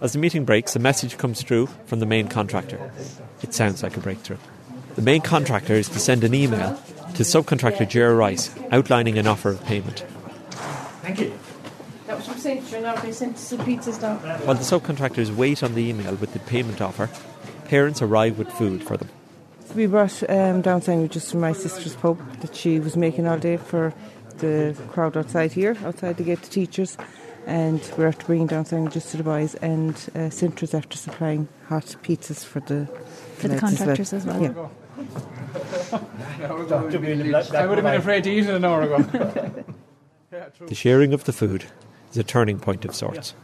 As 0.00 0.12
the 0.12 0.18
meeting 0.18 0.44
breaks, 0.44 0.76
a 0.76 0.78
message 0.78 1.18
comes 1.18 1.42
through 1.42 1.66
from 1.86 2.00
the 2.00 2.06
main 2.06 2.28
contractor. 2.28 2.92
It 3.42 3.52
sounds 3.52 3.82
like 3.82 3.96
a 3.96 4.00
breakthrough. 4.00 4.38
The 4.94 5.02
main 5.02 5.20
contractor 5.20 5.74
is 5.74 5.88
to 5.90 5.98
send 5.98 6.24
an 6.24 6.34
email 6.34 6.80
to 7.14 7.22
subcontractor 7.22 7.88
Jerry 7.88 8.14
Rice 8.14 8.54
outlining 8.70 9.18
an 9.18 9.26
offer 9.26 9.50
of 9.50 9.64
payment. 9.64 10.04
Thank 11.02 11.20
you. 11.20 11.32
That 12.06 12.16
was 12.16 12.26
from 12.26 12.36
Centra. 12.36 12.82
Now 12.82 12.94
they 12.96 13.12
sent 13.12 13.36
some 13.38 13.58
pizzas 13.60 14.00
down. 14.00 14.18
While 14.18 14.56
the 14.56 14.62
subcontractors 14.62 15.34
wait 15.34 15.62
on 15.62 15.74
the 15.74 15.88
email 15.88 16.14
with 16.14 16.32
the 16.32 16.38
payment 16.38 16.80
offer, 16.80 17.10
parents 17.64 18.00
arrive 18.00 18.38
with 18.38 18.50
food 18.52 18.84
for 18.84 18.96
them. 18.96 19.08
We 19.74 19.86
brought 19.86 20.28
um, 20.28 20.62
down 20.62 20.82
sandwiches 20.82 21.30
from 21.30 21.40
my 21.40 21.52
sister's 21.52 21.94
pub 21.96 22.18
that 22.40 22.54
she 22.54 22.80
was 22.80 22.96
making 22.96 23.26
all 23.26 23.38
day 23.38 23.56
for 23.56 23.94
the 24.38 24.76
crowd 24.88 25.16
outside 25.16 25.52
here, 25.52 25.76
outside 25.84 26.16
to 26.18 26.24
get 26.24 26.42
the 26.42 26.48
teachers. 26.48 26.96
And 27.46 27.80
we're 27.96 28.08
after 28.08 28.26
bringing 28.26 28.46
down 28.46 28.64
sandwiches 28.64 29.10
to 29.10 29.16
the 29.16 29.22
boys, 29.22 29.54
and 29.56 29.94
uh, 30.14 30.28
Centra's 30.30 30.74
after 30.74 30.96
supplying 30.96 31.48
hot 31.68 31.96
pizzas 32.02 32.44
for 32.44 32.60
the 32.60 32.86
For 33.36 33.48
the 33.48 33.58
contractors 33.58 34.12
as 34.12 34.26
well. 34.26 34.42
Yeah. 34.42 34.68
I 36.46 36.52
would 36.52 37.78
have 37.78 37.84
been 37.84 37.94
afraid 37.94 38.24
to 38.24 38.30
eat 38.30 38.46
it 38.46 38.54
an 38.54 38.64
hour 38.64 38.82
ago. 38.82 39.64
The 40.66 40.74
sharing 40.74 41.12
of 41.12 41.24
the 41.24 41.32
food 41.32 41.64
is 42.12 42.16
a 42.16 42.22
turning 42.22 42.60
point 42.60 42.84
of 42.84 42.94
sorts. 42.94 43.34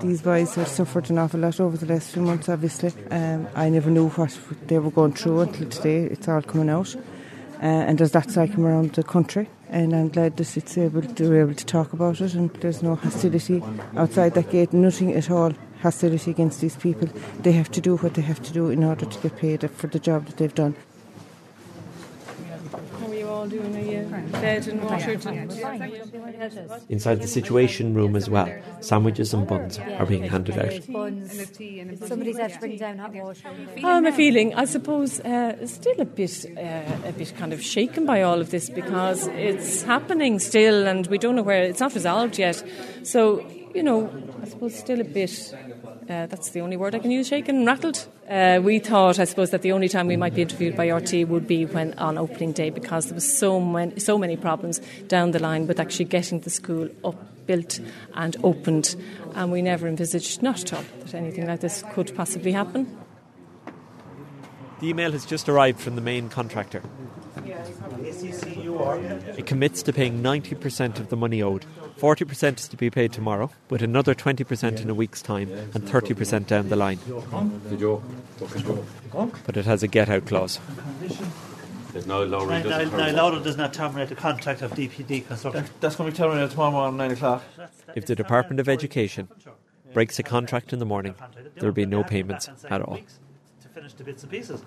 These 0.00 0.22
boys 0.22 0.54
have 0.54 0.68
suffered 0.68 1.10
an 1.10 1.18
awful 1.18 1.40
lot 1.40 1.58
over 1.58 1.76
the 1.76 1.86
last 1.86 2.12
few 2.12 2.22
months, 2.22 2.48
obviously. 2.48 2.92
Um, 3.10 3.48
I 3.56 3.68
never 3.68 3.90
knew 3.90 4.08
what 4.10 4.38
they 4.68 4.78
were 4.78 4.92
going 4.92 5.14
through 5.14 5.40
until 5.40 5.68
today. 5.68 6.04
It's 6.04 6.28
all 6.28 6.42
coming 6.42 6.70
out. 6.70 6.94
Uh, 6.94 7.66
and 7.66 7.98
there's 7.98 8.12
that 8.12 8.36
like 8.36 8.56
around 8.56 8.92
the 8.92 9.02
country. 9.02 9.48
And 9.68 9.92
I'm 9.92 10.10
glad 10.10 10.36
that 10.36 10.56
it's 10.56 10.78
able 10.78 11.02
to, 11.02 11.28
we're 11.28 11.40
able 11.40 11.54
to 11.54 11.66
talk 11.66 11.92
about 11.92 12.20
it 12.20 12.34
and 12.34 12.50
there's 12.54 12.84
no 12.84 12.94
hostility 12.94 13.64
outside 13.96 14.34
that 14.34 14.50
gate, 14.50 14.72
nothing 14.72 15.12
at 15.12 15.28
all 15.28 15.52
hostility 15.82 16.30
against 16.30 16.60
these 16.60 16.76
people. 16.76 17.08
They 17.40 17.52
have 17.52 17.70
to 17.72 17.80
do 17.80 17.96
what 17.96 18.14
they 18.14 18.22
have 18.22 18.42
to 18.44 18.52
do 18.52 18.70
in 18.70 18.84
order 18.84 19.06
to 19.06 19.18
get 19.18 19.36
paid 19.36 19.68
for 19.72 19.88
the 19.88 19.98
job 19.98 20.26
that 20.26 20.36
they've 20.36 20.54
done. 20.54 20.76
How 23.00 23.08
are 23.08 23.14
you 23.14 23.26
all? 23.26 23.33
all 23.33 23.33
doing? 23.33 23.33
Are 23.33 23.33
you 23.33 23.33
fed 23.33 23.33
and 23.33 23.33
watered? 23.33 23.33
Inside 26.88 27.22
the 27.22 27.28
situation 27.28 27.94
room 27.94 28.16
as 28.16 28.30
well, 28.30 28.48
sandwiches 28.80 29.34
and 29.34 29.46
buns 29.46 29.78
are 29.78 30.06
being 30.06 30.24
handed 30.24 30.58
out. 30.58 30.72
Somebody's 32.06 32.38
had 32.38 32.52
to 32.54 32.58
bring 32.60 32.76
down 32.78 32.98
hot 32.98 33.12
water. 33.12 33.48
How 33.82 33.96
am 33.96 34.06
I 34.06 34.12
feeling? 34.12 34.54
I 34.54 34.64
suppose 34.64 35.20
uh, 35.20 35.66
still 35.66 36.00
a 36.00 36.04
bit, 36.04 36.46
uh, 36.56 37.08
a 37.08 37.12
bit 37.12 37.34
kind 37.36 37.52
of 37.52 37.62
shaken 37.62 38.06
by 38.06 38.22
all 38.22 38.40
of 38.40 38.50
this 38.50 38.70
because 38.70 39.26
it's 39.28 39.82
happening 39.82 40.38
still, 40.38 40.86
and 40.86 41.06
we 41.08 41.18
don't 41.18 41.36
know 41.36 41.42
where 41.42 41.64
it's 41.64 41.80
not 41.80 41.94
resolved 41.94 42.38
yet. 42.38 42.62
So 43.02 43.44
you 43.74 43.82
know, 43.82 44.10
I 44.40 44.46
suppose 44.46 44.74
still 44.74 45.00
a 45.00 45.04
bit. 45.04 45.54
Uh, 46.08 46.26
that's 46.26 46.50
the 46.50 46.60
only 46.60 46.76
word 46.76 46.94
I 46.94 46.98
can 46.98 47.10
use. 47.10 47.28
Shaken, 47.28 47.56
and 47.56 47.66
rattled. 47.66 48.06
Uh, 48.28 48.60
we 48.62 48.78
thought, 48.78 49.18
I 49.18 49.24
suppose, 49.24 49.50
that 49.50 49.62
the 49.62 49.72
only 49.72 49.88
time 49.88 50.06
we 50.06 50.16
might 50.16 50.34
be 50.34 50.42
interviewed 50.42 50.76
by 50.76 50.88
RTE 50.88 51.26
would 51.28 51.46
be 51.46 51.64
when 51.64 51.94
on 51.94 52.18
opening 52.18 52.52
day 52.52 52.68
because 52.68 53.06
there 53.06 53.14
was 53.14 53.38
so 53.38 53.58
many, 53.58 53.98
so 53.98 54.18
many 54.18 54.36
problems 54.36 54.80
down 55.08 55.30
the 55.30 55.38
line 55.38 55.66
with 55.66 55.80
actually 55.80 56.04
getting 56.04 56.40
the 56.40 56.50
school 56.50 56.88
up, 57.04 57.46
built, 57.46 57.80
and 58.14 58.36
opened, 58.44 58.96
and 59.34 59.50
we 59.50 59.62
never 59.62 59.88
envisaged, 59.88 60.42
not 60.42 60.60
at 60.60 60.74
all, 60.74 60.84
that 61.00 61.14
anything 61.14 61.46
like 61.46 61.60
this 61.60 61.82
could 61.92 62.14
possibly 62.14 62.52
happen. 62.52 62.98
The 64.80 64.88
email 64.90 65.12
has 65.12 65.24
just 65.24 65.48
arrived 65.48 65.80
from 65.80 65.94
the 65.94 66.02
main 66.02 66.28
contractor. 66.28 66.82
It 69.36 69.46
commits 69.46 69.82
to 69.84 69.92
paying 69.92 70.22
90% 70.22 71.00
of 71.00 71.08
the 71.08 71.16
money 71.16 71.42
owed. 71.42 71.64
40% 71.98 72.58
is 72.58 72.68
to 72.68 72.76
be 72.76 72.90
paid 72.90 73.12
tomorrow, 73.12 73.50
with 73.70 73.82
another 73.82 74.14
20% 74.14 74.80
in 74.80 74.90
a 74.90 74.94
week's 74.94 75.22
time 75.22 75.50
and 75.50 75.84
30% 75.84 76.46
down 76.46 76.68
the 76.68 76.76
line. 76.76 76.98
But 79.46 79.56
it 79.56 79.64
has 79.64 79.82
a 79.82 79.88
get 79.88 80.08
out 80.08 80.26
clause. 80.26 80.60
There's 81.92 82.06
no 82.08 82.24
low 82.24 82.44
Now, 82.44 82.60
now, 82.60 82.82
now 82.82 83.12
Lauder 83.12 83.40
does 83.40 83.56
not 83.56 83.72
terminate 83.72 84.08
the 84.08 84.16
contract 84.16 84.62
of 84.62 84.72
DPD 84.72 85.28
construction. 85.28 85.66
That's 85.80 85.94
going 85.94 86.10
to 86.10 86.12
be 86.12 86.18
terminated 86.18 86.50
tomorrow 86.50 86.72
morning, 86.72 86.96
9 86.96 87.12
o'clock. 87.12 87.44
If 87.94 88.06
the 88.06 88.16
Department 88.16 88.58
of 88.58 88.68
Education 88.68 89.28
breaks 89.92 90.18
a 90.18 90.24
contract 90.24 90.72
in 90.72 90.80
the 90.80 90.86
morning, 90.86 91.14
there 91.54 91.68
will 91.68 91.72
be 91.72 91.86
no 91.86 92.02
payments 92.02 92.50
at 92.68 92.82
all. 92.82 92.98
To 93.62 93.68
finish 93.68 93.92
the 93.92 94.02
bits 94.02 94.24
and 94.24 94.32
pieces. 94.32 94.64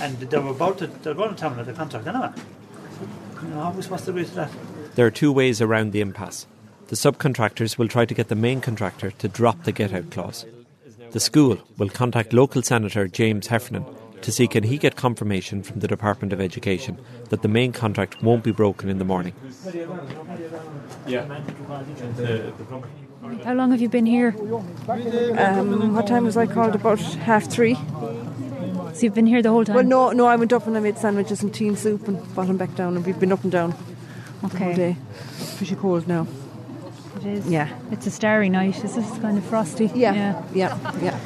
And 0.00 0.18
they 0.18 0.38
were 0.38 0.52
about 0.52 0.78
to, 0.78 0.86
they're 0.86 1.12
going 1.12 1.34
to 1.34 1.36
terminate 1.36 1.66
the 1.66 1.74
contract 1.74 2.06
anyway. 2.06 2.30
You 3.42 3.48
know, 3.48 3.60
how 3.60 3.70
are 3.70 3.72
we 3.72 3.82
supposed 3.82 4.06
to 4.06 4.12
read 4.12 4.26
that? 4.28 4.50
There 4.98 5.06
are 5.06 5.12
two 5.12 5.30
ways 5.30 5.62
around 5.62 5.92
the 5.92 6.00
impasse. 6.00 6.48
The 6.88 6.96
subcontractors 6.96 7.78
will 7.78 7.86
try 7.86 8.04
to 8.04 8.14
get 8.14 8.26
the 8.26 8.34
main 8.34 8.60
contractor 8.60 9.12
to 9.12 9.28
drop 9.28 9.62
the 9.62 9.70
get 9.70 9.94
out 9.94 10.10
clause. 10.10 10.44
The 11.12 11.20
school 11.20 11.58
will 11.76 11.88
contact 11.88 12.32
local 12.32 12.62
Senator 12.62 13.06
James 13.06 13.46
Heffernan 13.46 13.84
to 14.22 14.32
see 14.32 14.48
can 14.48 14.64
he 14.64 14.76
get 14.76 14.96
confirmation 14.96 15.62
from 15.62 15.78
the 15.78 15.86
Department 15.86 16.32
of 16.32 16.40
Education 16.40 16.98
that 17.28 17.42
the 17.42 17.48
main 17.48 17.70
contract 17.70 18.24
won't 18.24 18.42
be 18.42 18.50
broken 18.50 18.88
in 18.88 18.98
the 18.98 19.04
morning. 19.04 19.34
How 23.44 23.54
long 23.54 23.70
have 23.70 23.80
you 23.80 23.88
been 23.88 24.06
here? 24.06 24.34
Um, 25.38 25.94
what 25.94 26.08
time 26.08 26.24
was 26.24 26.36
I 26.36 26.46
called? 26.46 26.74
About 26.74 26.98
half 26.98 27.48
three. 27.48 27.76
So 28.94 29.02
you've 29.02 29.14
been 29.14 29.26
here 29.26 29.42
the 29.42 29.50
whole 29.50 29.64
time? 29.64 29.76
Well, 29.76 29.84
no, 29.84 30.10
no. 30.10 30.26
I 30.26 30.34
went 30.34 30.52
up 30.52 30.66
and 30.66 30.76
I 30.76 30.80
made 30.80 30.98
sandwiches 30.98 31.44
and 31.44 31.54
tea 31.54 31.68
and 31.68 31.78
soup 31.78 32.08
and 32.08 32.20
brought 32.34 32.48
them 32.48 32.56
back 32.56 32.74
down, 32.74 32.96
and 32.96 33.06
we've 33.06 33.20
been 33.20 33.30
up 33.30 33.44
and 33.44 33.52
down 33.52 33.70
the 33.70 33.76
whole 33.76 33.97
Okay. 34.44 34.74
day. 34.74 34.96
Pretty 35.56 35.74
cold 35.74 36.06
now. 36.06 36.26
It 37.16 37.26
is. 37.26 37.46
Yeah. 37.46 37.68
It's 37.90 38.06
a 38.06 38.10
starry 38.10 38.48
night. 38.48 38.84
Is 38.84 38.94
this 38.94 39.18
kind 39.18 39.38
of 39.38 39.44
frosty? 39.44 39.90
Yeah. 39.94 40.42
Yeah. 40.54 40.78
Yeah. 41.00 41.18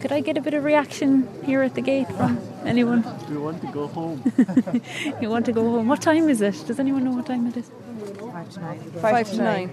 Could 0.00 0.12
I 0.12 0.20
get 0.20 0.36
a 0.36 0.40
bit 0.40 0.54
of 0.54 0.64
reaction 0.64 1.28
here 1.44 1.62
at 1.62 1.74
the 1.74 1.80
gate 1.80 2.08
from 2.12 2.38
anyone? 2.64 3.04
We 3.30 3.36
want 3.38 3.60
to 3.62 3.68
go 3.68 3.86
home. 3.86 4.22
you 5.20 5.30
want 5.30 5.46
to 5.46 5.52
go 5.52 5.62
home? 5.62 5.88
What 5.88 6.02
time 6.02 6.28
is 6.28 6.40
it? 6.40 6.64
Does 6.66 6.78
anyone 6.78 7.04
know 7.04 7.12
what 7.12 7.26
time 7.26 7.46
it 7.46 7.56
is? 7.56 7.70
Five 9.00 9.30
to 9.30 9.36
nine. 9.36 9.70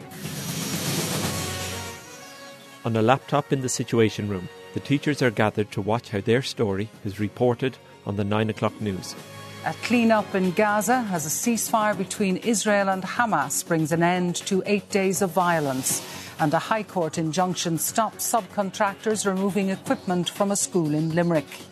On 2.85 2.95
a 2.95 3.01
laptop 3.01 3.51
in 3.51 3.61
the 3.61 3.69
Situation 3.69 4.29
Room, 4.29 4.47
the 4.73 4.79
teachers 4.79 5.21
are 5.21 5.31
gathered 5.31 5.71
to 5.71 5.81
watch 5.81 6.09
how 6.09 6.21
their 6.21 6.41
story 6.41 6.89
is 7.03 7.19
reported 7.19 7.77
on 8.05 8.15
the 8.15 8.23
9 8.23 8.49
o'clock 8.49 8.79
news. 8.79 9.15
A 9.65 9.73
clean-up 9.83 10.35
in 10.35 10.51
Gaza 10.51 11.05
as 11.11 11.25
a 11.25 11.29
ceasefire 11.29 11.97
between 11.97 12.37
Israel 12.37 12.87
and 12.87 13.03
Hamas 13.03 13.67
brings 13.67 13.91
an 13.91 14.01
end 14.01 14.37
to 14.47 14.63
eight 14.65 14.89
days 14.89 15.21
of 15.21 15.31
violence. 15.31 16.01
And 16.39 16.53
a 16.53 16.59
High 16.59 16.83
Court 16.83 17.17
injunction 17.17 17.77
stops 17.77 18.31
subcontractors 18.31 19.25
removing 19.25 19.69
equipment 19.69 20.29
from 20.29 20.51
a 20.51 20.55
school 20.55 20.93
in 20.93 21.13
Limerick. 21.13 21.68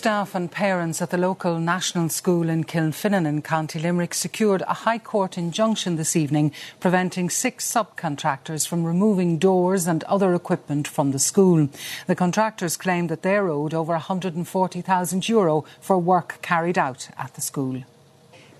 Staff 0.00 0.34
and 0.34 0.50
parents 0.50 1.02
at 1.02 1.10
the 1.10 1.18
local 1.18 1.58
national 1.58 2.08
school 2.08 2.48
in 2.48 2.64
Kilfinane 2.64 3.26
in 3.26 3.42
County 3.42 3.78
Limerick 3.78 4.14
secured 4.14 4.62
a 4.62 4.72
High 4.72 4.96
Court 4.98 5.36
injunction 5.36 5.96
this 5.96 6.16
evening 6.16 6.52
preventing 6.80 7.28
six 7.28 7.70
subcontractors 7.70 8.66
from 8.66 8.84
removing 8.84 9.36
doors 9.36 9.86
and 9.86 10.02
other 10.04 10.32
equipment 10.32 10.88
from 10.88 11.10
the 11.10 11.18
school. 11.18 11.68
The 12.06 12.14
contractors 12.16 12.78
claimed 12.78 13.10
that 13.10 13.20
they're 13.20 13.50
owed 13.50 13.74
over 13.74 13.94
€140,000 13.94 15.28
Euro 15.28 15.66
for 15.82 15.98
work 15.98 16.38
carried 16.40 16.78
out 16.78 17.10
at 17.18 17.34
the 17.34 17.42
school. 17.42 17.82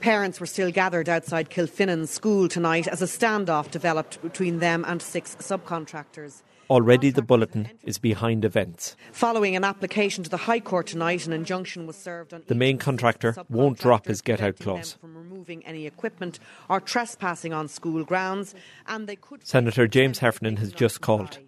Parents 0.00 0.40
were 0.40 0.46
still 0.46 0.70
gathered 0.70 1.09
outside 1.09 1.48
Kilfinane 1.48 2.07
School 2.07 2.50
tonight 2.50 2.87
as 2.87 3.00
a 3.00 3.07
standoff 3.07 3.70
developed 3.70 4.20
between 4.20 4.59
them 4.59 4.85
and 4.87 5.00
six 5.00 5.37
subcontractors. 5.40 6.42
Already 6.70 7.11
the 7.11 7.20
bulletin 7.20 7.68
is 7.83 7.98
behind 7.98 8.44
events. 8.44 8.94
Following 9.11 9.56
an 9.56 9.64
application 9.64 10.22
to 10.22 10.30
the 10.30 10.37
High 10.37 10.61
Court 10.61 10.87
tonight, 10.87 11.26
an 11.26 11.33
injunction 11.33 11.85
was 11.85 11.96
served 11.96 12.33
on 12.33 12.44
The 12.46 12.54
main 12.54 12.78
contractor 12.78 13.35
won't 13.48 13.80
drop 13.80 14.06
his 14.06 14.20
get 14.22 14.40
out 14.40 14.61
clause. 14.61 14.92
from 15.00 15.16
removing 15.16 15.66
any 15.66 15.85
equipment 15.85 16.38
or 16.68 16.78
trespassing 16.78 17.52
on 17.52 17.66
school 17.66 18.04
grounds, 18.04 18.54
and 18.87 19.09
they 19.09 19.16
could 19.16 19.44
Senator 19.44 19.88
James 19.88 20.20
Heffernan 20.20 20.59
has 20.59 20.70
just 20.70 21.00
called. 21.00 21.38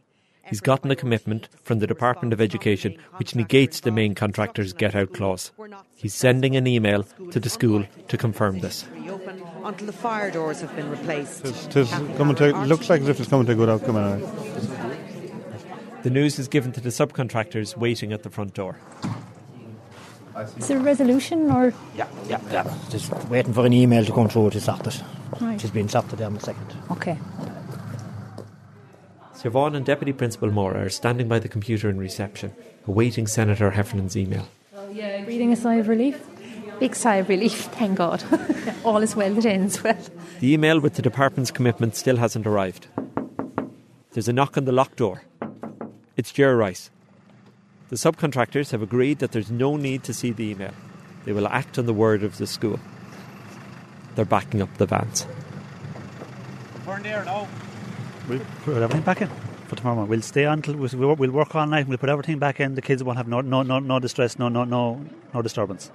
He's 0.44 0.60
gotten 0.60 0.90
a 0.90 0.96
commitment 0.96 1.48
from 1.62 1.78
the 1.78 1.86
Department 1.86 2.32
of 2.32 2.40
Education 2.40 2.96
which 3.16 3.36
negates 3.36 3.78
the 3.78 3.92
main 3.92 4.16
contractor's 4.16 4.72
get 4.72 4.96
out 4.96 5.14
clause. 5.14 5.52
He's 5.94 6.14
sending 6.14 6.56
an 6.56 6.66
email 6.66 7.04
to 7.30 7.38
the 7.38 7.48
school 7.48 7.86
to 8.08 8.18
confirm 8.18 8.58
this. 8.58 8.84
reopen 8.92 9.40
until 9.64 9.86
the 9.86 9.92
fire 9.92 10.32
doors 10.32 10.60
have 10.60 10.74
been 10.74 10.90
replaced. 10.90 11.44
It 11.44 11.76
is 11.76 11.90
coming 11.90 12.34
to, 12.34 12.48
it 12.48 12.66
looks 12.66 12.90
like 12.90 13.02
as 13.02 13.08
if 13.08 13.20
it's 13.20 13.28
coming 13.28 13.46
to 13.46 13.52
a 13.52 13.54
good 13.54 13.68
outcome 13.68 13.96
anyway. 13.96 14.28
The 16.02 16.10
news 16.10 16.38
is 16.38 16.48
given 16.48 16.72
to 16.72 16.80
the 16.80 16.88
subcontractors 16.88 17.76
waiting 17.76 18.12
at 18.12 18.22
the 18.22 18.30
front 18.30 18.54
door. 18.54 18.76
Is 20.56 20.68
there 20.68 20.78
a 20.78 20.80
resolution 20.80 21.50
or? 21.50 21.72
Yeah, 21.94 22.08
yeah, 22.26 22.40
yeah. 22.50 22.78
Just 22.90 23.12
waiting 23.28 23.52
for 23.52 23.66
an 23.66 23.72
email 23.72 24.04
to 24.04 24.12
come 24.12 24.28
through 24.28 24.50
to 24.50 24.60
stop 24.60 24.86
it. 24.86 25.02
Right. 25.40 25.60
She's 25.60 25.70
been 25.70 25.88
stopped 25.88 26.10
there 26.10 26.26
in 26.26 26.36
a 26.36 26.40
second. 26.40 26.74
Okay. 26.90 27.18
Siobhan 29.34 29.76
and 29.76 29.84
Deputy 29.84 30.12
Principal 30.12 30.50
Mora 30.50 30.86
are 30.86 30.88
standing 30.88 31.28
by 31.28 31.38
the 31.38 31.48
computer 31.48 31.88
in 31.90 31.98
reception, 31.98 32.52
awaiting 32.86 33.26
Senator 33.26 33.70
Heffernan's 33.70 34.16
email. 34.16 34.46
Yeah, 34.92 35.24
Breathing 35.24 35.52
a 35.52 35.56
sigh 35.56 35.76
of 35.76 35.88
relief? 35.88 36.20
Big 36.80 36.94
sigh 36.96 37.16
of 37.16 37.28
relief, 37.28 37.64
thank 37.72 37.98
God. 37.98 38.22
All 38.84 39.02
is 39.02 39.14
well 39.14 39.34
that 39.34 39.46
ends 39.46 39.82
well. 39.82 39.98
The 40.40 40.52
email 40.52 40.80
with 40.80 40.94
the 40.94 41.02
department's 41.02 41.50
commitment 41.50 41.96
still 41.96 42.16
hasn't 42.16 42.46
arrived. 42.46 42.88
There's 44.12 44.28
a 44.28 44.32
knock 44.32 44.56
on 44.56 44.64
the 44.64 44.72
locked 44.72 44.96
door. 44.96 45.22
It's 46.14 46.30
Ger 46.30 46.56
Rice. 46.56 46.90
The 47.88 47.96
subcontractors 47.96 48.70
have 48.72 48.82
agreed 48.82 49.18
that 49.20 49.32
there's 49.32 49.50
no 49.50 49.76
need 49.76 50.02
to 50.04 50.12
see 50.12 50.30
the 50.30 50.50
email. 50.50 50.72
They 51.24 51.32
will 51.32 51.48
act 51.48 51.78
on 51.78 51.86
the 51.86 51.94
word 51.94 52.22
of 52.22 52.36
the 52.36 52.46
school. 52.46 52.78
They're 54.14 54.26
backing 54.26 54.60
up 54.60 54.76
the 54.76 54.84
vans. 54.84 55.26
Turn 56.84 57.02
there 57.02 57.24
now. 57.24 57.46
Oh. 57.46 58.28
We'll 58.28 58.40
put 58.64 58.76
everything 58.76 59.02
back 59.02 59.22
in 59.22 59.28
for 59.68 59.76
tomorrow 59.76 59.96
morning. 59.96 60.10
We'll 60.10 60.22
stay 60.22 60.44
until 60.44 60.76
we'll, 60.76 60.90
we'll 60.94 61.16
we'll 61.16 61.30
work 61.30 61.54
all 61.54 61.66
night. 61.66 61.88
We'll 61.88 61.98
put 61.98 62.10
everything 62.10 62.38
back 62.38 62.60
in. 62.60 62.74
The 62.74 62.82
kids 62.82 63.02
won't 63.02 63.16
have 63.16 63.26
no 63.26 63.40
no 63.40 63.62
no, 63.62 63.78
no 63.78 63.98
distress, 63.98 64.38
no 64.38 64.48
no 64.48 64.64
no 64.64 65.04
no 65.32 65.42
disturbance. 65.42 65.90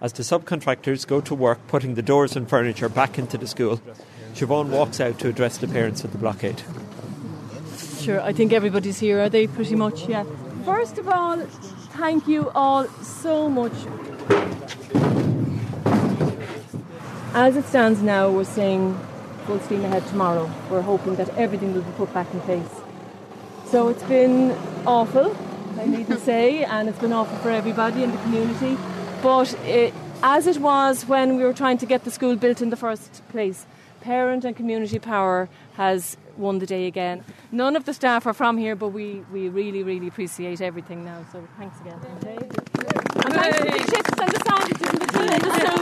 As 0.00 0.14
the 0.14 0.22
subcontractors 0.22 1.06
go 1.06 1.20
to 1.20 1.34
work 1.34 1.58
putting 1.68 1.94
the 1.94 2.02
doors 2.02 2.34
and 2.34 2.48
furniture 2.48 2.88
back 2.88 3.18
into 3.18 3.36
the 3.36 3.46
school, 3.46 3.80
Siobhan 4.32 4.70
walks 4.70 5.00
out 5.00 5.18
to 5.18 5.28
address 5.28 5.58
the 5.58 5.68
parents 5.68 6.02
of 6.02 6.12
the 6.12 6.18
blockade. 6.18 6.62
Sure, 8.04 8.20
I 8.20 8.34
think 8.34 8.52
everybody's 8.52 8.98
here, 8.98 9.18
are 9.18 9.30
they 9.30 9.46
pretty 9.46 9.74
much? 9.76 10.06
Yeah. 10.06 10.24
First 10.66 10.98
of 10.98 11.08
all, 11.08 11.40
thank 11.96 12.28
you 12.28 12.50
all 12.54 12.86
so 13.00 13.48
much. 13.48 13.72
As 17.32 17.56
it 17.56 17.64
stands 17.64 18.02
now, 18.02 18.30
we're 18.30 18.44
saying 18.44 18.94
full 19.46 19.58
steam 19.60 19.86
ahead 19.86 20.06
tomorrow. 20.08 20.50
We're 20.70 20.82
hoping 20.82 21.16
that 21.16 21.30
everything 21.30 21.72
will 21.72 21.80
be 21.80 21.92
put 21.92 22.12
back 22.12 22.30
in 22.34 22.40
place. 22.40 22.68
So 23.70 23.88
it's 23.88 24.02
been 24.02 24.50
awful, 24.84 25.34
I 25.80 25.86
need 25.86 26.06
to 26.08 26.20
say, 26.20 26.62
and 26.62 26.90
it's 26.90 26.98
been 26.98 27.14
awful 27.14 27.38
for 27.38 27.50
everybody 27.50 28.02
in 28.02 28.10
the 28.10 28.18
community. 28.18 28.76
But 29.22 29.54
it, 29.64 29.94
as 30.22 30.46
it 30.46 30.58
was 30.58 31.06
when 31.06 31.38
we 31.38 31.42
were 31.42 31.54
trying 31.54 31.78
to 31.78 31.86
get 31.86 32.04
the 32.04 32.10
school 32.10 32.36
built 32.36 32.60
in 32.60 32.68
the 32.68 32.76
first 32.76 33.26
place, 33.30 33.64
parent 34.02 34.44
and 34.44 34.54
community 34.54 34.98
power 34.98 35.48
has 35.76 36.18
won 36.38 36.58
the 36.58 36.66
day 36.66 36.86
again. 36.86 37.24
None 37.52 37.76
of 37.76 37.84
the 37.84 37.94
staff 37.94 38.26
are 38.26 38.34
from 38.34 38.56
here, 38.58 38.76
but 38.76 38.88
we, 38.88 39.24
we 39.32 39.48
really, 39.48 39.82
really 39.82 40.08
appreciate 40.08 40.60
everything 40.60 41.04
now. 41.04 41.24
So 41.32 41.46
thanks 41.58 41.80
again. 41.80 42.00
Okay. 42.22 42.36
And 42.36 43.34
thanks 43.34 43.58
to 43.58 43.64
the 43.64 43.78
chips 43.92 44.20
and 44.20 44.30
the 44.32 44.40
sandwiches 44.46 44.88
and 44.88 45.00
the 45.00 45.06
tea 45.12 45.34
and 45.34 45.42
the 45.42 45.50
soup. 45.58 45.74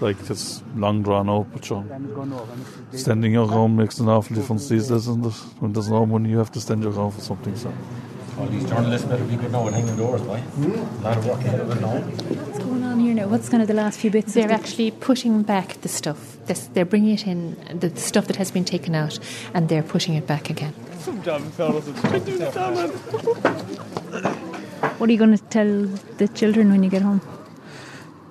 Like 0.00 0.16
it's 0.28 0.62
long 0.74 1.02
drawn 1.02 1.30
out, 1.30 1.46
but 1.52 1.64
sure. 1.64 1.84
Standing 2.92 3.32
your 3.32 3.46
ground 3.46 3.76
makes 3.76 4.00
an 4.00 4.08
awful 4.08 4.34
difference 4.36 4.68
these 4.68 4.88
days, 4.88 5.06
isn't 5.08 5.24
it? 5.24 5.32
When 5.60 5.72
there's 5.72 5.88
no 5.88 6.04
money, 6.04 6.30
you 6.30 6.38
have 6.38 6.50
to 6.52 6.60
stand 6.60 6.82
your 6.82 6.92
ground 6.92 7.14
for 7.14 7.20
something. 7.20 7.56
So. 7.56 7.72
All 8.38 8.46
these 8.46 8.68
journalists 8.68 9.06
better 9.06 9.24
be 9.24 9.36
good 9.36 9.52
now 9.52 9.66
at 9.68 9.74
hanging 9.74 9.96
doors, 9.96 10.20
boy. 10.22 10.42
A 10.58 11.02
lot 11.02 11.16
of 11.16 11.26
work 11.26 11.38
ahead 11.38 11.60
of 11.60 11.70
it 11.70 11.80
now. 11.80 12.02
What's 13.24 13.24
going 13.24 13.24
on 13.24 13.24
here? 13.24 13.28
What's 13.28 13.48
kind 13.48 13.62
of 13.62 13.68
the 13.68 13.74
last 13.74 13.98
few 13.98 14.10
bits? 14.10 14.34
They're 14.34 14.50
actually 14.52 14.90
putting 14.90 15.42
back 15.42 15.80
the 15.80 15.88
stuff. 15.88 16.36
They're 16.74 16.84
bringing 16.84 17.14
it 17.14 17.26
in, 17.26 17.56
the 17.78 17.94
stuff 17.96 18.26
that 18.26 18.36
has 18.36 18.50
been 18.50 18.64
taken 18.64 18.94
out, 18.94 19.18
and 19.54 19.68
they're 19.68 19.82
putting 19.82 20.14
it 20.14 20.26
back 20.26 20.50
again. 20.50 20.74
Some 21.00 21.20
damn 21.22 21.50
fellas. 21.52 21.86
What 24.98 25.08
are 25.08 25.12
you 25.12 25.18
going 25.18 25.36
to 25.36 25.42
tell 25.44 25.82
the 26.18 26.28
children 26.28 26.70
when 26.70 26.82
you 26.82 26.90
get 26.90 27.02
home? 27.02 27.20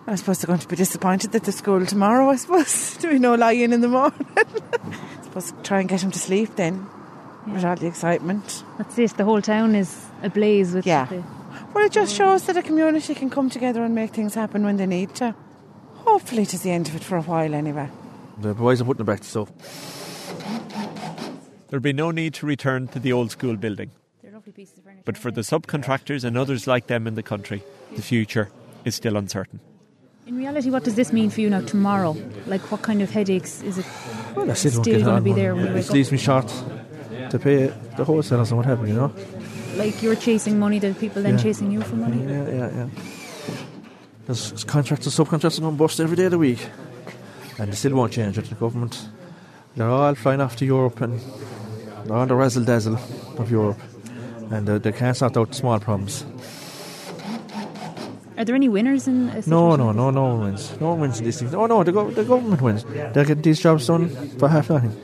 I 0.07 0.15
suppose 0.15 0.39
they're 0.39 0.47
going 0.47 0.59
to 0.59 0.67
be 0.67 0.75
disappointed 0.75 1.33
at 1.35 1.43
the 1.43 1.51
school 1.51 1.85
tomorrow, 1.85 2.29
I 2.29 2.35
suppose. 2.35 2.97
Do 3.01 3.09
we 3.09 3.19
no 3.19 3.35
lying 3.35 3.61
in 3.61 3.73
in 3.73 3.81
the 3.81 3.87
morning? 3.87 4.27
I 4.37 5.23
suppose 5.23 5.53
try 5.63 5.79
and 5.79 5.89
get 5.89 6.01
them 6.01 6.11
to 6.11 6.19
sleep 6.19 6.55
then, 6.55 6.85
with 7.47 7.63
all 7.63 7.75
the 7.75 7.87
excitement. 7.87 8.63
That's 8.77 8.97
it. 8.99 9.17
The 9.17 9.23
whole 9.23 9.41
town 9.41 9.75
is 9.75 10.05
ablaze 10.21 10.73
with 10.73 10.85
Yeah. 10.85 11.05
the 11.05 11.23
Well, 11.74 11.86
it 11.86 11.91
just 11.91 12.15
shows 12.15 12.45
that 12.45 12.57
a 12.57 12.61
community 12.61 13.15
can 13.15 13.30
come 13.30 13.49
together 13.49 13.84
and 13.84 13.95
make 13.95 14.11
things 14.11 14.36
happen 14.36 14.63
when 14.63 14.78
they 14.78 14.86
need 14.86 15.15
to. 15.15 15.36
Hopefully, 15.95 16.43
it 16.43 16.53
is 16.53 16.61
the 16.61 16.71
end 16.71 16.88
of 16.88 16.95
it 16.95 17.03
for 17.03 17.17
a 17.17 17.21
while 17.21 17.53
anyway. 17.53 17.89
The 18.39 18.53
boys 18.53 18.82
are 18.82 18.86
putting 18.86 19.01
it 19.01 19.05
back 19.05 19.21
to 19.21 19.28
stuff. 19.28 19.49
There'll 21.69 21.82
be 21.82 21.93
no 21.93 22.11
need 22.11 22.36
to 22.36 22.45
return 22.45 22.88
to 22.89 22.99
the 22.99 23.11
old 23.11 23.32
school 23.32 23.55
building. 23.55 23.91
But 25.05 25.17
for 25.17 25.32
the 25.32 25.41
subcontractors 25.41 26.24
and 26.24 26.38
others 26.38 26.67
like 26.67 26.88
them 26.88 27.07
in 27.07 27.15
the 27.15 27.24
country, 27.24 27.63
the 27.95 28.01
future 28.01 28.49
is 28.86 28.95
still 28.95 29.17
uncertain. 29.17 29.59
In 30.26 30.38
reality, 30.38 30.69
what 30.69 30.84
does 30.84 30.95
this 30.95 31.11
mean 31.11 31.30
for 31.30 31.41
you 31.41 31.49
now 31.49 31.61
tomorrow? 31.61 32.15
Like, 32.45 32.71
what 32.71 32.82
kind 32.82 33.01
of 33.01 33.09
headaches 33.09 33.61
is 33.63 33.78
it 33.80 33.86
Well, 34.36 34.49
I 34.49 34.53
still 34.53 34.71
don't 34.71 34.84
still 34.84 34.97
get 34.99 35.05
going 35.05 35.17
to 35.17 35.21
be 35.21 35.34
there 35.34 35.55
when 35.55 35.65
you 35.65 35.71
It 35.71 35.76
wake 35.76 35.89
leaves 35.89 36.11
me 36.11 36.17
short 36.17 36.47
to 37.30 37.39
pay 37.39 37.67
the 37.97 38.05
wholesalers 38.05 38.51
and 38.51 38.57
what 38.57 38.65
have 38.65 38.82
you, 38.82 38.88
you 38.88 38.93
know? 38.93 39.13
Like, 39.76 40.01
you're 40.03 40.15
chasing 40.15 40.59
money, 40.59 40.80
that 40.80 40.99
people 40.99 41.21
then 41.24 41.38
Yeah. 41.38 41.43
chasing 41.43 41.71
you 41.71 41.82
for 41.82 41.95
money? 41.95 42.24
Yeah, 42.24 42.47
yeah, 42.47 42.69
yeah. 42.76 42.88
There's 44.26 44.63
contractors, 44.63 45.15
subcontractors 45.17 45.59
going 45.59 45.76
bust 45.76 45.99
every 45.99 46.15
day 46.15 46.26
of 46.26 46.32
the 46.32 46.38
week. 46.38 46.69
And 47.59 47.71
they 47.71 47.76
still 47.76 47.93
won't 47.95 48.11
change 48.13 48.38
it, 48.38 48.45
the 48.49 48.55
government. 48.55 49.09
They're 49.76 49.89
all 49.89 50.15
flying 50.15 50.41
off 50.41 50.55
to 50.57 50.65
Europe 50.65 51.01
and 51.01 51.19
they're 52.05 52.15
on 52.15 52.28
the 52.28 52.36
razzle 52.36 52.63
dazzle 52.63 52.97
of 53.38 53.51
Europe. 53.51 53.80
And 54.51 54.69
uh, 54.69 54.78
they 54.78 54.91
can't 54.91 55.17
sort 55.17 55.36
out 55.38 55.49
the 55.49 55.55
small 55.55 55.80
problems. 55.80 56.26
Are 58.38 58.45
there 58.45 58.55
any 58.55 58.69
winners 58.69 59.07
in 59.07 59.30
a 59.30 59.41
No, 59.47 59.76
no, 59.76 59.91
no, 59.91 60.09
no 60.09 60.24
one 60.24 60.39
wins. 60.45 60.80
No 60.82 60.89
one 60.91 60.99
wins 61.01 61.19
in 61.19 61.26
these 61.26 61.39
things. 61.39 61.53
Oh, 61.53 61.65
no, 61.67 61.84
the, 61.84 61.91
go- 61.91 62.09
the 62.09 62.24
government 62.24 62.61
wins. 62.61 62.84
They're 62.86 63.26
getting 63.26 63.41
these 63.41 63.59
jobs 63.59 63.88
done 63.88 64.09
for 64.39 64.47
half 64.49 64.69
nothing. 64.69 64.95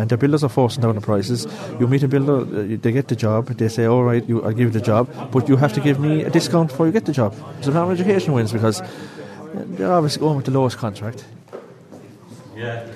And 0.00 0.08
the 0.08 0.16
builders 0.16 0.42
are 0.42 0.48
forcing 0.48 0.82
down 0.82 0.94
the 0.94 1.00
prices. 1.02 1.46
You 1.78 1.86
meet 1.86 2.02
a 2.02 2.08
builder, 2.08 2.38
uh, 2.40 2.76
they 2.80 2.90
get 2.90 3.08
the 3.08 3.16
job, 3.16 3.48
they 3.48 3.68
say, 3.68 3.84
all 3.84 4.02
right, 4.02 4.26
you, 4.26 4.42
I'll 4.42 4.50
give 4.52 4.60
you 4.60 4.70
the 4.70 4.80
job, 4.80 5.08
but 5.30 5.46
you 5.46 5.56
have 5.56 5.74
to 5.74 5.80
give 5.80 6.00
me 6.00 6.22
a 6.22 6.30
discount 6.30 6.68
before 6.70 6.86
you 6.86 6.92
get 6.92 7.04
the 7.04 7.12
job. 7.12 7.34
So 7.60 7.70
now 7.70 7.84
of 7.84 7.90
Education 8.00 8.32
wins 8.32 8.50
because 8.50 8.80
uh, 8.80 8.86
they're 9.76 9.92
obviously 9.92 10.20
going 10.20 10.36
with 10.36 10.46
the 10.46 10.52
lowest 10.52 10.78
contract. 10.78 11.26
Yeah. 12.56 12.86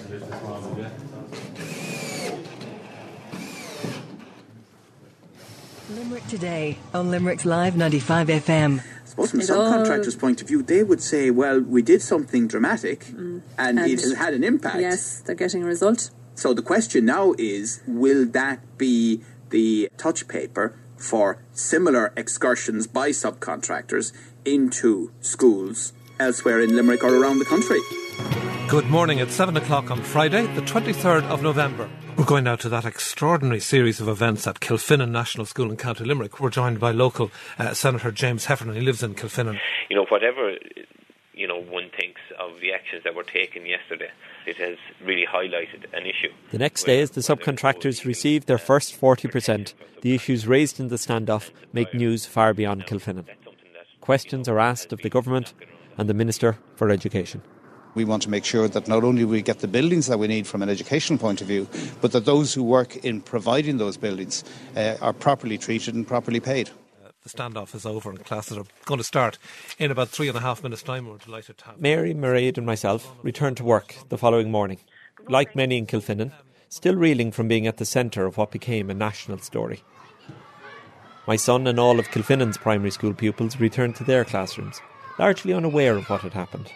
Limerick 5.90 6.26
today 6.28 6.78
on 6.94 7.10
Limerick's 7.10 7.44
Live 7.44 7.76
95 7.76 8.28
FM. 8.28 8.82
suppose 9.04 9.30
from 9.30 9.40
a 9.40 9.42
It 9.42 9.50
all- 9.50 9.72
subcontractor's 9.72 10.16
point 10.16 10.40
of 10.40 10.48
view, 10.48 10.62
they 10.62 10.82
would 10.82 11.02
say, 11.02 11.30
well, 11.30 11.60
we 11.60 11.82
did 11.82 12.00
something 12.02 12.46
dramatic 12.48 13.08
and, 13.10 13.42
And- 13.58 13.78
it 13.80 14.00
has 14.00 14.14
had 14.14 14.34
an 14.34 14.42
impact. 14.44 14.80
Yes, 14.80 15.20
they're 15.20 15.34
getting 15.34 15.62
a 15.62 15.66
result. 15.66 16.10
So 16.34 16.52
the 16.52 16.62
question 16.62 17.04
now 17.04 17.34
is, 17.38 17.80
will 17.86 18.26
that 18.26 18.76
be 18.76 19.22
the 19.50 19.88
touch 19.96 20.26
paper 20.26 20.76
for 20.96 21.38
similar 21.52 22.12
excursions 22.16 22.86
by 22.86 23.10
subcontractors 23.10 24.12
into 24.44 25.12
schools 25.20 25.92
elsewhere 26.18 26.60
in 26.60 26.74
Limerick 26.74 27.04
or 27.04 27.14
around 27.14 27.38
the 27.38 27.44
country? 27.44 27.78
Good 28.68 28.86
morning. 28.86 29.18
It's 29.20 29.34
7 29.34 29.56
o'clock 29.56 29.90
on 29.90 30.02
Friday, 30.02 30.46
the 30.54 30.62
23rd 30.62 31.22
of 31.24 31.42
November. 31.42 31.88
We're 32.16 32.24
going 32.24 32.44
now 32.44 32.56
to 32.56 32.68
that 32.68 32.84
extraordinary 32.84 33.60
series 33.60 34.00
of 34.00 34.08
events 34.08 34.46
at 34.46 34.60
Kilfinane 34.60 35.10
National 35.10 35.46
School 35.46 35.70
in 35.70 35.76
County 35.76 36.04
Limerick. 36.04 36.40
We're 36.40 36.50
joined 36.50 36.80
by 36.80 36.90
local 36.90 37.30
uh, 37.58 37.74
Senator 37.74 38.10
James 38.10 38.46
Heffernan. 38.46 38.74
He 38.74 38.80
lives 38.80 39.02
in 39.02 39.14
Kilfinane. 39.14 39.58
you 39.88 39.96
know, 39.96 40.06
whatever 40.08 40.56
you 41.34 41.48
know 41.48 41.60
one 41.60 41.90
thinks 41.98 42.20
of 42.54 42.60
the 42.60 42.72
actions 42.72 43.02
that 43.04 43.14
were 43.14 43.24
taken 43.24 43.66
yesterday, 43.66 44.10
it 44.46 44.56
has 44.56 44.78
really 45.02 45.26
highlighted 45.26 45.92
an 45.92 46.06
issue. 46.06 46.32
The 46.50 46.58
next 46.58 46.84
day, 46.84 47.00
as 47.00 47.10
the 47.10 47.20
subcontractors 47.20 48.04
received 48.04 48.46
their 48.46 48.58
first 48.58 48.98
40%, 48.98 49.74
the 50.02 50.14
issues 50.14 50.46
raised 50.46 50.78
in 50.80 50.88
the 50.88 50.96
standoff 50.96 51.50
make 51.72 51.92
news 51.94 52.26
far 52.26 52.54
beyond 52.54 52.86
Kilfinane. 52.86 53.26
Questions 54.00 54.48
are 54.48 54.60
asked 54.60 54.92
of 54.92 55.00
the 55.00 55.10
government 55.10 55.54
and 55.98 56.08
the 56.08 56.14
Minister 56.14 56.58
for 56.76 56.90
Education. 56.90 57.42
We 57.94 58.04
want 58.04 58.22
to 58.24 58.30
make 58.30 58.44
sure 58.44 58.66
that 58.68 58.88
not 58.88 59.04
only 59.04 59.24
we 59.24 59.40
get 59.40 59.60
the 59.60 59.68
buildings 59.68 60.08
that 60.08 60.18
we 60.18 60.26
need 60.26 60.46
from 60.46 60.62
an 60.62 60.68
educational 60.68 61.18
point 61.18 61.40
of 61.40 61.46
view, 61.46 61.68
but 62.00 62.10
that 62.12 62.24
those 62.24 62.52
who 62.52 62.64
work 62.64 62.96
in 63.04 63.20
providing 63.20 63.78
those 63.78 63.96
buildings 63.96 64.42
uh, 64.76 64.96
are 65.00 65.12
properly 65.12 65.58
treated 65.58 65.94
and 65.94 66.06
properly 66.06 66.40
paid. 66.40 66.70
The 67.24 67.30
standoff 67.30 67.74
is 67.74 67.86
over 67.86 68.10
and 68.10 68.22
classes 68.22 68.58
are 68.58 68.66
going 68.84 68.98
to 68.98 69.04
start 69.04 69.38
in 69.78 69.90
about 69.90 70.10
three 70.10 70.28
and 70.28 70.36
a 70.36 70.42
half 70.42 70.62
minutes' 70.62 70.82
time. 70.82 71.08
We're 71.08 71.16
delighted 71.16 71.56
to 71.56 71.64
have 71.64 71.80
Mary, 71.80 72.12
Mairead, 72.12 72.58
and 72.58 72.66
myself 72.66 73.14
returned 73.22 73.56
to 73.56 73.64
work 73.64 73.96
the 74.10 74.18
following 74.18 74.50
morning. 74.50 74.78
Like 75.26 75.56
many 75.56 75.78
in 75.78 75.86
Kilfinane, 75.86 76.34
still 76.68 76.96
reeling 76.96 77.32
from 77.32 77.48
being 77.48 77.66
at 77.66 77.78
the 77.78 77.86
centre 77.86 78.26
of 78.26 78.36
what 78.36 78.50
became 78.50 78.90
a 78.90 78.94
national 78.94 79.38
story. 79.38 79.82
My 81.26 81.36
son 81.36 81.66
and 81.66 81.80
all 81.80 81.98
of 81.98 82.08
Kilfinane's 82.08 82.58
primary 82.58 82.90
school 82.90 83.14
pupils 83.14 83.58
returned 83.58 83.96
to 83.96 84.04
their 84.04 84.26
classrooms, 84.26 84.82
largely 85.18 85.54
unaware 85.54 85.96
of 85.96 86.10
what 86.10 86.20
had 86.20 86.34
happened. 86.34 86.70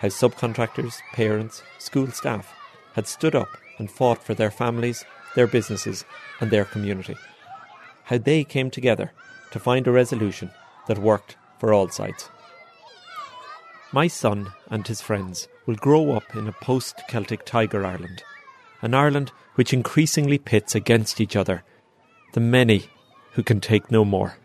How 0.00 0.08
subcontractors, 0.08 1.00
parents, 1.14 1.62
school 1.78 2.08
staff 2.08 2.52
had 2.92 3.06
stood 3.06 3.34
up 3.34 3.48
and 3.78 3.90
fought 3.90 4.22
for 4.22 4.34
their 4.34 4.50
families, 4.50 5.02
their 5.34 5.46
businesses, 5.46 6.04
and 6.40 6.50
their 6.50 6.66
community. 6.66 7.16
How 8.04 8.18
they 8.18 8.44
came 8.44 8.70
together 8.70 9.12
to 9.52 9.60
find 9.60 9.86
a 9.86 9.92
resolution 9.92 10.50
that 10.88 10.98
worked 10.98 11.36
for 11.58 11.72
all 11.72 11.88
sides. 11.88 12.28
My 13.92 14.08
son 14.08 14.52
and 14.70 14.86
his 14.86 15.00
friends 15.00 15.48
will 15.66 15.76
grow 15.76 16.12
up 16.12 16.34
in 16.34 16.48
a 16.48 16.52
post 16.52 16.96
Celtic 17.08 17.44
Tiger 17.44 17.84
Ireland, 17.84 18.24
an 18.80 18.94
Ireland 18.94 19.30
which 19.54 19.72
increasingly 19.72 20.38
pits 20.38 20.74
against 20.74 21.20
each 21.20 21.36
other 21.36 21.62
the 22.32 22.40
many 22.40 22.88
who 23.32 23.42
can 23.42 23.60
take 23.60 23.90
no 23.90 24.04
more. 24.04 24.36